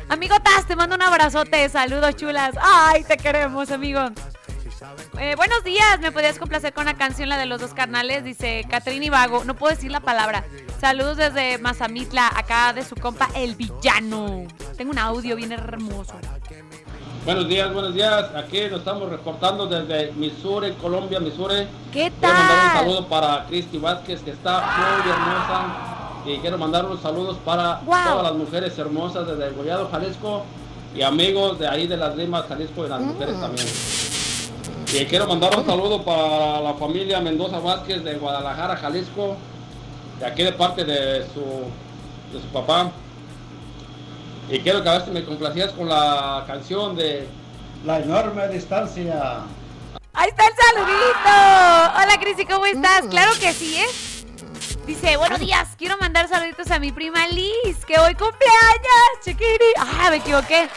Amigo 0.09 0.35
Taz, 0.39 0.65
te 0.67 0.75
mando 0.75 0.95
un 0.95 1.01
abrazote. 1.01 1.67
Saludos, 1.69 2.15
chulas. 2.15 2.55
Ay, 2.61 3.03
te 3.03 3.17
queremos, 3.17 3.71
amigo. 3.71 4.09
Eh, 5.19 5.35
buenos 5.35 5.63
días, 5.63 5.99
¿me 5.99 6.11
podías 6.11 6.37
complacer 6.37 6.71
con 6.71 6.85
la 6.85 6.93
canción, 6.93 7.29
la 7.29 7.37
de 7.37 7.47
los 7.47 7.59
dos 7.59 7.73
carnales? 7.73 8.23
Dice 8.23 8.63
Catrín 8.69 9.01
y 9.01 9.09
Vago, 9.09 9.43
no 9.43 9.55
puedo 9.55 9.73
decir 9.73 9.91
la 9.91 10.01
palabra. 10.01 10.45
Saludos 10.79 11.17
desde 11.17 11.57
Mazamitla, 11.57 12.31
acá 12.35 12.73
de 12.73 12.85
su 12.85 12.95
compa 12.95 13.27
El 13.35 13.55
Villano. 13.55 14.45
Tengo 14.77 14.91
un 14.91 14.99
audio 14.99 15.35
bien 15.35 15.51
hermoso. 15.51 16.19
Buenos 17.27 17.49
días, 17.49 17.73
buenos 17.73 17.93
días. 17.93 18.27
Aquí 18.37 18.61
nos 18.71 18.79
estamos 18.79 19.09
reportando 19.09 19.67
desde 19.67 20.13
Missouri, 20.13 20.71
Colombia, 20.81 21.19
Missouri. 21.19 21.67
¿Qué 21.91 22.09
Quiero 22.09 22.33
mandar 22.33 22.55
un 22.55 22.71
tal? 22.71 22.79
saludo 22.79 23.07
para 23.07 23.45
Cristi 23.47 23.77
Vázquez, 23.79 24.21
que 24.21 24.31
está 24.31 24.61
muy 24.61 25.11
hermosa. 25.11 26.23
Y 26.25 26.37
quiero 26.37 26.57
mandar 26.57 26.85
unos 26.85 27.01
saludos 27.01 27.35
para 27.43 27.81
Wow. 27.85 27.95
todas 28.11 28.23
las 28.23 28.33
mujeres 28.35 28.79
hermosas 28.79 29.27
desde 29.27 29.49
Gollado, 29.49 29.89
Jalisco. 29.91 30.43
Y 30.95 31.01
amigos 31.01 31.59
de 31.59 31.67
ahí 31.67 31.85
de 31.85 31.97
las 31.97 32.15
Limas, 32.15 32.45
Jalisco 32.47 32.85
y 32.85 32.89
las 32.89 33.01
mujeres 33.01 33.37
también. 33.41 33.67
Y 34.93 35.05
quiero 35.07 35.27
mandar 35.27 35.53
un 35.59 35.65
saludo 35.65 36.03
para 36.03 36.61
la 36.61 36.75
familia 36.75 37.19
Mendoza 37.19 37.59
Vázquez 37.59 38.05
de 38.05 38.15
Guadalajara, 38.15 38.77
Jalisco. 38.77 39.35
De 40.21 40.25
aquí 40.25 40.43
de 40.43 40.53
parte 40.53 40.85
de 40.85 41.25
su, 41.33 41.41
de 42.33 42.41
su 42.41 42.47
papá. 42.53 42.89
Y 44.49 44.59
quiero 44.59 44.81
que 44.81 44.89
a 44.89 45.03
si 45.03 45.11
me 45.11 45.25
complacías 45.25 45.73
con 45.73 45.89
la 45.89 46.45
canción 46.47 46.95
de 46.95 47.27
La 47.85 47.99
enorme 47.99 48.47
distancia. 48.47 49.41
Ahí 50.13 50.29
está 50.29 50.47
el 50.47 50.53
saludito. 50.55 52.01
Hola, 52.01 52.17
Crisi, 52.19 52.45
¿cómo 52.45 52.65
estás? 52.65 53.05
Claro 53.07 53.31
que 53.39 53.51
sí, 53.51 53.77
¿eh? 53.77 53.87
Dice, 54.85 55.17
buenos 55.17 55.39
días, 55.39 55.75
quiero 55.77 55.97
mandar 55.97 56.29
saluditos 56.29 56.71
a 56.71 56.79
mi 56.79 56.93
prima 56.93 57.27
Liz, 57.27 57.83
que 57.85 57.99
hoy 57.99 58.15
cumpleaños, 58.15 59.19
chiquiri. 59.21 59.73
Ah, 59.77 60.07
me 60.09 60.17
equivoqué. 60.17 60.69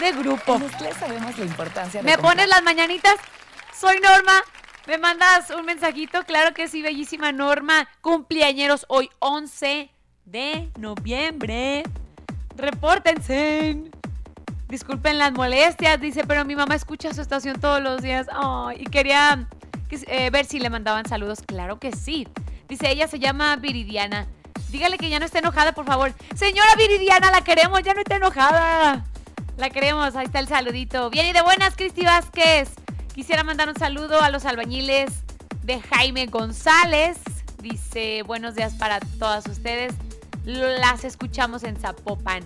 De 0.00 0.10
grupo. 0.10 0.60
sabemos 0.98 1.38
la 1.38 1.44
importancia 1.44 2.02
de 2.02 2.10
¿Me 2.10 2.18
pones 2.18 2.48
las 2.48 2.64
mañanitas? 2.64 3.14
Soy 3.78 4.00
Norma. 4.00 4.42
¿Me 4.88 4.98
mandas 4.98 5.50
un 5.50 5.64
mensajito? 5.64 6.24
Claro 6.24 6.52
que 6.52 6.66
sí, 6.66 6.82
bellísima 6.82 7.30
Norma. 7.30 7.88
Cumpleañeros 8.00 8.84
hoy 8.88 9.08
11 9.20 9.88
de 10.24 10.72
noviembre. 10.76 11.84
Repórtense. 12.56 13.76
Disculpen 14.68 15.18
las 15.18 15.32
molestias, 15.32 16.00
dice, 16.00 16.24
pero 16.26 16.44
mi 16.44 16.56
mamá 16.56 16.74
escucha 16.74 17.12
su 17.14 17.20
estación 17.20 17.60
todos 17.60 17.80
los 17.82 18.02
días. 18.02 18.26
Ay, 18.32 18.78
y 18.80 18.84
quería 18.86 19.46
que- 19.88 20.04
eh, 20.08 20.30
ver 20.30 20.46
si 20.46 20.58
le 20.58 20.70
mandaban 20.70 21.06
saludos. 21.06 21.40
Claro 21.46 21.78
que 21.78 21.92
sí. 21.92 22.26
Dice, 22.68 22.90
ella 22.90 23.06
se 23.06 23.18
llama 23.18 23.56
Viridiana. 23.56 24.26
Dígale 24.70 24.98
que 24.98 25.08
ya 25.10 25.20
no 25.20 25.26
esté 25.26 25.38
enojada, 25.38 25.72
por 25.72 25.84
favor. 25.84 26.12
Señora 26.34 26.74
Viridiana, 26.76 27.30
la 27.30 27.42
queremos, 27.42 27.82
ya 27.82 27.94
no 27.94 28.00
está 28.00 28.16
enojada. 28.16 29.04
La 29.56 29.70
queremos, 29.70 30.16
ahí 30.16 30.26
está 30.26 30.40
el 30.40 30.48
saludito. 30.48 31.10
Bien 31.10 31.26
y 31.26 31.32
de 31.32 31.42
buenas, 31.42 31.76
Cristi 31.76 32.04
Vázquez. 32.04 32.70
Quisiera 33.14 33.44
mandar 33.44 33.68
un 33.68 33.76
saludo 33.76 34.20
a 34.20 34.30
los 34.30 34.44
albañiles 34.44 35.12
de 35.62 35.80
Jaime 35.80 36.26
González. 36.26 37.18
Dice, 37.62 38.22
buenos 38.24 38.56
días 38.56 38.74
para 38.74 38.98
todas 39.20 39.46
ustedes. 39.46 39.94
Las 40.44 41.04
escuchamos 41.04 41.62
en 41.64 41.76
Zapopan. 41.76 42.44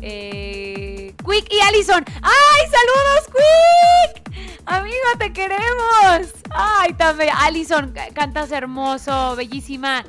Eh, 0.00 1.14
Quick 1.24 1.52
y 1.52 1.60
Allison. 1.60 2.04
¡Ay, 2.22 2.66
saludos, 2.70 3.28
Quick! 3.32 4.62
Amigo, 4.66 4.96
te 5.18 5.32
queremos. 5.32 6.32
Ay. 6.50 6.94
Alison, 7.38 7.92
ca- 7.92 8.08
cantas 8.14 8.50
hermoso, 8.52 9.36
bellísima. 9.36 10.04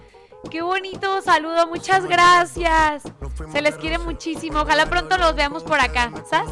Qué 0.51 0.61
bonito 0.61 1.21
saludo, 1.21 1.67
muchas 1.67 2.05
gracias. 2.05 3.03
Se 3.51 3.61
les 3.61 3.75
quiere 3.75 3.97
muchísimo. 3.97 4.61
Ojalá 4.61 4.87
pronto 4.87 5.17
los 5.17 5.35
veamos 5.35 5.63
por 5.63 5.79
acá. 5.79 6.11
¿Sabes? 6.29 6.51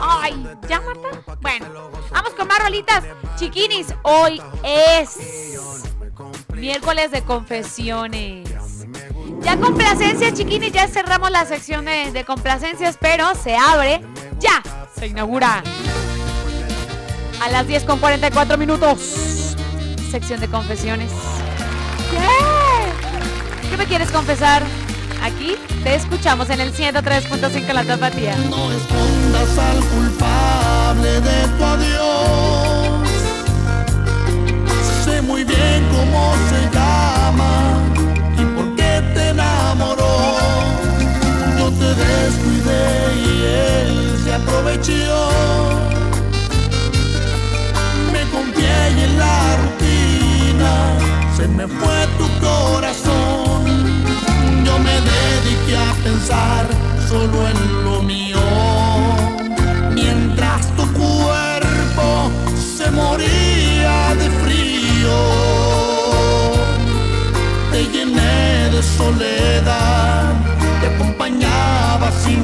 Ay, 0.00 0.46
¿ya, 0.66 0.80
Marta? 0.80 1.36
Bueno, 1.40 1.90
vamos 2.10 2.30
con 2.34 2.48
más 2.48 2.58
rolitas. 2.62 3.04
Chiquinis, 3.36 3.88
hoy 4.02 4.40
es 4.62 5.18
miércoles 6.54 7.10
de 7.10 7.22
confesiones. 7.22 8.47
Ya 9.42 9.56
complacencias, 9.56 10.34
chiquinis, 10.34 10.72
ya 10.72 10.88
cerramos 10.88 11.30
la 11.30 11.44
sección 11.46 11.84
de, 11.84 12.10
de 12.12 12.24
complacencias, 12.24 12.98
pero 13.00 13.34
se 13.34 13.56
abre 13.56 14.02
ya. 14.38 14.62
Se 14.98 15.06
inaugura 15.06 15.62
a 17.40 17.48
las 17.50 17.66
10 17.66 17.84
con 17.84 17.98
44 17.98 18.58
minutos. 18.58 19.54
Sección 20.10 20.40
de 20.40 20.48
confesiones. 20.48 21.10
Yeah. 22.10 23.70
¿Qué 23.70 23.76
me 23.76 23.84
quieres 23.86 24.10
confesar? 24.10 24.62
Aquí 25.22 25.56
te 25.82 25.94
escuchamos 25.94 26.48
en 26.50 26.60
el 26.60 26.72
103.5 26.72 27.72
La 27.72 27.84
Tapatía. 27.84 28.36
No 28.48 28.72
escondas 28.72 29.58
al 29.58 29.84
culpable 29.84 31.20
de 31.20 31.48
tu 31.58 31.64
adiós. 31.64 33.08
Sé 35.04 35.22
muy 35.22 35.44
bien 35.44 35.86
cómo 35.90 36.34
se 36.48 36.77
descuidé 41.94 42.86
y 43.14 43.44
él 43.44 44.18
se 44.24 44.34
aprovechó. 44.34 45.30
Me 48.12 48.22
confié 48.30 49.04
en 49.04 49.18
la 49.18 49.56
rutina 49.56 49.98
se 51.38 51.46
me 51.46 51.68
fue 51.68 51.98
tu 52.18 52.26
corazón. 52.44 53.64
Yo 54.64 54.78
me 54.80 54.96
dediqué 55.12 55.76
a 55.76 55.92
pensar 56.02 56.66
solo 57.08 57.38
en 57.46 57.84
lo 57.84 58.02
mío. 58.02 58.40
Mientras 59.94 60.66
tu 60.76 60.84
cuerpo 60.92 62.30
se 62.76 62.90
moría 62.90 64.16
de 64.20 64.28
frío. 64.42 65.16
Te 67.70 67.84
llené 67.92 68.70
de 68.74 68.82
soledad, 68.82 70.34
te 71.98 72.04
acompañaba 72.04 72.12
sin 72.12 72.42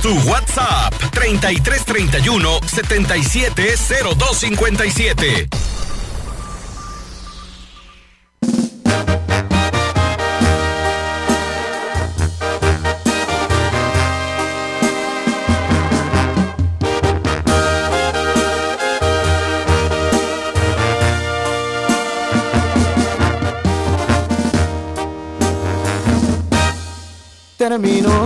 Tu 0.00 0.08
WhatsApp 0.28 0.94
3331 1.12 2.60
770257. 2.66 5.48
terminó, 27.68 28.21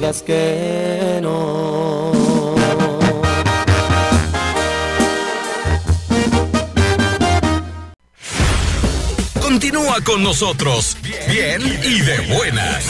digas 0.00 0.22
que 0.22 1.18
no. 1.20 2.10
Continúa 9.42 10.00
con 10.02 10.22
nosotros, 10.22 10.96
bien 11.02 11.60
y 11.84 12.00
de 12.00 12.34
buenas. 12.34 12.86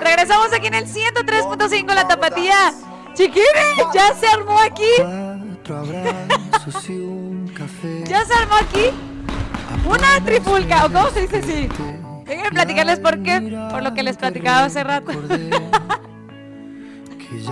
Regresamos 0.00 0.52
aquí 0.52 0.66
en 0.66 0.74
el 0.74 0.86
103.5 0.86 1.94
La 1.94 2.08
Tapatía. 2.08 2.74
Chiquines, 3.14 3.44
ya 3.94 4.16
se 4.18 4.26
armó 4.26 4.58
aquí. 4.58 4.82
Ya 8.08 8.24
se 8.24 8.34
armó 8.34 8.56
aquí. 8.56 8.90
Una 9.86 10.24
trifulca, 10.24 10.86
o 10.86 10.92
cómo 10.92 11.10
se 11.10 11.20
dice 11.20 11.36
así. 11.36 12.03
Déjenme 12.24 12.50
platicarles 12.50 12.98
por 13.00 13.22
qué. 13.22 13.40
Por 13.70 13.82
lo 13.82 13.94
que 13.94 14.02
les 14.02 14.16
platicaba 14.16 14.64
hace 14.64 14.82
rato. 14.84 15.12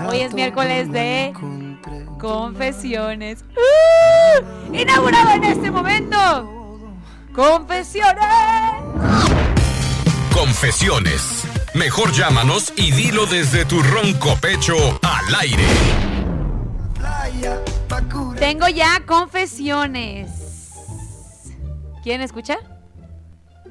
Hoy 0.09 0.21
es 0.21 0.33
miércoles 0.33 0.91
de 0.93 1.33
confesiones. 2.19 3.45
¡Uh! 3.57 4.75
Inaugurado 4.75 5.31
en 5.33 5.45
este 5.45 5.71
momento. 5.71 6.79
Confesiones. 7.35 8.25
Confesiones. 10.33 11.45
Mejor 11.75 12.13
llámanos 12.13 12.73
y 12.77 12.93
dilo 12.93 13.27
desde 13.27 13.65
tu 13.65 13.83
ronco 13.83 14.37
pecho 14.37 14.77
al 15.03 15.35
aire. 15.41 15.65
Tengo 18.39 18.69
ya 18.69 19.05
confesiones. 19.07 20.31
¿Quieren 22.03 22.23
escuchar? 22.23 22.72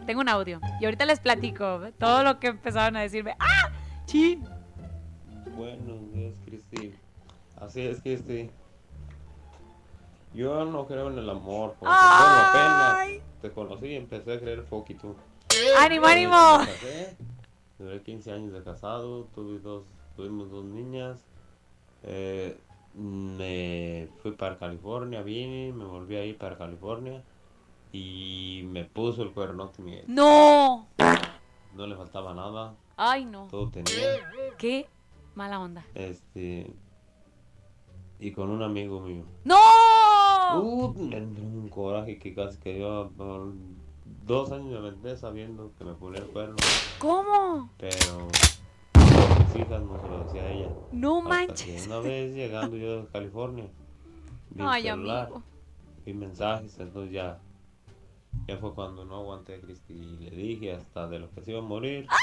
Tengo 0.05 0.21
un 0.21 0.29
audio. 0.29 0.59
Y 0.79 0.85
ahorita 0.85 1.05
les 1.05 1.19
platico 1.19 1.81
todo 1.99 2.23
lo 2.23 2.39
que 2.39 2.47
empezaron 2.47 2.95
a 2.95 3.01
decirme. 3.01 3.35
¡Ah! 3.39 3.71
¡Chin! 4.05 4.43
Buenos 5.55 6.11
días, 6.13 6.33
Cristi. 6.45 6.93
Así 7.59 7.81
es, 7.81 8.01
Cristi. 8.01 8.49
Yo 10.33 10.65
no 10.65 10.87
creo 10.87 11.09
en 11.09 11.17
el 11.17 11.29
amor, 11.29 11.75
porque 11.79 11.93
bueno, 11.93 12.35
apenas 12.47 13.21
te 13.41 13.51
conocí 13.51 13.87
y 13.87 13.95
empecé 13.95 14.33
a 14.33 14.39
creer 14.39 14.63
poquito. 14.63 15.15
¡Ánimo, 15.79 16.07
ánimo! 16.07 16.59
Duré 17.77 18.01
15 18.01 18.31
años 18.31 18.53
de 18.53 18.63
casado, 18.63 19.25
tuve 19.35 19.59
dos, 19.59 19.83
tuvimos 20.15 20.49
dos 20.49 20.63
niñas. 20.63 21.19
eh, 22.03 22.57
me 22.93 24.09
fui 24.21 24.31
para 24.31 24.57
California, 24.57 25.21
vine, 25.21 25.71
me 25.73 25.85
volví 25.85 26.15
a 26.15 26.25
ir 26.25 26.37
para 26.37 26.57
California 26.57 27.23
y 27.91 28.63
me 28.67 28.85
puso 28.85 29.23
el 29.23 29.31
cuernote 29.31 29.81
mi 29.81 29.95
ex. 29.95 30.07
¡No! 30.07 30.87
No 31.75 31.87
le 31.87 31.95
faltaba 31.95 32.33
nada, 32.33 32.75
¡Ay, 32.97 33.25
no! 33.25 33.47
todo 33.49 33.69
tenía. 33.69 33.95
¡Qué 34.57 34.87
mala 35.35 35.59
onda! 35.59 35.85
Este. 35.95 36.73
Y 38.19 38.31
con 38.33 38.49
un 38.51 38.61
amigo 38.61 38.99
mío. 39.01 39.23
¡No! 39.45 39.57
Uh, 40.61 40.93
me 40.93 41.17
entró 41.17 41.43
un 41.43 41.69
coraje 41.69 42.19
que 42.19 42.35
casi 42.35 42.57
que 42.59 42.79
yo 42.79 43.09
por 43.17 43.53
dos 44.25 44.51
años 44.51 44.65
me 44.71 44.77
aventé 44.77 45.15
sabiendo 45.17 45.71
que 45.77 45.85
me 45.85 45.93
ponía 45.93 46.19
el 46.21 46.27
cuerno. 46.27 46.55
¿Cómo? 46.99 47.69
Pero 47.77 48.27
mis 49.39 49.55
hijas 49.55 49.81
no 49.81 49.99
se 50.01 50.07
lo 50.07 50.23
decía 50.25 50.43
a 50.43 50.51
ella. 50.51 50.69
No 50.91 51.17
Hasta 51.19 51.29
manches. 51.29 51.81
que 51.83 51.87
una 51.87 51.99
vez 51.99 52.35
llegando 52.35 52.75
yo 52.77 53.01
de 53.03 53.07
California, 53.07 53.65
vi 54.51 54.63
Ay, 54.67 54.87
el 54.87 54.93
celular, 54.95 55.23
amigo. 55.25 55.43
vi 56.05 56.13
mensajes, 56.13 56.77
entonces 56.79 57.11
ya, 57.13 57.39
ya 58.47 58.57
fue 58.57 58.73
cuando 58.73 59.05
no 59.05 59.15
aguanté 59.15 59.55
a 59.55 59.61
Cristi 59.61 59.93
y 59.93 60.29
le 60.29 60.31
dije 60.31 60.73
hasta 60.73 61.07
de 61.07 61.19
lo 61.19 61.29
que 61.31 61.41
se 61.41 61.51
iba 61.51 61.59
a 61.59 61.63
morir. 61.63 62.07
¡Ah! 62.09 62.17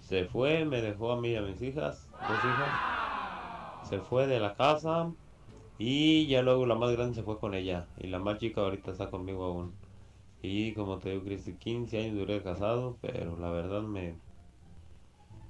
Se 0.00 0.24
fue, 0.24 0.64
me 0.64 0.80
dejó 0.80 1.12
a 1.12 1.20
mí 1.20 1.30
y 1.30 1.36
a 1.36 1.42
mis 1.42 1.60
hijas, 1.60 2.08
dos 2.12 2.38
hijas. 2.38 3.88
Se 3.88 3.98
fue 4.00 4.26
de 4.26 4.40
la 4.40 4.54
casa 4.54 5.12
y 5.78 6.26
ya 6.26 6.42
luego 6.42 6.66
la 6.66 6.74
más 6.74 6.90
grande 6.92 7.14
se 7.14 7.22
fue 7.22 7.38
con 7.38 7.54
ella 7.54 7.86
y 7.98 8.06
la 8.08 8.18
más 8.18 8.38
chica 8.38 8.62
ahorita 8.62 8.90
está 8.90 9.10
conmigo 9.10 9.44
aún. 9.44 9.74
Y 10.42 10.72
como 10.72 10.98
te 10.98 11.10
digo, 11.10 11.24
Cristi, 11.24 11.54
15 11.54 11.98
años 11.98 12.16
duré 12.16 12.42
casado, 12.42 12.96
pero 13.00 13.36
la 13.38 13.50
verdad 13.50 13.82
me 13.82 14.14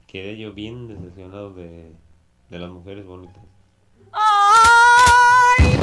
quedé 0.06 0.36
yo 0.38 0.52
bien 0.52 0.88
decepcionado 0.88 1.52
de, 1.52 1.92
de 2.50 2.58
las 2.58 2.70
mujeres 2.70 3.06
bonitas. 3.06 3.44
¡Ay, 4.12 5.78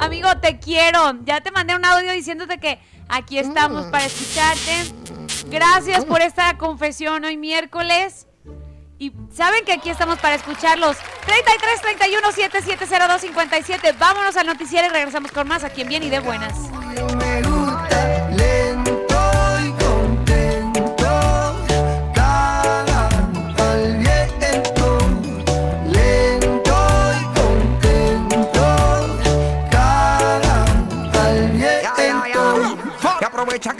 Amigo, 0.00 0.28
te 0.40 0.58
quiero. 0.58 1.18
Ya 1.24 1.40
te 1.40 1.50
mandé 1.50 1.74
un 1.74 1.84
audio 1.84 2.12
diciéndote 2.12 2.58
que 2.58 2.78
aquí 3.08 3.38
estamos 3.38 3.86
para 3.86 4.06
escucharte. 4.06 4.92
Gracias 5.48 6.04
por 6.04 6.20
esta 6.20 6.56
confesión 6.58 7.24
hoy 7.24 7.36
miércoles. 7.36 8.26
Y 8.98 9.12
saben 9.32 9.64
que 9.64 9.72
aquí 9.72 9.90
estamos 9.90 10.18
para 10.18 10.36
escucharlos. 10.36 10.96
33 11.26 11.80
31 11.82 12.32
7702 12.32 13.20
57. 13.20 13.92
Vámonos 13.98 14.36
al 14.36 14.46
noticiero 14.46 14.86
y 14.86 14.90
regresamos 14.90 15.32
con 15.32 15.48
más 15.48 15.64
aquí 15.64 15.82
en 15.82 15.88
Bien 15.88 16.02
y 16.02 16.10
de 16.10 16.20
Buenas. 16.20 16.54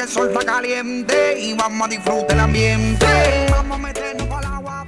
El 0.06 0.12
sol 0.12 0.30
está 0.32 0.44
caliente 0.44 1.40
y 1.40 1.54
vamos 1.54 1.86
a 1.86 1.90
disfrutar 1.90 2.32
el 2.32 2.40
ambiente. 2.40 3.06
Vamos 3.50 3.76
a 3.76 3.80
meternos 3.80 4.28
al 4.30 4.44
agua. 4.44 4.84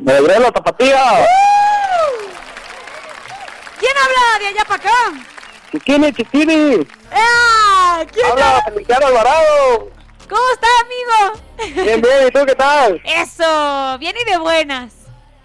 Me 0.00 0.20
la 0.20 0.50
tapatía. 0.52 1.26
¿Quién 3.78 3.92
habla 3.96 4.38
de 4.40 4.46
allá 4.48 4.64
para 4.64 4.82
acá? 4.82 5.12
Chiquini, 5.72 6.12
chiquini. 6.12 6.86
¡Ah! 7.12 8.04
¿Quién 8.12 8.26
Habla 8.26 8.56
habla? 8.56 8.64
Feliciano 8.64 9.06
Alvarado. 9.06 9.88
¿Cómo 10.28 10.42
está, 10.52 10.66
amigo? 10.84 11.40
Bien, 11.84 12.02
bien. 12.02 12.26
¿Y 12.26 12.30
tú 12.30 12.44
qué 12.44 12.54
tal? 12.56 13.00
Eso, 13.04 13.96
bien 13.98 14.14
y 14.20 14.24
de 14.30 14.36
buenas. 14.38 14.92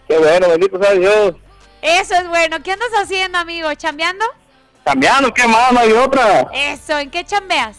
Qué 0.08 0.18
bueno, 0.18 0.50
bendito 0.50 0.82
sea 0.82 0.92
Dios. 0.92 1.36
Eso 1.82 2.16
es 2.16 2.28
bueno. 2.28 2.62
¿Qué 2.64 2.72
andas 2.74 2.92
haciendo, 3.02 3.38
amigo? 3.38 3.74
¿Chambeando? 3.74 4.26
Cambiando, 4.84 5.34
¿qué 5.34 5.48
más? 5.48 5.72
No 5.72 5.80
hay 5.80 5.92
otra. 5.92 6.50
Eso, 6.54 6.98
¿en 7.00 7.10
qué 7.10 7.24
chambeas? 7.24 7.78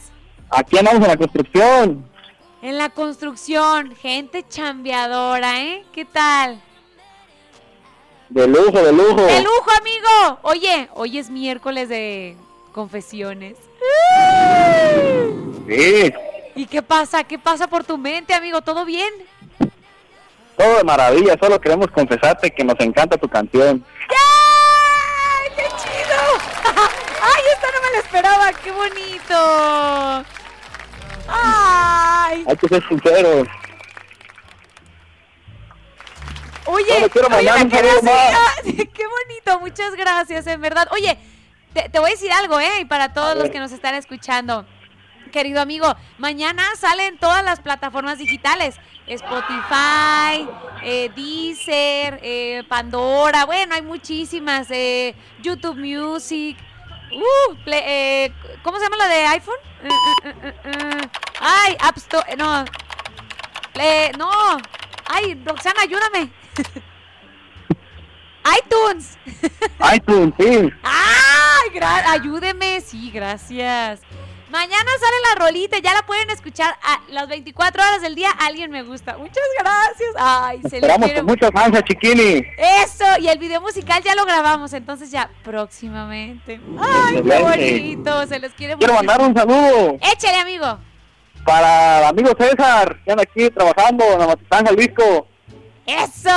Aquí 0.51 0.79
andamos 0.79 1.03
en 1.03 1.09
la 1.09 1.17
construcción. 1.17 2.11
En 2.63 2.79
la 2.79 2.91
construcción, 2.91 3.95
gente 3.97 4.45
chambeadora, 4.49 5.63
¿eh? 5.63 5.85
¿Qué 5.93 6.05
tal? 6.05 6.61
De 8.29 8.47
lujo, 8.47 8.81
de 8.83 8.93
lujo. 8.93 9.23
¡De 9.23 9.41
lujo, 9.43 9.71
amigo! 9.79 10.39
Oye, 10.43 10.89
hoy 10.95 11.19
es 11.19 11.29
miércoles 11.29 11.89
de 11.89 12.37
confesiones. 12.73 13.57
Sí, 15.69 16.13
¿Y 16.55 16.67
qué 16.67 16.83
pasa? 16.83 17.25
¿Qué 17.25 17.39
pasa 17.39 17.67
por 17.67 17.85
tu 17.85 17.97
mente, 17.99 18.35
amigo? 18.35 18.63
¿Todo 18.63 18.85
bien? 18.85 19.13
Todo 20.63 20.77
de 20.77 20.85
maravilla. 20.85 21.37
Solo 21.41 21.61
queremos 21.61 21.89
confesarte 21.91 22.51
que 22.51 22.65
nos 22.65 22.79
encanta 22.79 23.17
tu 23.19 23.29
canción. 23.29 23.85
¡Ay, 24.09 25.51
qué 25.57 25.63
chido! 25.63 26.21
¡Ay, 27.23 27.43
esta 27.53 27.67
no 27.73 27.83
me 27.83 27.91
la 27.93 27.99
esperaba! 27.99 28.53
¡Qué 28.53 28.71
bonito! 28.71 30.25
¡Ay! 31.29 32.45
Hay 32.49 32.57
que 32.57 32.69
ser 32.69 32.89
sinceros. 32.89 33.49
Oye, 36.65 37.01
No, 37.01 37.09
quiero 37.09 37.27
oye, 37.37 37.65
me 37.65 37.73
así, 37.73 38.77
Qué 38.95 39.05
bonito, 39.07 39.61
muchas 39.61 39.95
gracias, 39.97 40.47
en 40.47 40.61
verdad. 40.61 40.87
Oye, 40.93 41.19
te, 41.75 41.89
te 41.89 41.99
voy 41.99 42.11
a 42.11 42.13
decir 42.13 42.31
algo, 42.33 42.61
¿eh? 42.61 42.87
Para 42.89 43.13
todos 43.13 43.37
los 43.37 43.51
que 43.51 43.59
nos 43.59 43.73
están 43.73 43.95
escuchando. 43.97 44.65
Querido 45.33 45.61
amigo, 45.63 45.97
mañana 46.19 46.63
salen 46.79 47.19
todas 47.19 47.43
las 47.45 47.61
plataformas 47.61 48.19
digitales. 48.19 48.77
Spotify, 49.07 50.47
eh, 50.83 51.11
Deezer, 51.17 52.21
eh, 52.23 52.63
Pandora, 52.69 53.45
bueno, 53.47 53.75
hay 53.75 53.83
muchísimas. 53.83 54.69
eh, 54.71 55.15
YouTube 55.43 55.77
Music. 55.79 56.57
Uh, 57.11 57.55
Play- 57.65 57.83
eh, 57.85 58.33
¿Cómo 58.63 58.79
se 58.79 58.85
llama 58.85 58.97
la 58.99 59.09
de 59.09 59.27
iPhone? 59.27 59.57
Eh. 59.83 61.01
Ay, 61.41 61.77
App 61.81 61.97
Store, 61.97 62.37
no. 62.37 62.65
Play- 63.75 64.13
no. 64.17 64.31
Ay, 65.07 65.43
Roxana, 65.45 65.83
ayúdame. 65.83 66.31
iTunes. 68.59 69.19
iTunes, 69.95 70.35
sí. 70.39 70.71
Ay, 70.83 71.81
ayúdeme. 72.07 72.81
Sí, 72.81 73.11
gracias. 73.11 74.01
Mañana 74.53 74.91
sale 75.01 75.17
la 75.31 75.45
rolita, 75.47 75.79
ya 75.79 75.95
la 75.95 76.03
pueden 76.03 76.29
escuchar 76.29 76.77
a 76.83 77.01
las 77.09 77.27
24 77.27 77.83
horas 77.83 78.03
del 78.03 78.15
día. 78.15 78.29
Alguien 78.39 78.71
me 78.71 78.83
gusta. 78.83 79.17
Muchas 79.17 79.43
gracias. 79.59 80.11
Ay, 80.19 80.61
se 80.61 80.69
le 80.73 80.77
Esperamos 80.77 81.07
quiere. 81.07 81.21
con 81.21 81.27
muchas 81.27 81.51
ansias, 81.55 81.83
chiquini. 81.85 82.45
Eso, 82.85 83.05
y 83.19 83.29
el 83.29 83.39
video 83.39 83.63
musical 83.63 84.03
ya 84.03 84.15
lo 84.15 84.27
grabamos, 84.27 84.75
entonces 84.75 85.11
ya 85.11 85.31
próximamente. 85.43 86.61
Ay, 86.79 87.23
qué 87.23 87.39
bonito, 87.39 88.27
se 88.27 88.39
los 88.41 88.53
quiere 88.53 88.77
Quiero 88.77 88.93
mucho. 88.93 89.05
mandar 89.07 89.27
un 89.27 89.35
saludo 89.35 89.97
Échale, 90.13 90.37
amigo. 90.41 90.79
para 91.47 92.01
el 92.01 92.05
amigo 92.05 92.33
César, 92.39 93.01
que 93.07 93.11
anda 93.11 93.23
aquí 93.23 93.49
trabajando 93.49 94.05
en 94.05 94.21
Amatitán, 94.21 94.67
Jalisco. 94.67 95.27
Eso. 95.87 96.29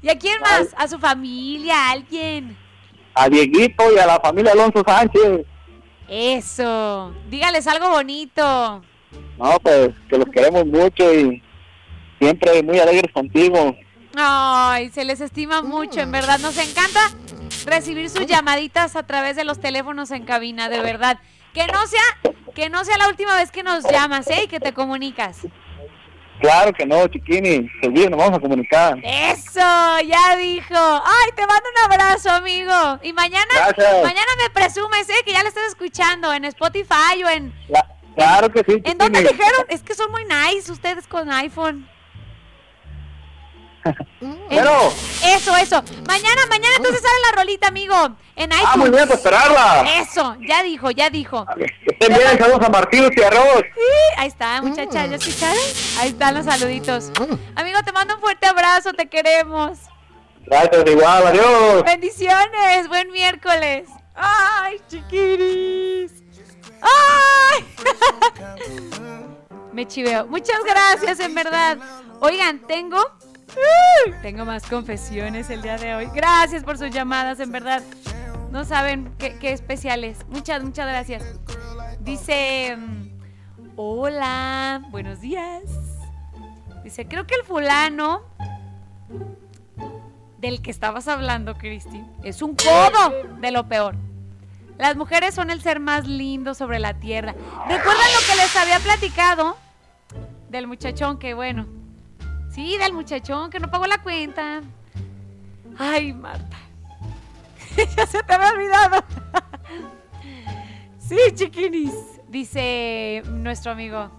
¿Y 0.00 0.08
a 0.08 0.18
quién 0.18 0.40
más? 0.40 0.68
A 0.78 0.88
su 0.88 0.98
familia, 0.98 1.76
a 1.76 1.90
alguien. 1.90 2.56
A 3.14 3.28
Dieguito 3.28 3.84
y 3.94 3.98
a 3.98 4.06
la 4.06 4.18
familia 4.18 4.52
Alonso 4.52 4.82
Sánchez. 4.86 5.44
Eso. 6.14 7.14
Dígales 7.30 7.66
algo 7.66 7.88
bonito. 7.88 8.82
No, 9.38 9.58
pues 9.62 9.92
que 10.10 10.18
los 10.18 10.28
queremos 10.28 10.66
mucho 10.66 11.10
y 11.14 11.42
siempre 12.20 12.62
muy 12.62 12.78
alegres 12.78 13.10
contigo. 13.14 13.74
Ay, 14.14 14.90
se 14.90 15.06
les 15.06 15.22
estima 15.22 15.62
mucho, 15.62 16.00
en 16.00 16.12
verdad. 16.12 16.38
Nos 16.38 16.58
encanta 16.58 17.00
recibir 17.64 18.10
sus 18.10 18.26
llamaditas 18.26 18.94
a 18.94 19.06
través 19.06 19.36
de 19.36 19.44
los 19.44 19.58
teléfonos 19.58 20.10
en 20.10 20.24
cabina, 20.26 20.68
de 20.68 20.80
verdad. 20.80 21.18
Que 21.54 21.66
no 21.68 21.86
sea, 21.86 22.34
que 22.54 22.68
no 22.68 22.84
sea 22.84 22.98
la 22.98 23.08
última 23.08 23.34
vez 23.36 23.50
que 23.50 23.62
nos 23.62 23.82
llamas, 23.90 24.26
¿eh? 24.28 24.44
Y 24.44 24.48
que 24.48 24.60
te 24.60 24.74
comunicas. 24.74 25.46
Claro 26.42 26.72
que 26.72 26.84
no, 26.84 27.06
chiquini. 27.06 27.70
Seguido 27.80 28.10
nos 28.10 28.18
vamos 28.18 28.38
a 28.38 28.40
comunicar. 28.40 28.98
Eso, 29.02 29.60
ya 30.04 30.36
dijo. 30.36 30.74
Ay, 30.74 31.30
te 31.36 31.46
mando 31.46 31.68
un 31.70 31.92
abrazo, 31.92 32.30
amigo. 32.30 32.98
Y 33.02 33.12
mañana, 33.12 33.46
Gracias. 33.54 34.02
mañana 34.02 34.26
me 34.42 34.50
presumes, 34.50 35.08
¿eh? 35.08 35.22
Que 35.24 35.32
ya 35.32 35.42
lo 35.42 35.48
estás 35.48 35.68
escuchando 35.68 36.32
en 36.32 36.44
Spotify 36.46 37.22
o 37.24 37.28
en... 37.28 37.54
Claro 38.16 38.50
que 38.50 38.62
sí, 38.66 38.82
¿En 38.84 38.98
dónde 38.98 39.20
dijeron? 39.20 39.64
Es 39.68 39.82
que 39.82 39.94
son 39.94 40.10
muy 40.10 40.24
nice 40.24 40.70
ustedes 40.70 41.06
con 41.06 41.30
iPhone. 41.30 41.88
Pero, 44.48 44.92
Eso, 45.24 45.56
eso. 45.56 45.82
Mañana, 46.06 46.46
mañana 46.48 46.74
entonces 46.76 47.02
sale 47.02 47.14
la 47.30 47.42
rolita, 47.42 47.68
amigo. 47.68 47.94
En 48.36 48.50
iTunes. 48.50 48.66
ah, 48.66 48.76
muy 48.76 48.90
bien, 48.90 49.06
pues 49.06 49.18
esperarla. 49.18 49.84
Eso, 50.00 50.36
ya 50.46 50.62
dijo, 50.62 50.90
ya 50.90 51.10
dijo. 51.10 51.46
Estén 51.86 52.16
bien, 52.16 52.38
saludos 52.38 52.62
a 52.64 52.68
Martín 52.70 53.10
y 53.14 53.22
Arroz. 53.22 53.62
Sí, 53.74 54.14
ahí 54.16 54.28
está, 54.28 54.62
muchachas, 54.62 55.10
¿ya 55.10 55.16
escucharon? 55.16 55.62
Ahí 55.98 56.08
están 56.10 56.34
los 56.34 56.46
saluditos. 56.46 57.10
Amigo, 57.54 57.82
te 57.84 57.92
mando 57.92 58.14
un 58.14 58.20
fuerte 58.20 58.46
abrazo, 58.46 58.92
te 58.92 59.08
queremos. 59.08 59.78
Gracias, 60.46 60.84
igual, 60.86 61.26
adiós. 61.26 61.82
Bendiciones, 61.84 62.88
buen 62.88 63.10
miércoles. 63.12 63.88
Ay, 64.14 64.80
chiquiris. 64.88 66.12
Ay. 66.80 67.64
Me 69.72 69.86
chiveo. 69.86 70.26
Muchas 70.26 70.62
gracias, 70.64 71.20
en 71.20 71.34
verdad. 71.34 71.78
Oigan, 72.20 72.60
tengo. 72.66 72.98
Tengo 74.22 74.44
más 74.44 74.64
confesiones 74.66 75.50
el 75.50 75.62
día 75.62 75.76
de 75.76 75.94
hoy. 75.94 76.08
Gracias 76.14 76.64
por 76.64 76.78
sus 76.78 76.90
llamadas, 76.90 77.40
en 77.40 77.52
verdad. 77.52 77.82
No 78.50 78.64
saben 78.64 79.12
qué, 79.18 79.36
qué 79.38 79.52
especiales. 79.52 80.18
Muchas, 80.28 80.62
muchas 80.62 80.86
gracias. 80.86 81.24
Dice. 82.00 82.76
mm, 82.76 83.02
Hola, 83.76 84.82
buenos 84.90 85.20
días. 85.20 85.62
Dice, 86.84 87.06
creo 87.06 87.26
que 87.26 87.34
el 87.36 87.42
fulano 87.44 88.22
del 90.38 90.60
que 90.60 90.70
estabas 90.70 91.08
hablando, 91.08 91.54
Cristi, 91.56 92.04
es 92.22 92.42
un 92.42 92.54
codo 92.54 93.14
de 93.40 93.50
lo 93.50 93.66
peor. 93.68 93.94
Las 94.78 94.96
mujeres 94.96 95.34
son 95.34 95.50
el 95.50 95.62
ser 95.62 95.80
más 95.80 96.06
lindo 96.06 96.54
sobre 96.54 96.80
la 96.80 96.94
tierra. 96.94 97.32
¿Recuerdan 97.32 97.86
lo 98.12 98.26
que 98.28 98.36
les 98.36 98.56
había 98.56 98.78
platicado? 98.80 99.56
Del 100.50 100.66
muchachón 100.66 101.18
que, 101.18 101.34
bueno. 101.34 101.66
Sí, 102.52 102.76
del 102.76 102.92
muchachón 102.92 103.50
que 103.50 103.58
no 103.58 103.70
pagó 103.70 103.86
la 103.86 104.02
cuenta. 104.02 104.60
Ay, 105.78 106.12
Marta. 106.12 106.58
ya 107.96 108.06
se 108.06 108.22
te 108.22 108.32
había 108.34 108.50
olvidado. 108.50 109.04
sí, 110.98 111.16
chiquinis. 111.34 111.94
Dice 112.28 113.22
nuestro 113.26 113.72
amigo. 113.72 114.10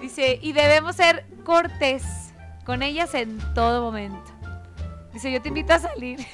Dice, 0.00 0.38
y 0.42 0.52
debemos 0.52 0.96
ser 0.96 1.26
cortés 1.42 2.04
con 2.66 2.82
ellas 2.82 3.14
en 3.14 3.38
todo 3.54 3.82
momento. 3.82 4.30
Dice, 5.12 5.32
yo 5.32 5.40
te 5.40 5.48
invito 5.48 5.72
a 5.72 5.78
salir. 5.78 6.18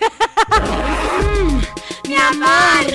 Mi 2.08 2.16
amor. 2.16 2.86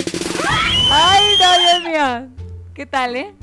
Ay, 0.92 1.36
no, 1.40 1.60
Dios 1.60 1.84
mío. 1.84 2.28
¿Qué 2.74 2.86
tal, 2.86 3.16
eh? 3.16 3.34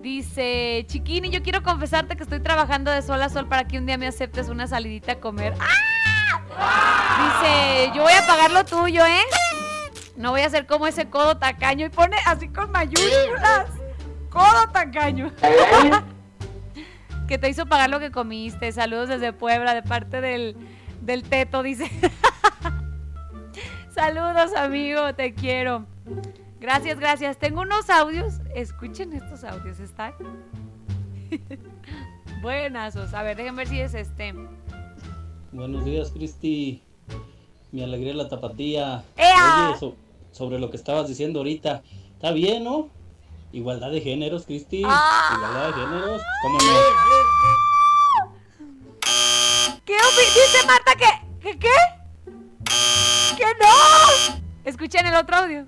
Dice, 0.00 0.84
chiquini, 0.86 1.28
yo 1.28 1.42
quiero 1.42 1.62
confesarte 1.62 2.16
que 2.16 2.22
estoy 2.22 2.40
trabajando 2.40 2.90
de 2.90 3.02
sol 3.02 3.20
a 3.20 3.28
sol 3.28 3.48
para 3.48 3.66
que 3.66 3.78
un 3.78 3.86
día 3.86 3.98
me 3.98 4.06
aceptes 4.06 4.48
una 4.48 4.66
salidita 4.66 5.12
a 5.12 5.20
comer. 5.20 5.54
¡Ah! 5.58 5.88
Dice, 7.40 7.90
yo 7.96 8.02
voy 8.02 8.12
a 8.12 8.26
pagar 8.26 8.52
lo 8.52 8.64
tuyo, 8.64 9.04
¿eh? 9.04 9.22
No 10.16 10.30
voy 10.30 10.42
a 10.42 10.50
ser 10.50 10.66
como 10.66 10.86
ese 10.86 11.08
codo 11.08 11.36
tacaño 11.36 11.86
y 11.86 11.88
pone 11.90 12.16
así 12.26 12.48
con 12.48 12.70
mayúsculas. 12.70 13.66
Codo 14.30 14.68
tacaño. 14.72 15.32
que 17.28 17.38
te 17.38 17.48
hizo 17.48 17.66
pagar 17.66 17.90
lo 17.90 18.00
que 18.00 18.10
comiste. 18.10 18.72
Saludos 18.72 19.08
desde 19.08 19.32
Puebla, 19.32 19.74
de 19.74 19.82
parte 19.82 20.20
del, 20.20 20.56
del 21.00 21.22
teto, 21.22 21.62
dice. 21.62 21.90
Saludos, 23.94 24.54
amigo, 24.54 25.14
te 25.14 25.34
quiero. 25.34 25.86
Gracias, 26.60 26.98
gracias. 26.98 27.38
Tengo 27.38 27.62
unos 27.62 27.88
audios. 27.90 28.34
Escuchen 28.54 29.12
estos 29.12 29.44
audios, 29.44 29.78
¿están? 29.80 30.12
Buenazos. 32.42 33.14
A 33.14 33.22
ver, 33.22 33.36
déjenme 33.36 33.58
ver 33.58 33.68
si 33.68 33.80
es 33.80 33.94
este. 33.94 34.34
Buenos 35.52 35.84
días, 35.84 36.10
Cristi. 36.10 36.82
Mi 37.72 37.82
alegría 37.82 38.14
la 38.14 38.28
tapatía. 38.28 39.04
¡Ea! 39.16 39.68
Oye, 39.70 39.78
so- 39.78 39.96
sobre 40.32 40.58
lo 40.58 40.70
que 40.70 40.76
estabas 40.76 41.08
diciendo 41.08 41.40
ahorita. 41.40 41.82
Está 42.14 42.32
bien, 42.32 42.64
¿no? 42.64 42.88
Igualdad 43.52 43.90
de 43.90 44.00
géneros, 44.00 44.44
Cristi. 44.44 44.82
Ah. 44.84 45.34
Igualdad 45.36 45.66
de 45.68 45.72
géneros. 45.74 46.22
¿Cómo 46.42 46.58
no? 46.58 46.64
¿Qué 49.84 49.94
dice 49.94 50.66
Marta 50.66 50.92
que, 50.96 51.06
que 51.52 51.58
qué? 51.58 51.68
¡Que 53.36 53.44
no! 53.44 54.40
Escuchen 54.64 55.06
el 55.06 55.14
otro 55.14 55.36
audio. 55.36 55.66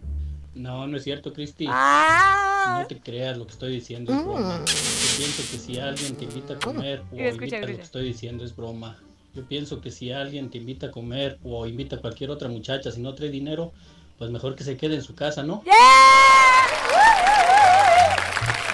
No, 0.61 0.87
no 0.87 0.97
es 0.99 1.05
cierto, 1.05 1.33
Cristi. 1.33 1.67
Ah. 1.69 2.81
No 2.81 2.87
te 2.87 2.99
creas 2.99 3.39
lo 3.39 3.47
que 3.47 3.53
estoy 3.53 3.73
diciendo, 3.73 4.13
es 4.13 4.23
broma. 4.23 4.59
Yo 4.67 5.17
pienso 5.17 5.43
que 5.51 5.59
si 5.59 5.81
alguien 5.81 6.17
te 6.17 6.25
invita 6.25 6.55
a 6.55 6.59
comer 6.59 7.03
o 7.11 7.17
escucha, 7.17 7.57
invita 7.57 7.61
lo 7.61 7.77
que 7.77 7.83
estoy 7.83 8.05
diciendo 8.05 8.45
es 8.45 8.55
broma. 8.55 8.99
Yo 9.35 9.47
pienso 9.47 9.81
que 9.81 9.91
si 9.91 10.13
alguien 10.13 10.51
te 10.51 10.59
invita 10.59 10.89
a 10.89 10.91
comer 10.91 11.39
o 11.43 11.67
invita 11.67 11.97
a 11.97 12.01
cualquier 12.01 12.31
otra 12.31 12.49
muchacha 12.49 12.93
si 12.93 13.01
no 13.01 13.15
trae 13.15 13.31
dinero, 13.31 13.73
pues 14.19 14.31
mejor 14.31 14.55
que 14.55 14.65
se 14.65 14.77
quede 14.77 14.97
en 14.97 15.03
su 15.03 15.15
casa, 15.15 15.43
¿no? 15.43 15.63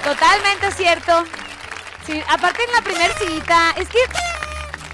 Totalmente 0.02 0.72
cierto. 0.72 1.24
Sí, 2.04 2.20
aparte 2.28 2.64
en 2.64 2.72
la 2.72 2.82
primer 2.82 3.12
cita, 3.12 3.74
es 3.76 3.88
que 3.88 3.98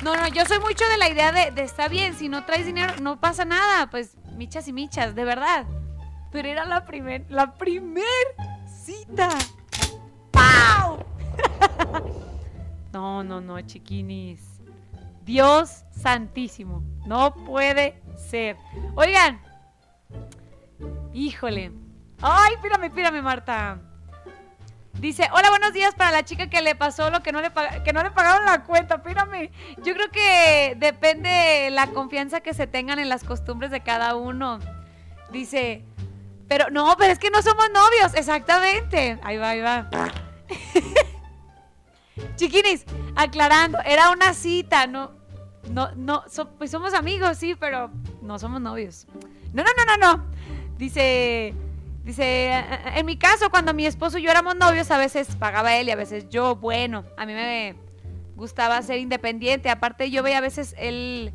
no, 0.03 0.15
no, 0.17 0.29
yo 0.29 0.45
soy 0.45 0.59
mucho 0.59 0.85
de 0.91 0.99
la 0.99 1.09
idea 1.09 1.33
de, 1.33 1.53
de 1.53 1.63
está 1.63 1.89
bien, 1.89 2.15
si 2.15 2.29
no 2.29 2.45
traes 2.45 2.67
dinero 2.67 2.93
no 3.01 3.19
pasa 3.19 3.45
nada, 3.47 3.89
pues 3.91 4.17
michas 4.37 4.69
y 4.69 4.73
michas, 4.73 5.15
de 5.15 5.25
verdad. 5.25 5.65
Pero 6.33 6.49
era 6.49 6.65
la 6.65 6.85
primer, 6.87 7.25
la 7.29 7.55
primer 7.55 8.05
cita. 8.67 9.29
¡Pau! 10.31 11.05
no, 12.93 13.23
no, 13.23 13.41
no, 13.41 13.61
chiquinis. 13.61 14.61
Dios 15.25 15.85
santísimo, 15.91 16.83
no 17.07 17.35
puede 17.35 18.03
ser. 18.17 18.57
Oigan, 18.97 19.41
híjole. 21.13 21.71
Ay, 22.21 22.55
espérame, 22.55 22.85
espérame, 22.85 23.23
Marta. 23.23 23.79
Dice, 24.95 25.29
hola, 25.33 25.51
buenos 25.51 25.73
días 25.73 25.95
para 25.95 26.13
la 26.13 26.25
chica 26.25 26.49
que 26.49 26.61
le 26.61 26.75
pasó 26.75 27.11
lo 27.11 27.23
que 27.23 27.33
no 27.33 27.41
le, 27.41 27.51
que 27.85 27.93
no 27.93 28.03
le 28.03 28.11
pagaron 28.11 28.47
la 28.47 28.63
cuenta. 28.65 28.97
Espérame, 28.97 29.51
yo 29.79 29.95
creo 29.95 30.11
que 30.11 30.77
depende 30.79 31.71
la 31.71 31.89
confianza 31.89 32.41
que 32.41 32.55
se 32.55 32.67
tengan 32.67 32.99
en 32.99 33.09
las 33.09 33.25
costumbres 33.25 33.71
de 33.71 33.81
cada 33.81 34.15
uno. 34.15 34.61
Dice, 35.33 35.85
pero 36.53 36.69
no, 36.69 36.95
pero 36.99 37.15
es 37.15 37.19
que 37.19 37.31
no 37.31 37.41
somos 37.41 37.71
novios. 37.71 38.13
Exactamente. 38.15 39.19
Ahí 39.23 39.39
va, 39.39 39.51
ahí 39.51 39.63
va. 39.63 39.89
Chiquinis, 42.37 42.85
aclarando, 43.17 43.79
era 43.87 44.11
una 44.11 44.35
cita, 44.35 44.87
no, 44.87 45.13
no, 45.71 45.93
no, 45.97 46.25
pues 46.59 46.71
somos 46.71 46.93
amigos, 46.93 47.39
sí, 47.39 47.55
pero 47.55 47.91
no 48.21 48.39
somos 48.39 48.61
novios. 48.61 49.07
No, 49.55 49.63
no, 49.63 49.71
no, 49.79 49.97
no, 49.97 49.99
no. 50.17 50.27
Dice, 50.77 51.55
dice, 52.05 52.53
en 52.97 53.07
mi 53.07 53.17
caso, 53.17 53.49
cuando 53.49 53.73
mi 53.73 53.87
esposo 53.87 54.19
y 54.19 54.23
yo 54.23 54.31
éramos 54.31 54.55
novios, 54.55 54.91
a 54.91 54.99
veces 54.99 55.35
pagaba 55.37 55.75
él 55.77 55.89
y 55.89 55.93
a 55.93 55.97
veces 55.97 56.29
yo, 56.29 56.57
bueno, 56.57 57.07
a 57.17 57.25
mí 57.25 57.33
me 57.33 57.77
gustaba 58.37 58.83
ser 58.83 58.99
independiente. 58.99 59.71
Aparte, 59.71 60.11
yo 60.11 60.23
veía 60.23 60.37
a 60.37 60.43
veces 60.43 60.75
él 60.77 61.33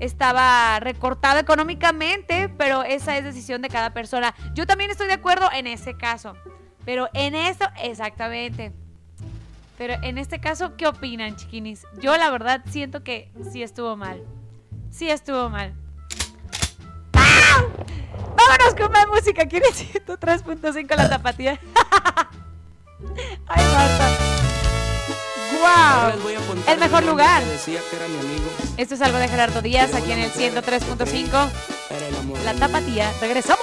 estaba 0.00 0.80
recortado 0.80 1.38
económicamente, 1.38 2.48
pero 2.48 2.82
esa 2.82 3.16
es 3.16 3.24
decisión 3.24 3.62
de 3.62 3.68
cada 3.68 3.92
persona. 3.92 4.34
Yo 4.54 4.66
también 4.66 4.90
estoy 4.90 5.06
de 5.06 5.14
acuerdo 5.14 5.48
en 5.52 5.66
ese 5.66 5.96
caso, 5.96 6.36
pero 6.84 7.08
en 7.14 7.34
esto, 7.34 7.64
exactamente. 7.82 8.72
Pero 9.76 9.94
en 10.02 10.18
este 10.18 10.40
caso, 10.40 10.76
¿qué 10.76 10.86
opinan, 10.86 11.36
chiquinis? 11.36 11.86
Yo 12.00 12.16
la 12.16 12.30
verdad 12.30 12.62
siento 12.68 13.04
que 13.04 13.30
sí 13.52 13.62
estuvo 13.62 13.96
mal. 13.96 14.24
Sí 14.90 15.08
estuvo 15.08 15.48
mal. 15.48 15.74
Vámonos 18.36 18.74
con 18.76 18.90
más 18.90 19.06
música. 19.06 19.46
¿Quieres 19.46 19.84
103.5 19.94 20.96
la 20.96 21.08
tapatía? 21.08 21.60
Ay, 23.46 23.64
Marta. 23.72 24.47
¡Wow! 25.60 26.12
El 26.66 26.78
mejor 26.78 27.04
lugar. 27.04 27.44
Decía 27.44 27.80
que 27.90 27.96
era 27.96 28.08
mi 28.08 28.18
amigo. 28.18 28.50
Esto 28.76 28.94
es 28.94 29.00
algo 29.00 29.18
de 29.18 29.28
Gerardo 29.28 29.62
Díaz 29.62 29.94
aquí 29.94 30.12
en 30.12 30.20
el 30.20 30.32
103.5. 30.32 31.48
Era 31.90 32.06
el 32.06 32.16
amor. 32.16 32.38
La 32.44 32.54
tapatía. 32.54 33.12
Regresamos. 33.20 33.57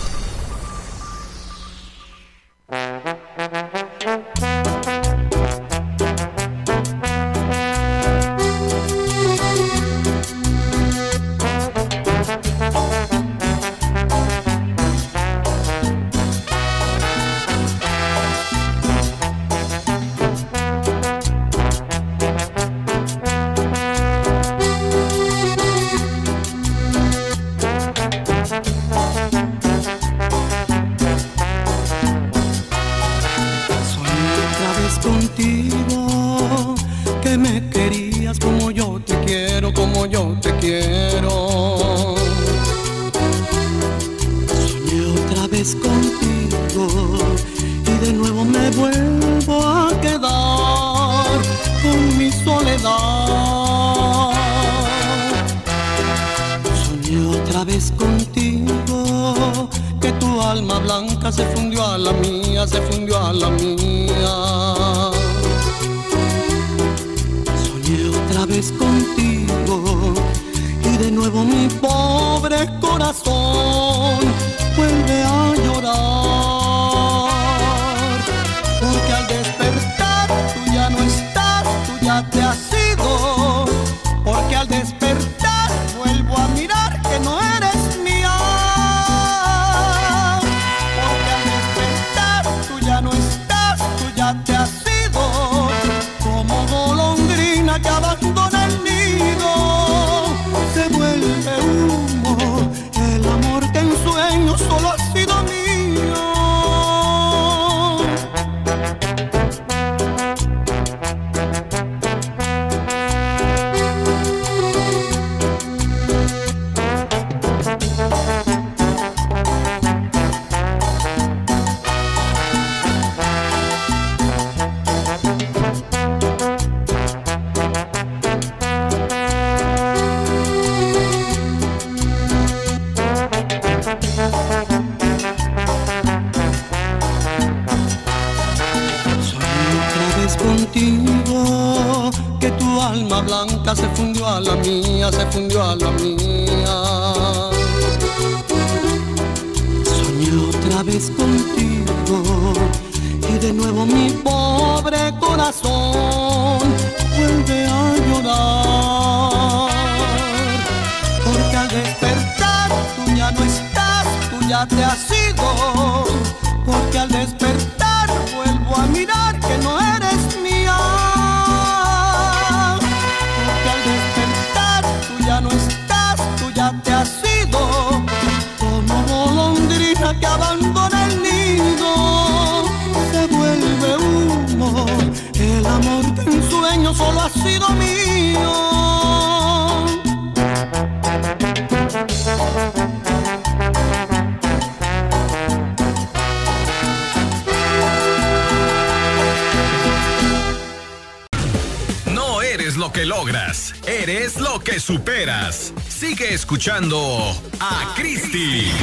Que 203.00 203.06
logras, 203.06 203.74
eres 203.88 204.36
lo 204.42 204.60
que 204.60 204.78
superas. 204.78 205.72
Sigue 205.88 206.34
escuchando 206.34 207.34
a 207.62 207.94
Cristi. 207.96 208.74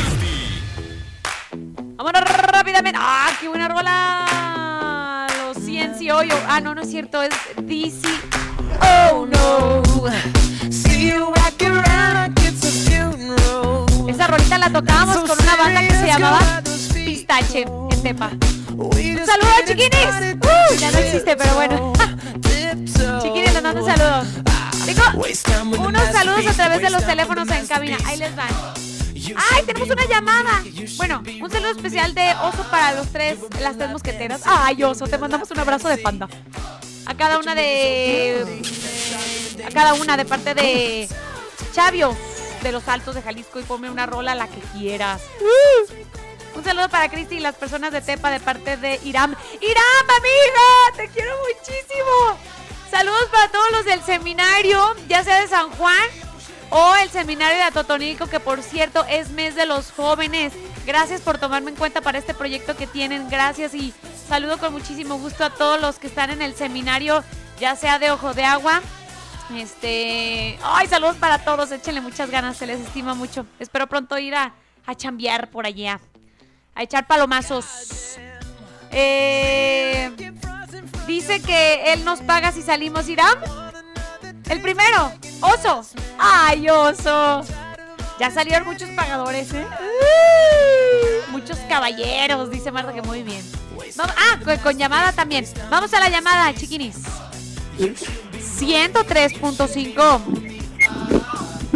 Vámonos 1.97 2.23
rápidamente. 2.23 2.99
¡Ah, 2.99 3.29
qué 3.39 3.47
buena 3.49 3.69
rola! 3.69 5.27
Los 5.49 5.59
Hoyo. 5.59 6.35
Ah, 6.49 6.63
no, 6.63 6.75
no 6.75 6.81
es 6.81 6.89
cierto, 6.89 7.23
es 7.23 7.35
DC. 7.61 8.09
Oh, 8.81 9.27
no. 9.27 9.83
See 10.71 11.11
you 11.11 11.35
around 11.61 12.39
it's 12.41 12.65
a 12.65 12.91
funeral. 12.91 14.09
Esa 14.09 14.29
rolita 14.29 14.57
la 14.57 14.71
tocábamos 14.71 15.17
con 15.29 15.39
una 15.39 15.57
banda 15.57 15.81
que 15.83 15.95
se 15.95 16.07
llamaba 16.07 16.63
Pistache 16.95 17.67
en 17.91 18.03
Tepa. 18.03 18.31
Un 18.79 19.27
saludo, 19.27 19.53
chiquinis. 19.67 20.37
Uh, 20.41 20.75
ya 20.79 20.91
no 20.91 20.99
existe, 21.01 21.37
pero 21.37 21.55
bueno. 21.55 21.93
Mando 23.77 23.93
un 23.93 23.99
saludo. 23.99 24.25
Tengo 24.87 25.87
unos 25.89 26.13
saludos 26.13 26.47
a 26.47 26.53
través 26.53 26.83
de 26.83 26.91
los 26.91 27.07
teléfonos 27.07 27.49
en 27.51 27.67
cabina. 27.67 27.99
Ahí 28.05 28.17
les 28.19 28.35
van. 28.35 28.49
¡Ay, 29.51 29.65
tenemos 29.67 29.91
una 29.91 30.05
llamada! 30.07 30.63
Bueno, 30.97 31.23
un 31.43 31.51
saludo 31.51 31.73
especial 31.73 32.15
de 32.15 32.33
Oso 32.43 32.65
para 32.71 32.93
los 32.93 33.09
tres, 33.09 33.39
las 33.61 33.77
tres 33.77 33.91
mosqueteras. 33.91 34.43
¡Ay, 34.45 34.83
Oso! 34.85 35.07
Te 35.07 35.19
mandamos 35.19 35.51
un 35.51 35.59
abrazo 35.59 35.89
de 35.89 35.99
panda. 35.99 36.29
A 37.07 37.15
cada 37.17 37.39
una 37.39 37.55
de... 37.55 38.63
A 39.67 39.71
cada 39.71 39.95
una 39.95 40.17
de 40.17 40.25
parte 40.25 40.55
de 40.55 41.09
Chavios 41.73 42.17
de 42.63 42.73
los 42.73 42.87
Altos 42.89 43.15
de 43.15 43.23
Jalisco 43.23 43.59
y 43.59 43.65
ponme 43.65 43.91
una 43.91 44.07
rola 44.07 44.35
la 44.35 44.49
que 44.49 44.61
quieras. 44.77 45.23
Un 46.55 46.65
saludo 46.65 46.89
para 46.89 47.11
Cristi 47.11 47.37
y 47.37 47.41
las 47.41 47.55
personas 47.57 47.93
de 47.93 48.01
Tepa 48.01 48.31
de 48.31 48.41
parte 48.41 48.77
de 48.77 49.01
Iram. 49.05 49.35
¡Iram, 49.61 50.11
amiga! 50.19 50.97
¡Te 50.97 51.09
quiero 51.09 51.33
muchísimo! 51.49 52.56
Saludos 52.91 53.29
para 53.31 53.51
todos 53.51 53.71
los 53.73 53.85
del 53.85 54.03
seminario, 54.03 54.95
ya 55.09 55.25
sea 55.25 55.41
de 55.41 55.49
San 55.49 55.71
Juan 55.71 56.09
o 56.71 56.95
el 56.97 57.11
seminario 57.11 57.57
de 57.57 57.65
Atotonico, 57.65 58.27
que 58.27 58.41
por 58.41 58.63
cierto 58.63 59.05
es 59.09 59.31
mes 59.31 59.55
de 59.55 59.67
los 59.67 59.93
jóvenes. 59.93 60.53
Gracias 60.87 61.21
por 61.21 61.39
tomarme 61.39 61.71
en 61.71 61.77
cuenta 61.77 62.01
para 62.01 62.19
este 62.19 62.35
proyecto 62.35 62.77
que 62.77 62.87
tienen. 62.87 63.29
Gracias 63.29 63.75
y 63.75 63.93
saludo 64.29 64.59
con 64.59 64.73
muchísimo 64.73 65.19
gusto 65.19 65.45
a 65.45 65.51
todos 65.51 65.81
los 65.81 65.99
que 65.99 66.07
están 66.07 66.31
en 66.31 66.43
el 66.43 66.55
seminario, 66.55 67.25
ya 67.59 67.77
sea 67.77 67.99
de 67.99 68.11
Ojo 68.11 68.35
de 68.35 68.45
Agua. 68.45 68.81
Este, 69.55 70.59
ay, 70.63 70.89
saludos 70.89 71.17
para 71.17 71.45
todos, 71.45 71.71
échenle 71.71 72.01
muchas 72.01 72.31
ganas, 72.31 72.57
se 72.57 72.67
les 72.67 72.81
estima 72.81 73.15
mucho. 73.15 73.47
Espero 73.59 73.87
pronto 73.87 74.19
ir 74.19 74.35
a, 74.35 74.55
a 74.85 74.95
chambear 74.95 75.51
por 75.51 75.67
allá, 75.67 76.01
a 76.75 76.83
echar 76.83 77.07
palomazos. 77.07 78.17
Eh, 78.91 80.11
dice 81.07 81.41
que 81.43 81.93
él 81.93 82.05
nos 82.05 82.21
paga 82.21 82.53
si 82.53 82.63
salimos, 82.63 83.09
Irán. 83.09 83.37
El 84.49 84.61
primero, 84.61 85.13
Oso. 85.41 85.85
Ay, 86.19 86.69
Oso. 86.71 87.43
Ya 88.19 88.31
salieron 88.31 88.67
muchos 88.67 88.89
pagadores, 88.91 89.53
¿eh? 89.53 89.67
Uh, 91.29 91.33
muchos 91.33 91.59
caballeros, 91.69 92.51
dice 92.51 92.71
Marta 92.73 92.93
que 92.95 93.03
muy 93.03 93.23
bien. 93.23 93.45
Vamos- 93.97 94.15
ah, 94.19 94.39
con, 94.45 94.57
con 94.59 94.79
llamada 94.79 95.13
también. 95.13 95.47
Vamos 95.71 95.93
a 95.93 96.01
la 96.01 96.09
llamada, 96.09 96.53
chiquinis. 96.55 96.97
103.5. 97.79 100.21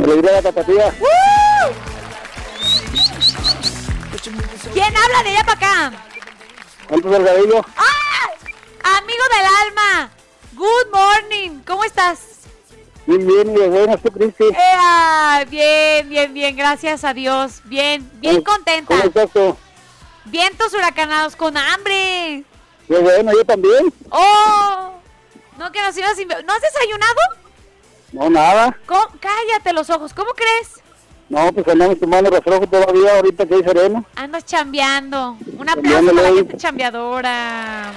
Alegría 0.02 0.32
la 0.32 0.42
tapatía. 0.42 0.94
¿Quién 4.72 4.96
habla 4.96 5.22
de 5.22 5.28
allá 5.30 5.44
para 5.44 5.52
acá? 5.52 5.92
Antes 6.90 7.10
del 7.10 7.24
cabello. 7.24 7.64
¡Ah! 7.76 7.84
Amigo 8.82 9.22
del 9.36 9.46
alma. 9.66 10.10
Good 10.54 10.92
morning. 10.92 11.62
¿Cómo 11.66 11.84
estás? 11.84 12.20
Bien, 13.06 13.26
bien, 13.26 13.54
de 13.54 13.68
buenas 13.68 14.00
tú. 14.02 14.10
Ea, 14.54 15.44
bien, 15.48 16.08
bien, 16.08 16.34
bien. 16.34 16.56
Gracias 16.56 17.04
a 17.04 17.12
Dios. 17.14 17.60
Bien, 17.64 18.08
bien 18.20 18.42
contenta. 18.42 18.94
¿Cómo 18.94 19.08
estás 19.08 19.30
tú? 19.30 19.56
Vientos 20.26 20.72
huracanados 20.74 21.34
con 21.36 21.56
hambre. 21.56 22.44
Qué 22.86 22.98
bueno, 22.98 23.32
yo 23.32 23.44
también. 23.44 23.92
¡Oh! 24.10 24.92
No, 25.58 25.72
que 25.72 25.82
nos 25.82 25.96
ibas 25.96 26.16
¿No 26.44 26.52
has 26.52 26.60
desayunado? 26.60 27.20
No, 28.12 28.30
nada. 28.30 28.78
¿Cómo? 28.86 29.06
Cállate 29.20 29.72
los 29.72 29.90
ojos. 29.90 30.12
¿Cómo 30.14 30.32
crees? 30.32 30.80
No, 31.28 31.52
pues 31.52 31.66
andamos 31.68 31.98
tomando 32.00 32.30
refresco 32.30 32.66
todavía, 32.66 33.16
ahorita 33.16 33.46
que 33.46 33.54
hay 33.54 33.62
sereno. 33.62 34.04
Andas 34.16 34.44
chambeando. 34.44 35.36
Un 35.58 35.68
aplauso 35.68 36.14
para 36.14 36.30
la 36.30 36.36
gente 36.36 36.56
chambeadora. 36.56 37.92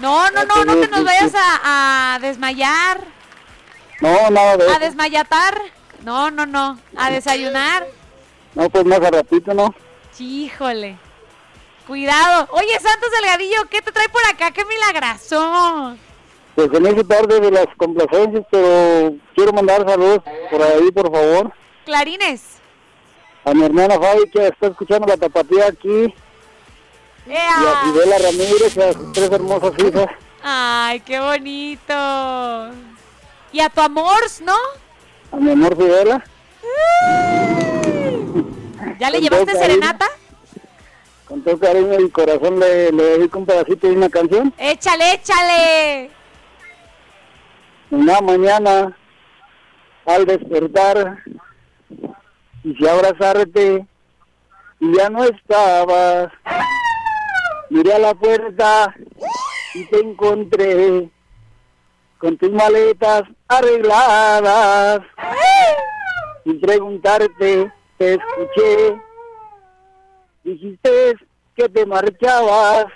No, 0.00 0.30
no, 0.30 0.44
no, 0.44 0.64
no 0.64 0.76
te 0.76 0.88
nos 0.88 1.04
vayas 1.04 1.32
a, 1.34 2.14
a 2.14 2.18
desmayar. 2.20 3.00
No, 4.00 4.30
nada 4.30 4.56
de 4.56 4.64
A 4.64 4.70
eso. 4.72 4.78
desmayatar. 4.80 5.60
No, 6.04 6.30
no, 6.30 6.46
no. 6.46 6.78
A 6.96 7.10
desayunar. 7.10 7.86
No, 8.54 8.68
pues 8.70 8.84
más 8.84 9.00
a 9.00 9.10
ratito, 9.10 9.52
¿no? 9.54 9.74
Híjole. 10.18 10.96
Cuidado. 11.86 12.48
Oye, 12.52 12.78
Santos 12.80 13.10
Delgadillo, 13.10 13.64
¿qué 13.70 13.80
te 13.82 13.92
trae 13.92 14.08
por 14.08 14.24
acá? 14.26 14.50
¡Qué 14.50 14.64
milagroso! 14.64 15.96
Pues 16.54 16.68
en 16.74 16.86
ese 16.86 17.04
tarde 17.04 17.40
de 17.40 17.50
las 17.50 17.66
complacencias, 17.76 18.44
pero 18.50 19.14
quiero 19.34 19.52
mandar 19.52 19.88
saludos 19.88 20.20
por 20.50 20.62
ahí, 20.62 20.90
por 20.92 21.10
favor. 21.10 21.52
Clarines. 21.84 22.42
A 23.44 23.54
mi 23.54 23.64
hermana 23.64 23.98
Fabi, 23.98 24.28
que 24.30 24.48
está 24.48 24.66
escuchando 24.66 25.06
la 25.06 25.16
tapatía 25.16 25.66
aquí. 25.68 26.14
Y 27.28 27.34
a 27.36 27.82
Fidela 27.84 28.18
Ramírez, 28.18 28.76
y 28.76 28.80
a 28.80 28.92
sus 28.92 29.12
tres 29.12 29.30
hermosas 29.30 29.72
hijas. 29.78 30.06
Ay, 30.42 31.00
qué 31.00 31.20
bonito. 31.20 31.94
Y 33.52 33.60
a 33.60 33.68
tu 33.68 33.80
amor, 33.80 34.20
¿no? 34.42 34.56
A 35.32 35.36
mi 35.36 35.50
amor 35.52 35.76
Fidela. 35.76 36.24
¿Ya 38.98 39.10
le 39.10 39.18
Con 39.18 39.22
llevaste 39.22 39.46
cariño. 39.46 39.62
serenata? 39.64 40.06
Con 41.26 41.42
todo 41.42 41.58
cariño 41.58 42.00
y 42.00 42.10
corazón 42.10 42.58
le, 42.58 42.90
le 42.92 43.02
dedico 43.02 43.38
un 43.38 43.46
pedacito 43.46 43.86
de 43.88 43.92
una 43.96 44.08
canción. 44.08 44.52
Échale, 44.56 45.12
échale. 45.14 46.10
Una 47.90 48.20
mañana, 48.20 48.96
al 50.06 50.24
despertar, 50.26 51.18
quise 52.62 52.88
abrazarte 52.90 53.86
y 54.80 54.96
ya 54.96 55.10
no 55.10 55.24
estabas. 55.24 56.32
Miré 57.70 57.92
a 57.94 57.98
la 57.98 58.14
puerta 58.14 58.94
y 59.74 59.84
te 59.86 60.00
encontré 60.00 61.10
con 62.18 62.36
tus 62.36 62.50
maletas 62.50 63.22
arregladas. 63.46 65.00
Sin 66.44 66.60
preguntarte, 66.60 67.72
te 67.98 68.14
escuché. 68.14 69.00
Dijiste 70.44 71.14
que 71.54 71.68
te 71.68 71.84
marchabas 71.84 72.86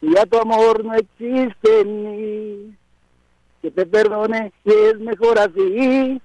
y 0.00 0.14
ya 0.14 0.24
tu 0.24 0.38
amor 0.38 0.84
no 0.84 0.94
existe 0.94 1.80
en 1.80 2.02
mí. 2.02 2.76
Que 3.60 3.70
te 3.70 3.84
perdone 3.84 4.52
y 4.64 4.72
es 4.72 4.98
mejor 5.00 5.38
así. 5.38 6.20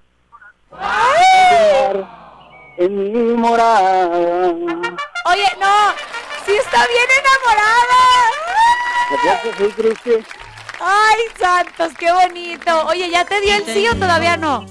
En 2.78 3.12
mi 3.12 3.34
morada. 3.34 4.48
Oye, 5.26 5.48
no. 5.60 6.13
Sí 6.46 6.52
está 6.52 6.86
bien 6.86 7.08
enamorada. 7.20 8.02
Ay, 10.80 11.20
Santos, 11.38 11.92
qué 11.98 12.12
bonito. 12.12 12.86
Oye, 12.86 13.10
¿ya 13.10 13.24
te 13.24 13.40
dio 13.40 13.54
el 13.56 13.64
sí 13.64 13.86
o 13.88 13.94
todavía 13.94 14.36
no? 14.36 14.66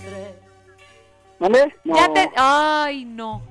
Te... 2.13 2.31
Ay, 2.35 3.05
no. 3.05 3.41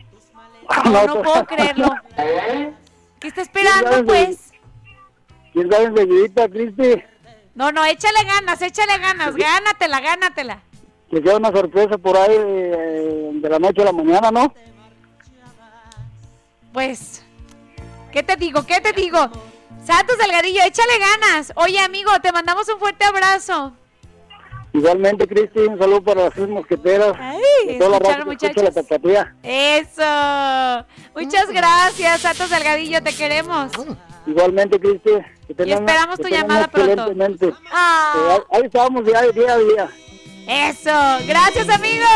No, 0.84 0.90
No, 0.90 1.06
no 1.06 1.14
pues. 1.14 1.24
puedo 1.26 1.46
creerlo. 1.46 1.90
¿Qué 3.20 3.28
está 3.28 3.42
esperando, 3.42 4.04
pues? 4.04 4.52
¿Quién 5.52 5.70
sabe 5.70 5.84
enseguidita, 5.84 6.48
Cristi? 6.48 7.02
No, 7.54 7.70
no, 7.72 7.84
échale 7.84 8.24
ganas, 8.24 8.62
échale 8.62 8.98
ganas. 8.98 9.34
Gánatela, 9.36 10.00
gánatela. 10.00 10.62
Que 11.10 11.20
sea 11.22 11.36
una 11.36 11.50
sorpresa 11.52 11.98
por 11.98 12.16
ahí 12.16 12.34
eh, 12.34 13.30
de 13.34 13.48
la 13.48 13.58
noche 13.58 13.82
a 13.82 13.86
la 13.86 13.92
mañana, 13.92 14.30
¿no? 14.30 14.54
Pues, 16.72 17.22
¿qué 18.12 18.22
te 18.22 18.36
digo? 18.36 18.64
¿Qué 18.64 18.80
te 18.80 18.92
digo? 18.92 19.18
Santos 19.84 20.16
Delgadillo, 20.18 20.62
échale 20.64 20.92
ganas. 20.98 21.52
Oye, 21.56 21.80
amigo, 21.80 22.12
te 22.22 22.30
mandamos 22.30 22.68
un 22.68 22.78
fuerte 22.78 23.04
abrazo. 23.04 23.72
Igualmente, 24.74 25.26
Cristi, 25.26 25.58
un 25.60 25.78
saludo 25.78 26.02
para 26.02 26.24
las 26.24 26.34
tres 26.34 26.48
mosqueteras. 26.48 27.12
de 27.66 27.74
toda 27.78 27.90
la 27.90 27.98
escucha 28.20 28.52
la. 28.54 29.34
Eso. 29.42 30.86
Muchas 31.14 31.48
gracias, 31.50 32.20
Santos 32.20 32.48
Delgadillo, 32.50 33.02
te 33.02 33.12
queremos. 33.14 33.70
Igualmente, 34.26 34.78
Cristi. 34.78 35.10
que 35.48 35.54
tengan- 35.54 35.80
esperamos 35.80 36.18
tu 36.20 36.28
llamada 36.28 36.68
pronto. 36.68 37.12
Ah. 37.70 38.14
Eh, 38.16 38.32
ahí- 38.32 38.60
ahí 38.60 38.62
estamos 38.66 39.04
ya 39.04 39.22
día 39.22 39.52
a 39.52 39.58
día. 39.58 39.88
Eso. 40.48 41.26
Gracias, 41.26 41.68
amigo. 41.68 42.06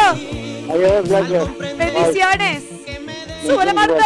Adiós, 0.72 1.08
gracias. 1.08 1.58
Bendiciones. 1.76 2.64
Súbele, 3.44 3.74
Marta. 3.74 4.04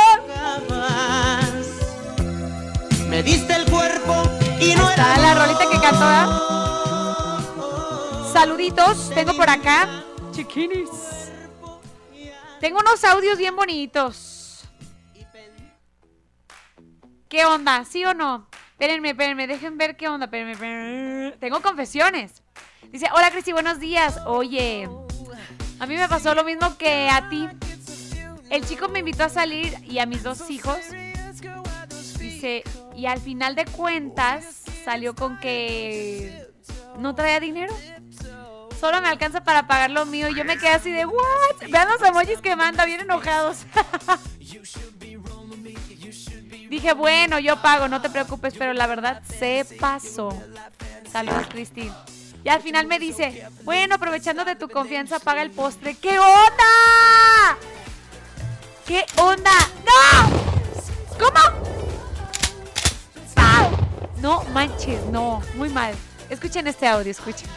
Me 3.11 3.25
diste 3.25 3.53
el 3.55 3.69
cuerpo 3.69 4.23
y 4.61 4.73
no 4.75 4.89
Está 4.89 5.19
la 5.19 5.35
rolita 5.35 5.69
que 5.69 5.81
cantó, 5.81 5.99
¿verdad? 5.99 6.51
saluditos. 8.33 9.11
Tengo 9.11 9.35
por 9.35 9.51
acá. 9.51 10.05
Chiquinis. 10.31 10.89
Tengo 12.61 12.79
unos 12.79 13.03
audios 13.03 13.37
bien 13.37 13.57
bonitos. 13.57 14.65
¿Qué 17.29 17.45
onda? 17.45 17.85
¿Sí 17.85 18.05
o 18.05 18.15
no? 18.15 18.47
Espérenme, 18.71 19.11
espérenme, 19.11 19.47
dejen 19.49 19.77
ver 19.77 19.97
qué 19.97 20.09
onda. 20.09 20.27
Espérenme, 20.27 20.53
espérenme. 20.53 21.33
Tengo 21.41 21.61
confesiones. 21.63 22.45
Dice, 22.93 23.09
hola 23.13 23.33
Cristi, 23.33 23.53
buenos 23.53 23.81
días. 23.81 24.21
Oye, 24.27 24.89
a 25.81 25.87
mí 25.87 25.97
me 25.97 26.09
pasó 26.09 26.35
lo 26.35 26.45
mismo 26.45 26.79
que 26.79 27.09
a 27.11 27.29
ti. 27.29 27.49
El 28.51 28.65
chico 28.67 28.89
me 28.89 29.01
invitó 29.01 29.25
a 29.25 29.29
salir 29.29 29.77
y 29.85 29.99
a 29.99 30.07
mis 30.07 30.23
dos 30.23 30.49
hijos. 30.49 30.79
Dice, 32.19 32.63
y 33.01 33.07
al 33.07 33.19
final 33.19 33.55
de 33.55 33.65
cuentas 33.65 34.61
salió 34.85 35.15
con 35.15 35.41
que 35.41 36.47
no 36.99 37.15
traía 37.15 37.41
dinero. 37.41 37.75
Solo 38.79 39.01
me 39.01 39.09
alcanza 39.09 39.43
para 39.43 39.67
pagar 39.67 39.91
lo 39.91 40.05
mío. 40.05 40.29
Y 40.29 40.35
yo 40.35 40.45
me 40.45 40.59
quedé 40.59 40.69
así 40.69 40.91
de, 40.91 41.07
¿what? 41.07 41.71
Vean 41.71 41.89
los 41.89 42.03
emojis 42.03 42.43
que 42.43 42.55
manda, 42.57 42.85
bien 42.85 43.01
enojados. 43.01 43.65
Dije, 46.69 46.93
bueno, 46.93 47.39
yo 47.39 47.57
pago, 47.63 47.89
no 47.89 48.03
te 48.03 48.11
preocupes, 48.11 48.53
pero 48.59 48.75
la 48.75 48.87
verdad 48.87 49.23
se 49.25 49.65
pasó. 49.81 50.29
Saludos, 51.11 51.47
Cristi. 51.49 51.91
Y 52.45 52.51
al 52.51 52.61
final 52.61 52.87
me 52.87 52.99
dice, 52.99 53.49
bueno, 53.65 53.95
aprovechando 53.95 54.45
de 54.45 54.57
tu 54.57 54.69
confianza, 54.69 55.21
paga 55.21 55.41
el 55.41 55.53
postre. 55.53 55.95
¿Qué 55.95 56.19
onda? 56.19 57.57
¿Qué 58.87 59.07
onda? 59.17 59.53
¡No! 59.87 60.29
¿Cómo? 61.19 61.71
No 64.21 64.43
manches, 64.53 65.05
no, 65.07 65.41
muy 65.57 65.69
mal. 65.71 65.95
Escuchen 66.29 66.67
este 66.67 66.87
audio, 66.87 67.11
escuchen. 67.11 67.49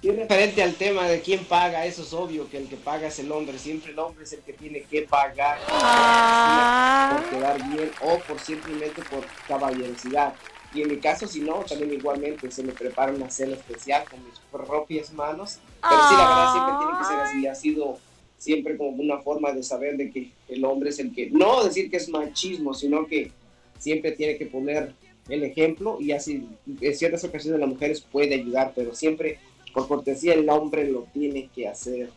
Y 0.00 0.10
referente 0.10 0.62
al 0.62 0.74
tema 0.74 1.08
de 1.08 1.20
quién 1.20 1.44
paga, 1.44 1.84
eso 1.84 2.02
es 2.02 2.12
obvio 2.12 2.48
que 2.48 2.58
el 2.58 2.68
que 2.68 2.76
paga 2.76 3.08
es 3.08 3.18
el 3.18 3.30
hombre. 3.32 3.58
Siempre 3.58 3.92
el 3.92 3.98
hombre 3.98 4.24
es 4.24 4.32
el 4.32 4.40
que 4.40 4.52
tiene 4.52 4.82
que 4.82 5.02
pagar 5.02 5.58
Ah. 5.68 7.18
por 7.20 7.30
quedar 7.30 7.68
bien 7.70 7.90
o 8.02 8.18
por 8.20 8.38
simplemente 8.40 9.02
por 9.02 9.24
caballerosidad. 9.48 10.34
Y 10.72 10.82
en 10.82 10.88
mi 10.88 10.98
caso, 10.98 11.26
si 11.26 11.40
no, 11.40 11.54
también 11.64 11.92
igualmente 11.92 12.50
se 12.50 12.62
me 12.62 12.72
prepara 12.72 13.12
una 13.12 13.30
cena 13.30 13.54
especial 13.54 14.04
con 14.08 14.24
mis 14.24 14.38
propias 14.52 15.12
manos. 15.12 15.58
Pero 15.80 16.08
sí, 16.08 16.14
la 16.14 16.28
verdad 16.28 16.52
siempre 16.52 16.74
tiene 16.78 16.98
que 16.98 17.04
ser 17.04 17.20
así. 17.20 17.46
Ha 17.46 17.54
sido 17.54 17.98
siempre 18.38 18.76
como 18.76 18.90
una 18.90 19.18
forma 19.18 19.52
de 19.52 19.62
saber 19.62 19.96
de 19.96 20.10
que 20.10 20.30
el 20.48 20.64
hombre 20.64 20.90
es 20.90 20.98
el 21.00 21.12
que, 21.12 21.28
no 21.30 21.64
decir 21.64 21.90
que 21.90 21.96
es 21.96 22.08
machismo, 22.08 22.72
sino 22.74 23.06
que 23.06 23.32
siempre 23.78 24.12
tiene 24.12 24.36
que 24.36 24.46
poner 24.46 24.92
el 25.28 25.44
ejemplo 25.44 25.98
y 26.00 26.12
así 26.12 26.48
en 26.80 26.96
ciertas 26.96 27.24
ocasiones 27.24 27.60
las 27.60 27.68
mujeres 27.68 28.00
puede 28.00 28.34
ayudar, 28.34 28.72
pero 28.74 28.94
siempre 28.94 29.38
por 29.72 29.86
cortesía 29.86 30.34
el 30.34 30.48
hombre 30.48 30.88
lo 30.90 31.02
tiene 31.12 31.48
que 31.54 31.68
hacer. 31.68 32.10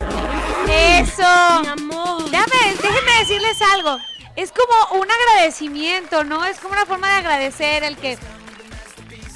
Eso. 0.70 1.24
Déjame, 2.32 2.76
déjenme 2.82 3.20
decirles 3.20 3.62
algo. 3.74 3.98
Es 4.36 4.52
como 4.52 5.02
un 5.02 5.08
agradecimiento, 5.12 6.24
¿no? 6.24 6.46
Es 6.46 6.58
como 6.60 6.74
una 6.74 6.86
forma 6.86 7.10
de 7.10 7.16
agradecer 7.16 7.84
el 7.84 7.98
que. 7.98 8.18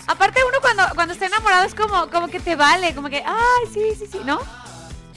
Aparte 0.07 0.39
uno 0.47 0.59
cuando, 0.61 0.83
cuando 0.93 1.13
está 1.13 1.25
enamorado 1.25 1.65
es 1.65 1.75
como, 1.75 2.09
como 2.09 2.27
que 2.27 2.39
te 2.39 2.55
vale, 2.55 2.93
como 2.93 3.09
que, 3.09 3.23
ay, 3.25 3.65
sí, 3.73 3.81
sí, 3.97 4.05
sí, 4.09 4.19
¿no? 4.23 4.39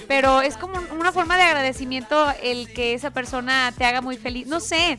Pero 0.08 0.40
es 0.40 0.56
como 0.56 0.80
una 0.98 1.12
forma 1.12 1.36
de 1.36 1.42
agradecimiento 1.42 2.32
el 2.42 2.72
que 2.72 2.94
esa 2.94 3.10
persona 3.10 3.72
te 3.76 3.84
haga 3.84 4.00
muy 4.00 4.16
feliz. 4.16 4.46
No 4.46 4.60
sé. 4.60 4.98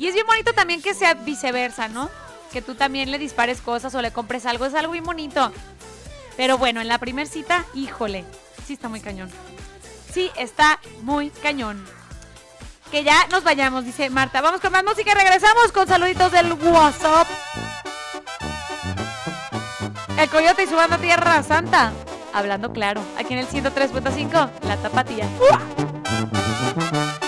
Y 0.00 0.08
es 0.08 0.14
bien 0.14 0.26
bonito 0.26 0.54
también 0.54 0.80
que 0.80 0.94
sea 0.94 1.12
viceversa, 1.12 1.88
¿no? 1.88 2.08
Que 2.54 2.62
tú 2.62 2.74
también 2.74 3.10
le 3.10 3.18
dispares 3.18 3.60
cosas 3.60 3.94
o 3.94 4.00
le 4.00 4.10
compres 4.10 4.46
algo. 4.46 4.64
Es 4.64 4.74
algo 4.74 4.92
bien 4.92 5.04
bonito. 5.04 5.52
Pero 6.38 6.56
bueno, 6.56 6.80
en 6.80 6.88
la 6.88 6.96
primer 6.96 7.26
cita, 7.26 7.66
híjole, 7.74 8.24
sí 8.66 8.72
está 8.72 8.88
muy 8.88 9.02
cañón. 9.02 9.30
Sí, 10.10 10.30
está 10.38 10.80
muy 11.02 11.28
cañón. 11.28 11.84
Que 12.90 13.04
ya 13.04 13.26
nos 13.26 13.44
vayamos, 13.44 13.84
dice 13.84 14.08
Marta. 14.08 14.40
Vamos 14.40 14.62
con 14.62 14.72
más 14.72 14.84
música 14.84 15.12
regresamos 15.12 15.70
con 15.70 15.86
saluditos 15.86 16.32
del 16.32 16.54
WhatsApp. 16.54 17.28
El 20.16 20.30
Coyote 20.30 20.62
y 20.62 20.66
su 20.66 20.76
banda 20.76 20.96
Tierra 20.96 21.42
Santa. 21.42 21.92
Hablando 22.32 22.72
claro, 22.72 23.02
aquí 23.18 23.34
en 23.34 23.40
el 23.40 23.48
103.5, 23.48 24.50
La 24.62 24.76
Tapatía. 24.78 25.28
Siento 26.18 27.19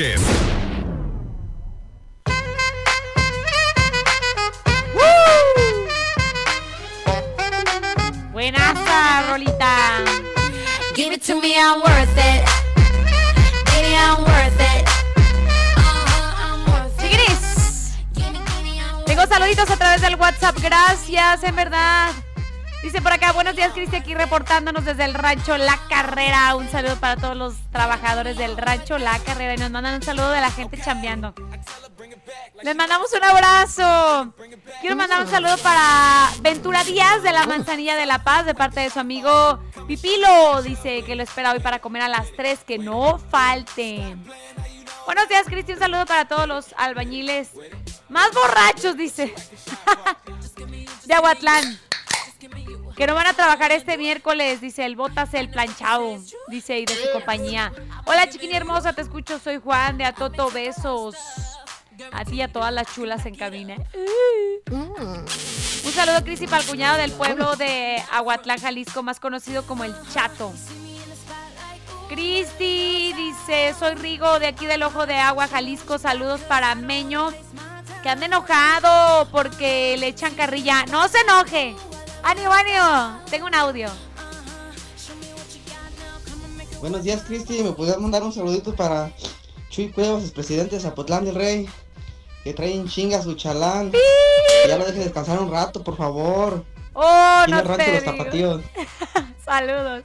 Vázquez. 0.00 0.20
Buenaza, 8.32 9.22
Rolita. 9.28 10.04
Give 10.94 11.12
it 11.12 11.22
to 11.26 11.34
me, 11.40 11.54
I'm 11.56 11.80
worth 11.80 12.16
it. 12.16 12.44
Baby, 13.66 13.94
I'm 13.94 14.22
worth 14.24 14.60
it. 14.60 14.88
Chiquiris. 16.98 17.94
Tengo 19.04 19.26
saluditos 19.26 19.70
a 19.70 19.76
través 19.76 20.00
del 20.00 20.16
WhatsApp. 20.16 20.58
Gracias, 20.60 21.42
en 21.44 21.56
verdad. 21.56 22.12
Dice 22.82 23.02
por 23.02 23.12
acá, 23.12 23.32
buenos 23.32 23.54
días, 23.56 23.72
Cristi, 23.74 23.96
aquí 23.96 24.14
reportándonos 24.14 24.86
desde 24.86 25.04
el 25.04 25.12
rancho 25.12 25.58
La 25.58 25.78
Carrera. 25.90 26.56
Un 26.56 26.70
saludo 26.70 26.96
para 26.96 27.16
todos 27.16 27.36
los 27.36 27.54
trabajadores 27.80 28.36
del 28.36 28.58
rancho 28.58 28.98
La 28.98 29.18
Carrera. 29.20 29.54
Y 29.54 29.56
nos 29.56 29.70
mandan 29.70 29.94
un 29.94 30.02
saludo 30.02 30.30
de 30.32 30.40
la 30.42 30.50
gente 30.50 30.78
chambeando. 30.78 31.32
Les 32.62 32.76
mandamos 32.76 33.10
un 33.14 33.24
abrazo. 33.24 34.34
Quiero 34.82 34.96
mandar 34.96 35.22
un 35.22 35.30
saludo 35.30 35.56
para 35.62 36.28
Ventura 36.42 36.84
Díaz 36.84 37.22
de 37.22 37.32
la 37.32 37.46
Manzanilla 37.46 37.96
de 37.96 38.04
la 38.04 38.22
Paz 38.22 38.44
de 38.44 38.54
parte 38.54 38.80
de 38.80 38.90
su 38.90 39.00
amigo 39.00 39.60
Pipilo. 39.88 40.60
Dice 40.60 41.02
que 41.04 41.14
lo 41.14 41.22
espera 41.22 41.52
hoy 41.52 41.60
para 41.60 41.78
comer 41.78 42.02
a 42.02 42.08
las 42.08 42.30
3, 42.36 42.64
que 42.64 42.76
no 42.76 43.18
falten. 43.18 44.22
Buenos 45.06 45.26
días, 45.30 45.46
Cristi. 45.46 45.72
Un 45.72 45.78
saludo 45.78 46.04
para 46.04 46.28
todos 46.28 46.46
los 46.46 46.74
albañiles 46.76 47.48
más 48.10 48.30
borrachos, 48.34 48.94
dice. 48.94 49.34
de 51.06 51.14
Aguatlán. 51.14 51.80
Que 52.94 53.06
no 53.06 53.14
van 53.14 53.26
a 53.26 53.32
trabajar 53.32 53.72
este 53.72 53.96
miércoles, 53.96 54.60
dice 54.60 54.84
el 54.84 54.96
Botas 54.96 55.32
el 55.32 55.48
planchado, 55.48 56.18
dice 56.50 56.78
y 56.78 56.84
de 56.84 56.94
su 56.94 57.10
compañía. 57.12 57.72
Hola 58.04 58.28
chiquini 58.28 58.54
hermosa, 58.54 58.92
te 58.92 59.02
escucho, 59.02 59.38
soy 59.38 59.58
Juan 59.58 59.96
de 59.96 60.04
Atoto, 60.04 60.50
besos. 60.50 61.16
A 62.12 62.24
ti 62.24 62.36
y 62.36 62.42
a 62.42 62.48
todas 62.48 62.72
las 62.72 62.92
chulas 62.94 63.26
en 63.26 63.34
cabina. 63.34 63.76
Un 64.70 65.92
saludo, 65.92 66.24
Cris, 66.24 66.40
y 66.40 66.46
para 66.46 66.62
el 66.62 66.68
cuñado 66.68 66.98
del 66.98 67.12
pueblo 67.12 67.56
de 67.56 68.02
Aguatlán, 68.12 68.58
Jalisco, 68.58 69.02
más 69.02 69.20
conocido 69.20 69.66
como 69.66 69.84
el 69.84 69.94
Chato. 70.12 70.52
Cristi 72.08 73.12
dice, 73.12 73.74
soy 73.78 73.94
Rigo 73.94 74.38
de 74.40 74.48
aquí 74.48 74.66
del 74.66 74.82
Ojo 74.82 75.06
de 75.06 75.14
Agua, 75.14 75.46
Jalisco. 75.46 75.98
Saludos 75.98 76.40
para 76.40 76.74
Meño, 76.74 77.30
que 78.02 78.08
anda 78.08 78.26
enojado 78.26 79.28
porque 79.30 79.96
le 79.98 80.08
echan 80.08 80.34
carrilla. 80.34 80.84
No 80.86 81.06
se 81.06 81.20
enoje. 81.20 81.76
Ánimo, 82.22 82.52
ánimo. 82.52 83.20
Tengo 83.30 83.46
un 83.46 83.54
audio. 83.54 83.90
Buenos 86.80 87.04
días, 87.04 87.22
Cristi. 87.22 87.62
¿Me 87.62 87.72
podrías 87.72 87.98
mandar 87.98 88.22
un 88.22 88.32
saludito 88.32 88.74
para 88.74 89.12
Chuy 89.68 89.90
Cuevas, 89.90 90.24
el 90.24 90.32
presidente 90.32 90.76
de 90.76 90.80
Zapotlán 90.80 91.26
del 91.26 91.34
Rey? 91.34 91.68
Que 92.42 92.54
trae 92.54 92.74
en 92.74 92.88
chinga 92.88 93.20
su 93.20 93.34
chalán. 93.34 93.90
Que 93.90 93.98
ya 94.66 94.78
lo 94.78 94.86
deje 94.86 95.00
descansar 95.00 95.38
un 95.40 95.50
rato, 95.50 95.84
por 95.84 95.98
favor. 95.98 96.64
Oh, 96.94 97.44
no 97.48 97.62
te 97.76 97.92
los 97.92 98.04
tapatíos. 98.04 98.62
Saludos. 99.44 100.04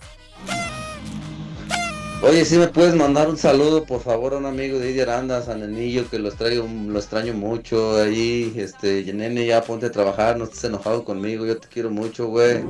Oye, 2.28 2.44
si 2.44 2.58
me 2.58 2.66
puedes 2.66 2.96
mandar 2.96 3.30
un 3.30 3.38
saludo, 3.38 3.86
por 3.86 4.02
favor, 4.02 4.34
a 4.34 4.38
un 4.38 4.48
amigo 4.48 4.80
de 4.80 4.90
Idi 4.90 5.00
Aranda, 5.00 5.44
San 5.44 5.62
Anillo, 5.62 6.10
que 6.10 6.18
los 6.18 6.36
traigo, 6.36 6.68
lo 6.68 6.98
extraño 6.98 7.34
mucho 7.34 8.02
ahí, 8.02 8.52
este, 8.58 9.04
nene, 9.14 9.46
ya 9.46 9.62
ponte 9.62 9.86
a 9.86 9.92
trabajar, 9.92 10.36
no 10.36 10.46
estés 10.46 10.64
enojado 10.64 11.06
conmigo, 11.06 11.46
yo 11.46 11.60
te 11.60 11.68
quiero 11.68 11.92
mucho, 11.92 12.26
güey. 12.26 12.64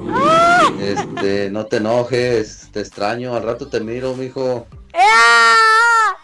Este, 0.81 1.49
no 1.51 1.67
te 1.67 1.77
enojes, 1.77 2.67
te 2.73 2.81
extraño, 2.81 3.33
al 3.33 3.43
rato 3.43 3.69
te 3.69 3.79
miro, 3.79 4.13
mijo. 4.13 4.67
¡Ea! 4.93 6.17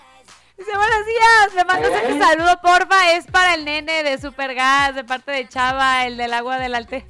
Dice, 0.57 0.71
buenos 0.75 1.05
días. 1.05 1.55
Le 1.55 1.63
mandas 1.63 1.91
un 2.11 2.19
saludo, 2.19 2.59
porfa. 2.61 3.13
Es 3.13 3.27
para 3.27 3.53
el 3.53 3.63
nene 3.63 4.03
de 4.03 4.19
Supergas, 4.19 4.93
de 4.93 5.05
parte 5.05 5.31
de 5.31 5.47
Chava, 5.47 6.05
el 6.05 6.17
del 6.17 6.33
agua 6.33 6.59
del 6.59 6.75
alte. 6.75 7.05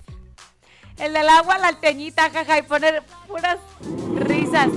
El 1.00 1.14
del 1.14 1.28
agua, 1.30 1.58
la 1.58 1.70
alteñita, 1.70 2.30
jaja, 2.30 2.60
y 2.60 2.62
poner 2.62 3.02
puras 3.28 3.58
risas. 4.14 4.70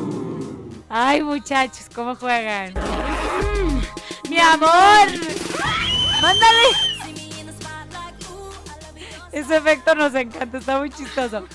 Ay, 0.97 1.25
muchachos, 1.25 1.87
¿cómo 1.93 2.15
juegan? 2.15 2.73
Mm, 2.73 4.31
mi 4.31 4.39
amor. 4.39 5.09
Mándale. 6.23 6.69
Ese 9.33 9.57
efecto 9.57 9.97
nos 9.97 10.15
encanta, 10.15 10.57
está 10.57 10.79
muy 10.79 10.91
chistoso. 10.91 11.49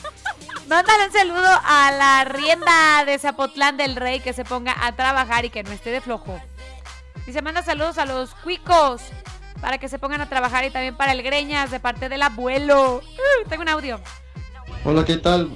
Mándale 0.68 1.06
un 1.06 1.14
saludo 1.14 1.48
a 1.64 1.90
la 1.90 2.26
rienda 2.26 3.06
de 3.06 3.18
Zapotlán 3.18 3.78
del 3.78 3.96
Rey 3.96 4.20
que 4.20 4.34
se 4.34 4.44
ponga 4.44 4.76
a 4.78 4.92
trabajar 4.98 5.46
y 5.46 5.50
que 5.50 5.64
no 5.64 5.72
esté 5.72 5.92
de 5.92 6.02
flojo. 6.02 6.38
Y 7.26 7.32
se 7.32 7.42
manda 7.42 7.64
saludos 7.64 7.98
a 7.98 8.06
los 8.06 8.36
cuicos 8.36 9.04
para 9.62 9.78
que 9.78 9.88
se 9.88 10.00
pongan 10.00 10.20
a 10.20 10.28
trabajar 10.28 10.66
y 10.66 10.70
también 10.70 10.98
para 10.98 11.14
el 11.14 11.24
Greñas 11.24 11.72
de 11.72 11.80
parte 11.80 12.10
del 12.10 12.24
abuelo. 12.24 12.98
Uh, 12.98 13.48
tengo 13.48 13.62
un 13.62 13.70
audio. 13.70 14.02
Hola, 14.84 15.06
¿qué 15.06 15.16
tal? 15.16 15.50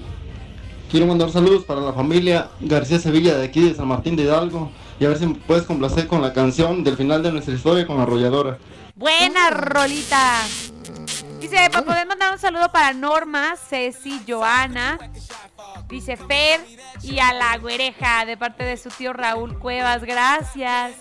Quiero 0.94 1.07
mandar 1.07 1.32
saludos 1.32 1.65
para 1.65 1.82
la 1.82 1.91
familia 1.91 2.49
García 2.60 2.99
Sevilla 2.99 3.36
de 3.36 3.45
aquí 3.45 3.68
de 3.68 3.74
San 3.74 3.88
Martín 3.88 4.15
de 4.15 4.26
Hidalgo 4.26 4.70
y 4.99 5.06
a 5.06 5.10
ver 5.10 5.18
si 5.18 5.26
me 5.26 5.34
puedes 5.34 5.64
complacer 5.64 6.06
con 6.06 6.22
la 6.22 6.34
canción 6.34 6.84
del 6.84 6.95
final 6.95 7.24
de 7.24 7.32
nuestra 7.32 7.56
historia 7.56 7.88
con 7.88 7.99
Arrolladora. 7.99 8.60
Buena 8.94 9.49
rolita. 9.49 10.44
Dice, 11.40 11.57
para 11.72 11.84
poder 11.84 12.06
mandar 12.06 12.32
un 12.34 12.38
saludo 12.38 12.72
para 12.72 12.94
Norma, 12.94 13.56
Ceci, 13.56 14.22
Joana, 14.28 14.99
dice 15.90 16.15
Fer 16.15 16.61
y 17.02 17.18
a 17.18 17.34
la 17.34 17.57
güereja 17.57 18.26
de 18.26 18.38
parte 18.38 18.64
de 18.64 18.78
su 18.78 18.90
tío 18.90 19.14
Raúl 19.14 19.57
Cuevas. 19.57 20.03
Gracias. 20.03 20.91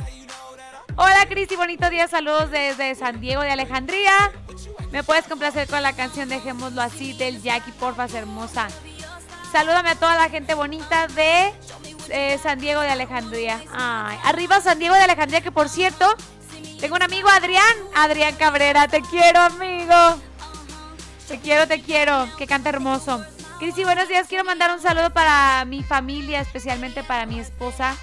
Hola 0.96 1.26
Cristi, 1.28 1.54
bonito 1.54 1.90
día, 1.90 2.08
saludos 2.08 2.50
desde 2.50 2.94
San 2.94 3.20
Diego 3.20 3.42
de 3.42 3.50
Alejandría. 3.50 4.32
¿Me 4.90 5.02
puedes 5.02 5.26
complacer 5.26 5.68
con 5.68 5.82
la 5.82 5.92
canción 5.92 6.30
Dejémoslo 6.30 6.80
así 6.80 7.12
del 7.12 7.42
Jackie, 7.42 7.72
porfas, 7.72 8.14
hermosa? 8.14 8.68
Salúdame 9.52 9.90
a 9.90 9.94
toda 9.96 10.16
la 10.16 10.30
gente 10.30 10.54
bonita 10.54 11.06
de 11.08 11.52
eh, 12.08 12.38
San 12.42 12.58
Diego 12.58 12.80
de 12.80 12.88
Alejandría. 12.88 13.62
Arriba 14.24 14.62
San 14.62 14.78
Diego 14.78 14.94
de 14.94 15.02
Alejandría, 15.02 15.42
que 15.42 15.52
por 15.52 15.68
cierto, 15.68 16.06
tengo 16.80 16.96
un 16.96 17.02
amigo 17.02 17.28
Adrián, 17.28 17.76
Adrián 17.94 18.34
Cabrera, 18.36 18.88
te 18.88 19.02
quiero 19.02 19.40
amigo. 19.40 20.18
Te 21.28 21.38
quiero, 21.38 21.68
te 21.68 21.82
quiero, 21.82 22.28
que 22.38 22.46
canta 22.46 22.70
hermoso. 22.70 23.22
Cristi, 23.58 23.84
buenos 23.84 24.08
días, 24.08 24.26
quiero 24.26 24.42
mandar 24.42 24.72
un 24.72 24.80
saludo 24.80 25.12
para 25.12 25.66
mi 25.66 25.82
familia, 25.82 26.40
especialmente 26.40 27.04
para 27.04 27.26
mi 27.26 27.38
esposa, 27.38 27.94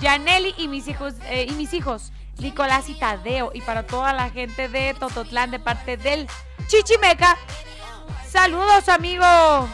Janelli 0.00 0.54
y 0.56 0.68
mis 0.68 0.88
hijos, 0.88 1.12
eh, 1.26 1.46
y 1.50 1.52
mis 1.52 1.74
hijos, 1.74 2.12
Nicolás 2.38 2.88
y 2.88 2.94
Tadeo, 2.94 3.52
y 3.52 3.60
para 3.60 3.86
toda 3.86 4.14
la 4.14 4.30
gente 4.30 4.68
de 4.68 4.94
Tototlán 4.94 5.50
de 5.50 5.58
parte 5.58 5.98
del 5.98 6.26
Chichimeca. 6.66 7.36
Saludos, 8.26 8.88
amigo. 8.88 9.68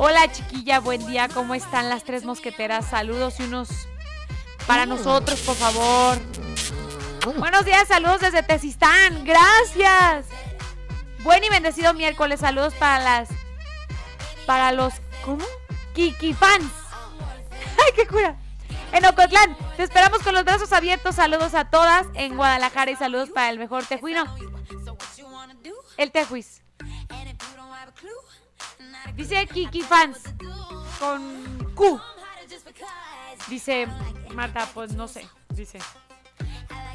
Hola, 0.00 0.30
chiquilla, 0.30 0.78
buen 0.78 1.04
día. 1.08 1.28
¿Cómo 1.28 1.56
están 1.56 1.88
las 1.88 2.04
tres 2.04 2.24
mosqueteras? 2.24 2.86
Saludos 2.86 3.40
y 3.40 3.42
unos 3.42 3.68
para 4.64 4.86
nosotros, 4.86 5.40
por 5.40 5.56
favor. 5.56 6.18
Buenos 7.36 7.64
días, 7.64 7.88
saludos 7.88 8.20
desde 8.20 8.44
Tezistán. 8.44 9.24
Gracias. 9.24 10.26
Buen 11.24 11.42
y 11.42 11.48
bendecido 11.48 11.94
miércoles. 11.94 12.38
Saludos 12.38 12.74
para 12.74 13.02
las. 13.02 13.28
Para 14.46 14.70
los. 14.70 14.94
¿Cómo? 15.24 15.44
Kiki 15.94 16.32
fans. 16.32 16.70
¡Ay, 17.52 17.92
qué 17.96 18.06
cura! 18.06 18.36
En 18.92 19.04
Ocotlán, 19.04 19.56
te 19.76 19.82
esperamos 19.82 20.20
con 20.20 20.32
los 20.32 20.44
brazos 20.44 20.72
abiertos. 20.72 21.16
Saludos 21.16 21.54
a 21.54 21.70
todas 21.70 22.06
en 22.14 22.36
Guadalajara 22.36 22.92
y 22.92 22.96
saludos 22.96 23.30
para 23.30 23.50
el 23.50 23.58
mejor 23.58 23.84
tejuino. 23.84 24.32
El 25.96 26.12
tejuis. 26.12 26.62
Dice 29.14 29.46
Kiki 29.46 29.82
fans 29.82 30.22
con 30.98 31.72
Q. 31.74 32.00
Dice 33.48 33.88
Marta, 34.34 34.68
pues 34.74 34.94
no 34.94 35.08
sé. 35.08 35.26
Dice. 35.50 35.78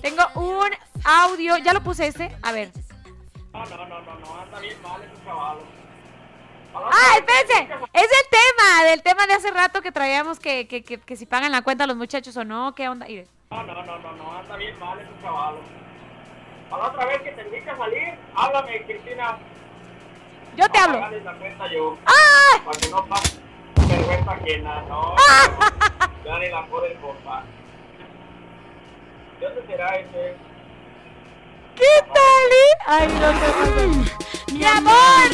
Tengo 0.01 0.23
un 0.35 0.69
audio. 1.03 1.57
¿Ya 1.57 1.73
lo 1.73 1.83
puse 1.83 2.07
este? 2.07 2.35
A 2.41 2.51
ver. 2.51 2.71
No, 3.53 3.65
no, 3.65 3.77
no, 3.85 4.01
no, 4.01 4.19
no, 4.19 4.39
anda 4.39 4.59
bien 4.59 4.81
mal 4.81 5.01
ese 5.03 5.23
chaval. 5.25 5.57
¡Ah, 6.75 7.17
espérense! 7.17 7.73
Es 7.93 8.03
el 8.03 8.29
tema, 8.31 8.83
del 8.89 9.03
tema 9.03 9.27
de 9.27 9.33
hace 9.33 9.51
rato 9.51 9.81
que 9.81 9.91
traíamos 9.91 10.39
que, 10.39 10.67
que, 10.67 10.83
que, 10.83 10.99
que 10.99 11.15
si 11.15 11.27
pagan 11.27 11.51
la 11.51 11.61
cuenta 11.61 11.85
los 11.85 11.95
muchachos 11.95 12.35
o 12.35 12.43
no, 12.43 12.73
¿qué 12.73 12.89
onda? 12.89 13.05
Mire. 13.05 13.27
No, 13.51 13.63
no, 13.63 13.73
no, 13.83 13.99
no, 13.99 14.11
no, 14.13 14.37
anda 14.37 14.55
bien 14.57 14.77
mal 14.79 14.99
ese 14.99 15.11
chaval. 15.21 15.55
A 16.71 16.77
la 16.77 16.87
otra 16.87 17.05
vez 17.05 17.21
que 17.21 17.31
te 17.31 17.43
invite 17.43 17.69
a 17.69 17.77
salir, 17.77 18.17
háblame, 18.35 18.83
Cristina. 18.85 19.37
Yo 20.57 20.69
te 20.69 20.79
hablo. 20.79 20.99
La 20.99 21.33
cuenta 21.37 21.71
yo. 21.71 21.97
¡Ah! 22.05 22.61
Para 22.65 22.79
que 22.79 22.89
no 22.89 23.05
pase 23.07 23.39
vergüenza 23.87 24.31
ajena, 24.31 24.81
no. 24.83 25.15
Ya 26.25 26.39
ni 26.39 26.49
la 26.49 26.65
poder 26.67 26.97
porfa. 26.99 27.43
¿De 29.39 29.45
dónde 29.45 29.67
será 29.67 29.95
ese? 29.97 30.35
¿Qué 31.75 31.83
tal? 32.13 32.49
eh? 32.51 32.73
Ay, 32.87 33.07
no 33.19 33.29
te 34.47 34.53
¡Mi 34.53 34.63
amor! 34.63 35.29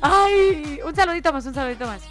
Ay, 0.00 0.80
un 0.84 0.96
saludito 0.96 1.32
más, 1.32 1.46
un 1.46 1.54
saludito 1.54 1.86
más. 1.86 2.02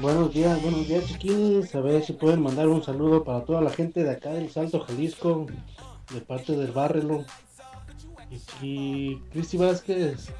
Buenos 0.00 0.32
días, 0.32 0.60
buenos 0.60 0.88
días 0.88 1.06
chiquillos. 1.06 1.72
A 1.74 1.80
ver 1.80 2.02
si 2.02 2.14
pueden 2.14 2.42
mandar 2.42 2.66
un 2.66 2.82
saludo 2.82 3.22
para 3.22 3.44
toda 3.44 3.60
la 3.60 3.70
gente 3.70 4.02
de 4.02 4.10
acá 4.10 4.30
del 4.30 4.50
Salto 4.50 4.80
Jalisco, 4.80 5.46
de 6.12 6.20
parte 6.20 6.56
del 6.56 6.72
Barrelo. 6.72 7.24
Y, 8.60 9.16
Cristi 9.32 9.56
Vázquez, 9.56 10.30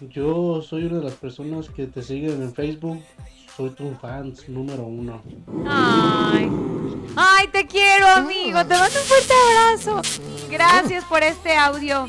yo 0.00 0.62
soy 0.62 0.84
una 0.84 0.98
de 0.98 1.04
las 1.04 1.14
personas 1.14 1.68
que 1.68 1.86
te 1.86 2.02
siguen 2.02 2.42
en 2.42 2.54
Facebook. 2.54 3.02
Soy 3.56 3.70
tu 3.70 3.94
fan 3.94 4.34
número 4.48 4.84
uno. 4.84 5.22
Ay, 5.66 6.50
ay, 7.16 7.48
te 7.48 7.66
quiero, 7.66 8.06
amigo. 8.06 8.64
Te 8.66 8.74
mando 8.74 8.98
un 9.00 9.06
fuerte 9.06 9.32
abrazo. 9.50 10.02
Gracias 10.50 11.04
por 11.04 11.22
este 11.22 11.56
audio. 11.56 12.08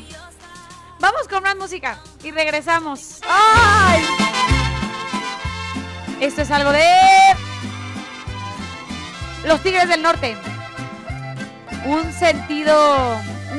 Vamos 1.00 1.28
con 1.28 1.42
más 1.42 1.56
música 1.56 2.00
y 2.22 2.30
regresamos. 2.32 3.20
¡Ay! 3.26 4.02
Esto 6.20 6.42
es 6.42 6.50
algo 6.50 6.72
de 6.72 6.84
los 9.46 9.62
Tigres 9.62 9.88
del 9.88 10.02
Norte. 10.02 10.36
un 11.86 12.12
sentido, 12.12 13.16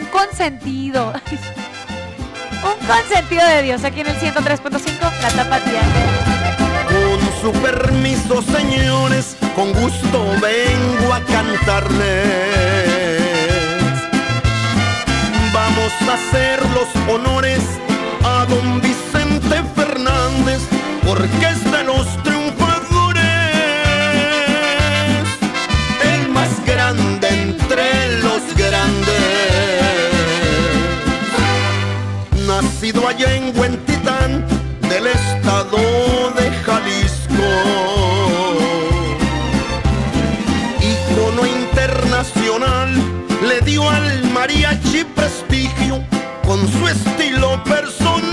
consentido. 0.10 1.14
un 2.64 2.88
consentido 2.88 3.46
de 3.48 3.64
Dios 3.64 3.84
aquí 3.84 4.02
en 4.02 4.08
el 4.08 4.16
103.5, 4.16 5.22
la 5.22 5.30
tapatía. 5.30 5.82
Con 6.88 7.20
su 7.42 7.52
permiso, 7.62 8.42
señores, 8.42 9.36
con 9.56 9.72
gusto 9.74 10.26
vengo 10.42 11.14
a 11.14 11.22
cantarles. 11.22 13.22
Vamos 15.54 15.94
a 16.08 16.14
hacer 16.14 16.60
los 16.72 16.88
honores 17.14 17.62
a 18.24 18.46
don 18.46 18.82
Vicente 18.82 19.62
Fernández, 19.76 20.62
porque 21.06 21.48
es 21.48 21.72
de 21.72 21.84
los 21.84 22.08
triunfadores, 22.24 23.24
el 26.04 26.30
más 26.30 26.66
grande 26.66 27.28
entre 27.28 28.18
los 28.24 28.42
grandes. 28.56 29.49
Nacido 32.62 33.08
allá 33.08 33.36
en 33.36 33.58
Huentitán, 33.58 34.46
del 34.90 35.08
estado 35.08 35.78
de 36.36 36.52
Jalisco. 36.66 37.48
Icono 40.82 41.46
internacional, 41.46 42.90
le 43.48 43.62
dio 43.62 43.90
al 43.90 44.26
mariachi 44.34 45.06
prestigio 45.16 46.04
con 46.46 46.60
su 46.68 46.86
estilo 46.86 47.64
personal. 47.64 48.29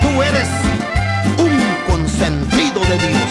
Tú 0.00 0.22
eres 0.22 0.48
un 1.38 1.54
consentido 1.90 2.80
de 2.80 2.98
Dios. 3.06 3.30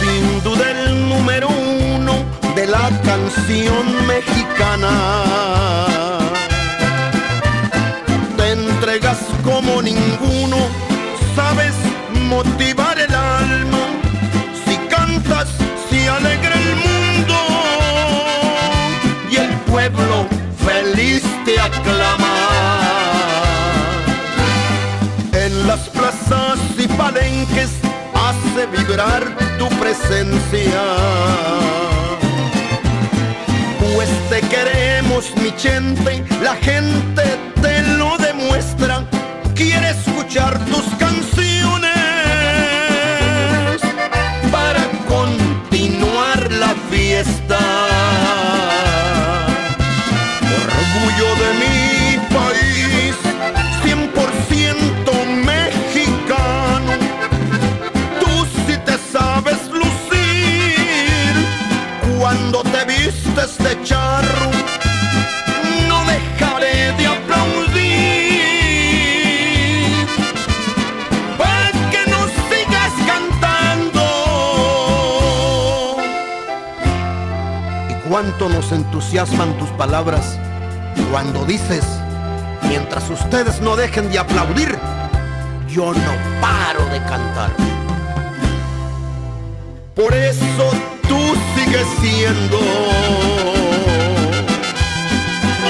Sin 0.00 0.42
duda 0.42 0.70
el 0.70 1.08
número 1.08 1.48
uno 1.48 2.14
de 2.54 2.66
la 2.66 2.90
canción 3.04 4.06
mexicana. 4.06 5.99
Tu 29.56 29.68
presencia. 29.78 30.82
Pues 33.94 34.08
te 34.28 34.40
queremos, 34.48 35.32
mi 35.36 35.52
gente, 35.56 36.24
la 36.42 36.56
gente 36.56 37.22
te 37.62 37.82
lo 37.96 38.18
demuestra. 38.18 39.04
Quiere 39.54 39.90
escuchar 39.90 40.58
tus 40.64 40.84
canciones 40.98 41.92
para 44.50 44.82
continuar 45.08 46.50
la 46.50 46.74
fiesta. 46.90 47.69
Cuánto 78.20 78.50
nos 78.50 78.70
entusiasman 78.70 79.56
tus 79.58 79.70
palabras 79.70 80.38
cuando 81.10 81.46
dices, 81.46 81.86
mientras 82.68 83.08
ustedes 83.08 83.62
no 83.62 83.76
dejen 83.76 84.10
de 84.10 84.18
aplaudir, 84.18 84.78
yo 85.70 85.94
no 85.94 86.12
paro 86.38 86.84
de 86.90 86.98
cantar. 87.04 87.50
Por 89.96 90.14
eso 90.14 90.70
tú 91.08 91.18
sigues 91.54 91.86
siendo 92.02 92.58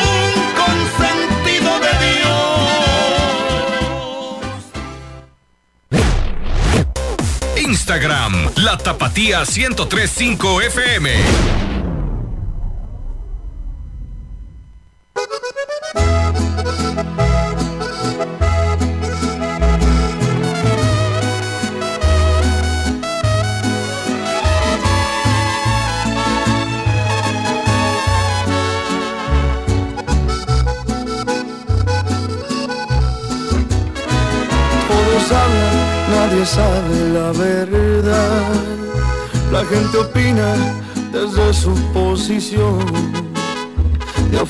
un 0.05 0.33
consentido 0.59 1.79
de 1.79 1.93
Dios. 7.55 7.69
Instagram, 7.69 8.51
la 8.57 8.77
tapatía 8.77 9.45
1035 9.45 10.63
FM. 10.63 11.70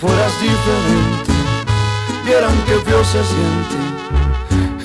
Es 0.02 0.40
diferente, 0.40 1.32
vieran 2.24 2.56
que 2.64 2.72
feo 2.90 3.04
se 3.04 3.22
siente 3.22 3.76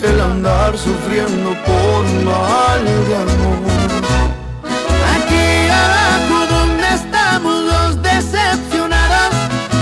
el 0.10 0.20
andar 0.20 0.78
sufriendo 0.78 1.56
por 1.66 2.04
mal 2.26 2.84
de 2.84 3.16
amor. 3.16 3.60
Aquí 5.16 5.70
abajo 5.70 6.38
donde 6.54 6.88
estamos 6.94 7.64
los 7.64 8.02
decepcionados 8.02 9.34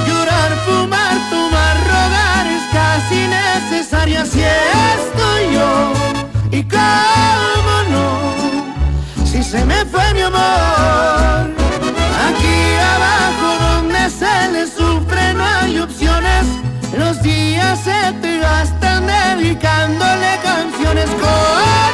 Llorar, 0.08 0.52
fumar, 0.68 1.18
tomar, 1.32 1.78
rogar 1.88 2.46
es 2.46 2.64
casi 2.72 3.28
necesario 3.28 4.22
Así 4.22 4.42
estoy 4.42 5.54
yo. 5.56 5.94
Y 6.52 6.64
cómo 6.64 7.76
no 7.90 9.26
Si 9.26 9.44
se 9.44 9.66
me 9.66 9.84
fue 9.86 10.14
mi 10.14 10.22
amor. 10.22 11.50
Aquí 12.28 12.76
abajo 12.96 13.63
dedicándole 19.54 20.40
canciones 20.42 21.10
con 21.12 21.93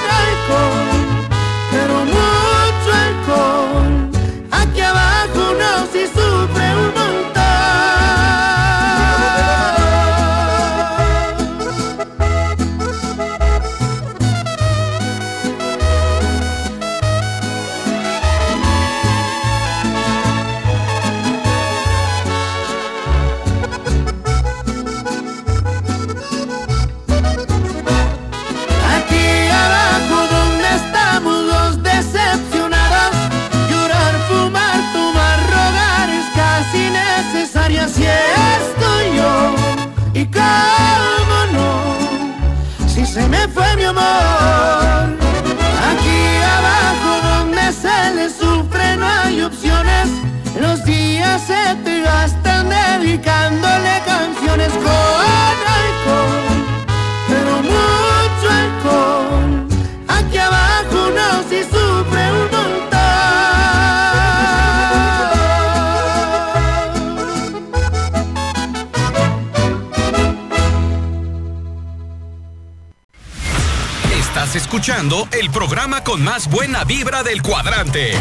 el 75.00 75.50
programa 75.50 76.04
con 76.04 76.22
más 76.22 76.50
buena 76.50 76.84
vibra 76.84 77.24
del 77.24 77.42
cuadrante. 77.42 78.12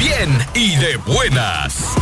Bien 0.00 0.36
y 0.52 0.74
de 0.74 0.96
buenas. 0.96 1.94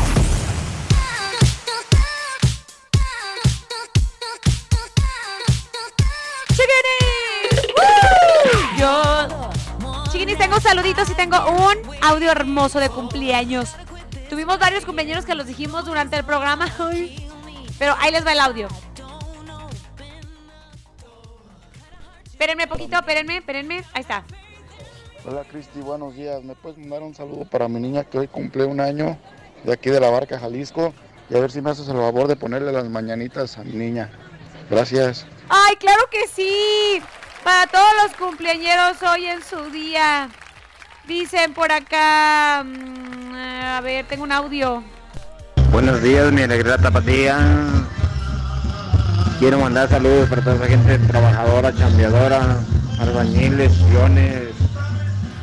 ¡Chiquinis! 10.11 10.39
Tengo 10.39 10.61
saluditos 10.61 11.11
y 11.11 11.15
tengo 11.15 11.37
un 11.51 11.77
audio 12.01 12.31
hermoso 12.31 12.81
de 12.81 12.89
cumpleaños. 12.89 13.75
Tuvimos 14.31 14.59
varios 14.59 14.87
cumpleaños 14.87 15.27
que 15.27 15.35
los 15.35 15.47
dijimos 15.47 15.85
durante 15.85 16.17
el 16.17 16.25
programa. 16.25 16.73
Pero 17.79 17.95
ahí 18.01 18.11
les 18.11 18.27
va 18.27 18.33
el 18.33 18.41
audio. 18.41 18.69
Espérenme 22.43 22.67
poquito, 22.67 22.97
espérenme, 22.97 23.37
espérenme. 23.37 23.85
Ahí 23.93 24.01
está. 24.01 24.25
Hola 25.25 25.45
Cristi, 25.49 25.79
buenos 25.79 26.17
días. 26.17 26.43
¿Me 26.43 26.57
puedes 26.57 26.77
mandar 26.77 27.01
un 27.05 27.15
saludo 27.15 27.45
para 27.45 27.69
mi 27.69 27.79
niña 27.79 28.03
que 28.03 28.19
hoy 28.19 28.27
cumple 28.27 28.65
un 28.65 28.81
año 28.81 29.17
de 29.63 29.73
aquí 29.73 29.91
de 29.91 30.01
la 30.01 30.11
Barca, 30.11 30.41
Jalisco? 30.41 30.93
Y 31.31 31.37
a 31.37 31.39
ver 31.39 31.53
si 31.53 31.61
me 31.61 31.71
haces 31.71 31.87
el 31.87 31.95
favor 31.97 32.27
de 32.27 32.35
ponerle 32.35 32.73
las 32.73 32.89
mañanitas 32.89 33.59
a 33.59 33.63
mi 33.63 33.75
niña. 33.75 34.11
Gracias. 34.69 35.25
Ay, 35.49 35.77
claro 35.77 36.03
que 36.11 36.27
sí. 36.27 37.01
Para 37.45 37.69
todos 37.69 37.93
los 38.03 38.17
cumpleañeros 38.17 39.01
hoy 39.05 39.27
en 39.27 39.41
su 39.45 39.71
día. 39.71 40.29
Dicen 41.07 41.55
por 41.55 41.71
acá. 41.71 42.65
mm, 42.65 43.35
A 43.77 43.81
ver, 43.83 44.05
tengo 44.09 44.25
un 44.25 44.33
audio. 44.33 44.83
Buenos 45.71 46.03
días, 46.03 46.33
mi 46.33 46.43
alegría 46.43 46.77
tapatía. 46.77 47.39
Quiero 49.43 49.59
mandar 49.59 49.89
saludos 49.89 50.29
para 50.29 50.41
toda 50.41 50.55
esa 50.55 50.67
gente 50.69 50.99
trabajadora, 51.01 51.75
chambeadora, 51.75 52.61
albañiles, 53.01 53.73
guiones, 53.91 54.41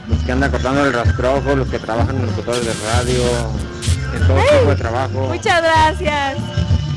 los 0.08 0.24
que 0.24 0.32
andan 0.32 0.50
cortando 0.52 0.86
el 0.86 0.94
rastrojo, 0.94 1.54
los 1.54 1.68
que 1.68 1.80
trabajan 1.80 2.16
en 2.16 2.22
los 2.22 2.32
locutores 2.32 2.66
de 2.66 2.74
radio, 2.94 3.24
en 4.16 4.26
todo 4.26 4.38
tipo 4.38 4.70
de 4.70 4.76
trabajo. 4.78 5.28
Muchas 5.28 5.62
gracias. 5.62 6.38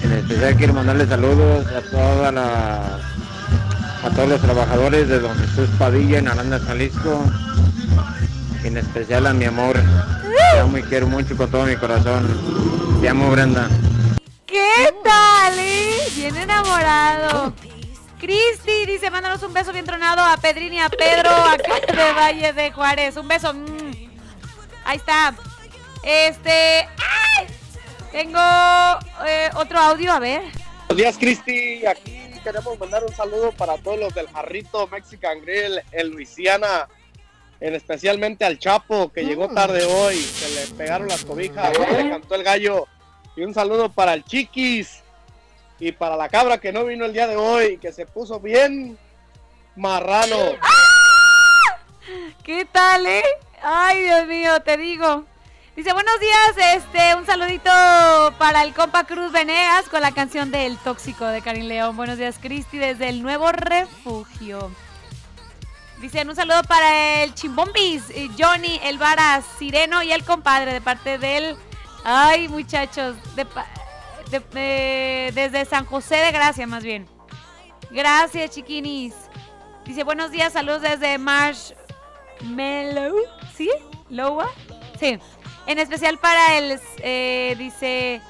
En 0.05 0.13
especial 0.13 0.55
quiero 0.55 0.75
mandarle 0.75 1.05
saludos 1.09 1.67
a 1.67 1.81
toda 1.91 2.31
la 2.31 2.83
a 4.05 4.11
todos 4.15 4.29
los 4.29 4.41
trabajadores 4.41 5.09
de 5.09 5.19
Don 5.19 5.37
Jesús 5.39 5.71
Padilla 5.81 6.21
en 6.21 6.29
Aranda, 6.29 6.61
Jalisco. 6.61 7.25
En 8.63 8.77
especial 8.77 9.27
a 9.27 9.33
mi 9.33 9.47
amor. 9.47 9.75
Te 10.53 10.61
amo 10.61 10.79
y 10.79 10.83
quiero 10.85 11.09
mucho 11.09 11.37
con 11.37 11.51
todo 11.51 11.67
mi 11.67 11.75
corazón. 11.75 12.29
Te 13.01 13.09
amo 13.09 13.29
Brenda. 13.29 13.69
¿Qué? 14.47 14.92
Bien 16.11 16.37
enamorado. 16.37 17.55
Cristi 18.21 18.87
dice, 18.87 19.11
mándanos 19.11 19.43
un 19.43 19.53
beso 19.53 19.73
bien 19.73 19.85
tronado 19.85 20.23
a 20.23 20.37
Pedrín 20.37 20.73
y 20.75 20.81
a 20.81 20.89
Pedro 20.89 21.31
acá 21.31 21.81
de 21.81 22.13
Valle 22.13 22.53
de 22.53 22.73
Juárez. 22.73 23.17
Un 23.17 23.29
beso. 23.29 23.55
mm. 23.55 24.11
Ahí 24.85 24.97
está. 24.97 25.35
Este. 26.03 26.51
¡ay! 26.51 27.47
Tengo 28.11 28.39
eh, 29.27 29.49
otro 29.55 29.79
audio, 29.79 30.13
a 30.13 30.19
ver. 30.19 30.43
Buenos 30.89 30.97
días, 30.97 31.17
Cristi. 31.19 31.87
Aquí 31.87 32.31
queremos 32.43 32.79
mandar 32.79 33.05
un 33.05 33.15
saludo 33.15 33.53
para 33.53 33.79
todos 33.79 33.99
los 33.99 34.15
del 34.15 34.29
Jarrito 34.29 34.87
Mexican 34.89 35.41
Grill 35.41 35.81
en 35.93 36.11
Luisiana, 36.11 36.89
en 37.61 37.75
especialmente 37.75 38.45
al 38.45 38.59
Chapo, 38.59 39.11
que 39.13 39.25
llegó 39.25 39.49
tarde 39.49 39.85
hoy. 39.85 40.17
Se 40.17 40.51
le 40.51 40.67
pegaron 40.77 41.09
las 41.09 41.25
cobijas, 41.25 41.73
le 41.79 42.11
cantó 42.11 42.35
el 42.35 42.43
gallo. 42.43 42.87
Y 43.37 43.43
un 43.43 43.55
saludo 43.55 43.91
para 43.91 44.13
el 44.15 44.25
Chiquis 44.25 45.02
y 45.83 45.91
para 45.91 46.17
la 46.17 46.29
cabra 46.29 46.59
que 46.59 46.73
no 46.73 46.85
vino 46.85 47.05
el 47.05 47.13
día 47.13 47.27
de 47.27 47.35
hoy, 47.35 47.77
que 47.77 47.93
se 47.93 48.07
puso 48.07 48.39
bien 48.39 48.97
marrano. 49.75 50.37
¿Qué 52.45 52.65
tal, 52.67 53.05
eh? 53.05 53.25
Ay, 53.61 54.03
Dios 54.05 54.27
mío, 54.29 54.63
te 54.63 54.77
digo. 54.77 55.25
Dice, 55.75 55.93
buenos 55.93 56.21
días, 56.21 56.77
este, 56.77 57.17
un 57.17 57.27
saludito 57.27 57.69
para 58.39 58.63
el 58.63 58.73
compa 58.75 59.03
Cruz 59.03 59.33
Venegas 59.33 59.89
con 59.89 60.03
la 60.03 60.13
canción 60.13 60.53
del 60.53 60.79
Tóxico 60.79 61.27
de 61.27 61.43
Karin 61.43 61.67
León. 61.67 61.97
Buenos 61.97 62.17
días, 62.17 62.39
Cristi, 62.41 62.79
desde 62.79 63.09
el 63.09 63.21
Nuevo 63.21 63.51
Refugio. 63.51 64.71
Dicen 66.01 66.29
un 66.29 66.37
saludo 66.37 66.63
para 66.63 67.25
el 67.25 67.35
Chimbombis, 67.35 68.09
eh, 68.11 68.29
Johnny, 68.39 68.81
el 68.85 68.99
Vara, 68.99 69.43
Sireno 69.59 70.05
y 70.05 70.13
el 70.13 70.25
compadre 70.25 70.73
de 70.73 70.81
parte 70.81 71.19
del... 71.19 71.57
Ay, 72.05 72.47
muchachos, 72.49 73.17
de 73.35 73.47
de- 74.41 75.31
desde 75.35 75.65
San 75.65 75.85
José 75.85 76.17
de 76.17 76.33
Gracia, 76.33 76.67
más 76.67 76.83
bien. 76.83 77.07
Gracias, 77.91 78.51
chiquinis. 78.51 79.15
Dice, 79.85 80.03
buenos 80.05 80.31
días, 80.31 80.53
saludos 80.53 80.83
desde 80.83 81.19
Marshmallow. 81.19 83.17
¿Sí? 83.55 83.71
¿Lowa? 84.09 84.49
Sí. 84.99 85.19
En 85.67 85.79
especial 85.79 86.19
para 86.19 86.57
el, 86.57 86.81
eh, 86.99 87.55
dice, 87.59 88.21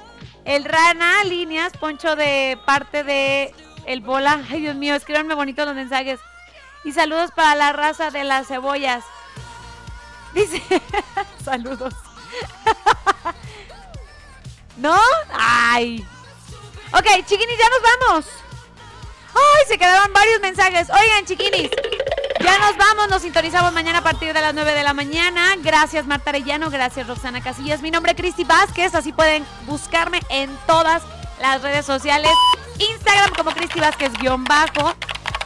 el 0.45 0.65
Rana 0.65 1.23
Líneas, 1.23 1.73
Poncho 1.77 2.15
de 2.15 2.57
parte 2.65 3.03
de 3.03 3.53
el 3.85 4.01
Bola. 4.01 4.41
Ay, 4.51 4.61
Dios 4.61 4.75
mío, 4.75 4.95
escríbanme 4.95 5.33
bonito 5.35 5.65
los 5.65 5.75
mensajes. 5.75 6.19
Y 6.83 6.91
saludos 6.91 7.31
para 7.31 7.55
la 7.55 7.71
raza 7.71 8.11
de 8.11 8.23
las 8.25 8.47
cebollas. 8.47 9.03
Dice, 10.33 10.61
saludos. 11.43 11.93
¿No? 14.77 14.99
Ay. 15.31 16.05
Ok, 16.93 17.05
chiquinis, 17.25 17.57
ya 17.57 17.69
nos 17.69 17.81
vamos. 17.81 18.25
Ay, 19.35 19.65
se 19.67 19.77
quedaron 19.77 20.13
varios 20.13 20.39
mensajes. 20.41 20.89
Oigan, 20.89 21.25
chiquinis, 21.25 21.71
ya 22.39 22.57
nos 22.59 22.77
vamos. 22.77 23.09
Nos 23.09 23.21
sintonizamos 23.21 23.73
mañana 23.73 23.99
a 23.99 24.03
partir 24.03 24.33
de 24.33 24.41
las 24.41 24.53
9 24.53 24.73
de 24.73 24.83
la 24.83 24.93
mañana. 24.93 25.55
Gracias, 25.59 26.05
Marta 26.05 26.29
Arellano. 26.29 26.69
Gracias, 26.69 27.07
Roxana 27.07 27.41
Casillas. 27.41 27.81
Mi 27.81 27.91
nombre 27.91 28.11
es 28.11 28.17
Cristi 28.17 28.43
Vázquez. 28.43 28.93
Así 28.95 29.11
pueden 29.11 29.45
buscarme 29.65 30.21
en 30.29 30.55
todas 30.67 31.01
las 31.41 31.61
redes 31.61 31.85
sociales. 31.85 32.31
Instagram 32.77 33.33
como 33.35 33.51
Cristi 33.51 33.79
Vázquez 33.79 34.13
guion 34.13 34.43
bajo. 34.43 34.93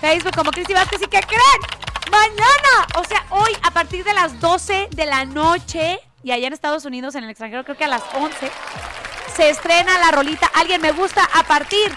Facebook 0.01 0.35
como 0.35 0.51
Cristi 0.51 0.73
Vázquez. 0.73 1.01
¿Y 1.01 1.07
qué 1.07 1.21
creen? 1.21 2.11
Mañana, 2.11 2.87
o 2.95 3.03
sea, 3.03 3.25
hoy 3.29 3.51
a 3.63 3.71
partir 3.71 4.03
de 4.03 4.13
las 4.13 4.39
12 4.39 4.89
de 4.91 5.05
la 5.05 5.25
noche 5.25 5.99
y 6.23 6.31
allá 6.31 6.47
en 6.47 6.53
Estados 6.53 6.85
Unidos, 6.85 7.15
en 7.15 7.23
el 7.23 7.29
extranjero, 7.29 7.63
creo 7.63 7.77
que 7.77 7.85
a 7.85 7.87
las 7.87 8.03
11, 8.13 8.51
se 9.37 9.51
estrena 9.51 9.99
la 9.99 10.09
rolita 10.09 10.49
Alguien 10.55 10.81
me 10.81 10.91
gusta 10.91 11.29
a 11.31 11.43
partir 11.43 11.95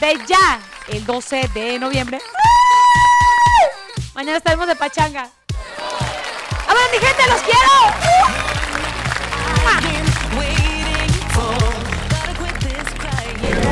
de 0.00 0.18
ya, 0.26 0.58
el 0.88 1.06
12 1.06 1.48
de 1.54 1.78
noviembre. 1.78 2.20
Mañana 4.14 4.38
estaremos 4.38 4.66
de 4.66 4.74
pachanga. 4.74 5.30
¡Vámonos, 6.66 6.90
mi 6.90 6.98
gente! 6.98 7.22
¡Los 7.28 7.40
quiero! 7.42 7.60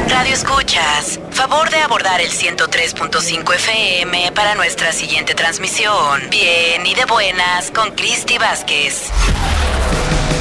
Radio 0.08 0.34
Escuchas, 0.34 1.18
favor 1.32 1.70
de 1.70 1.80
abordar 1.80 2.20
el 2.20 2.30
103.5 2.30 3.54
FM 3.54 4.32
para 4.32 4.54
nuestra 4.54 4.92
siguiente 4.92 5.34
transmisión. 5.34 6.28
Bien 6.30 6.86
y 6.86 6.94
de 6.94 7.04
buenas 7.06 7.70
con 7.72 7.90
Cristi 7.92 8.38
Vázquez. 8.38 9.10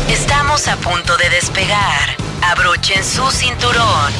Estamos 0.09 0.67
a 0.67 0.75
punto 0.77 1.17
de 1.17 1.29
despegar. 1.29 2.26
Abrochen 2.41 3.03
su 3.03 3.29
cinturón. 3.31 4.13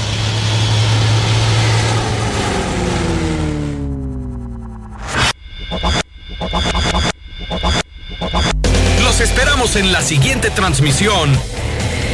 Los 9.03 9.22
esperamos 9.22 9.76
en 9.76 9.91
la 9.91 10.02
siguiente 10.02 10.49
transmisión. 10.49 11.31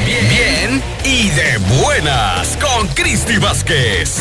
Bien, 0.05 0.29
bien 0.29 0.83
y 1.03 1.29
de 1.29 1.57
buenas 1.81 2.57
con 2.57 2.87
Cristi 2.89 3.37
Vázquez. 3.37 4.19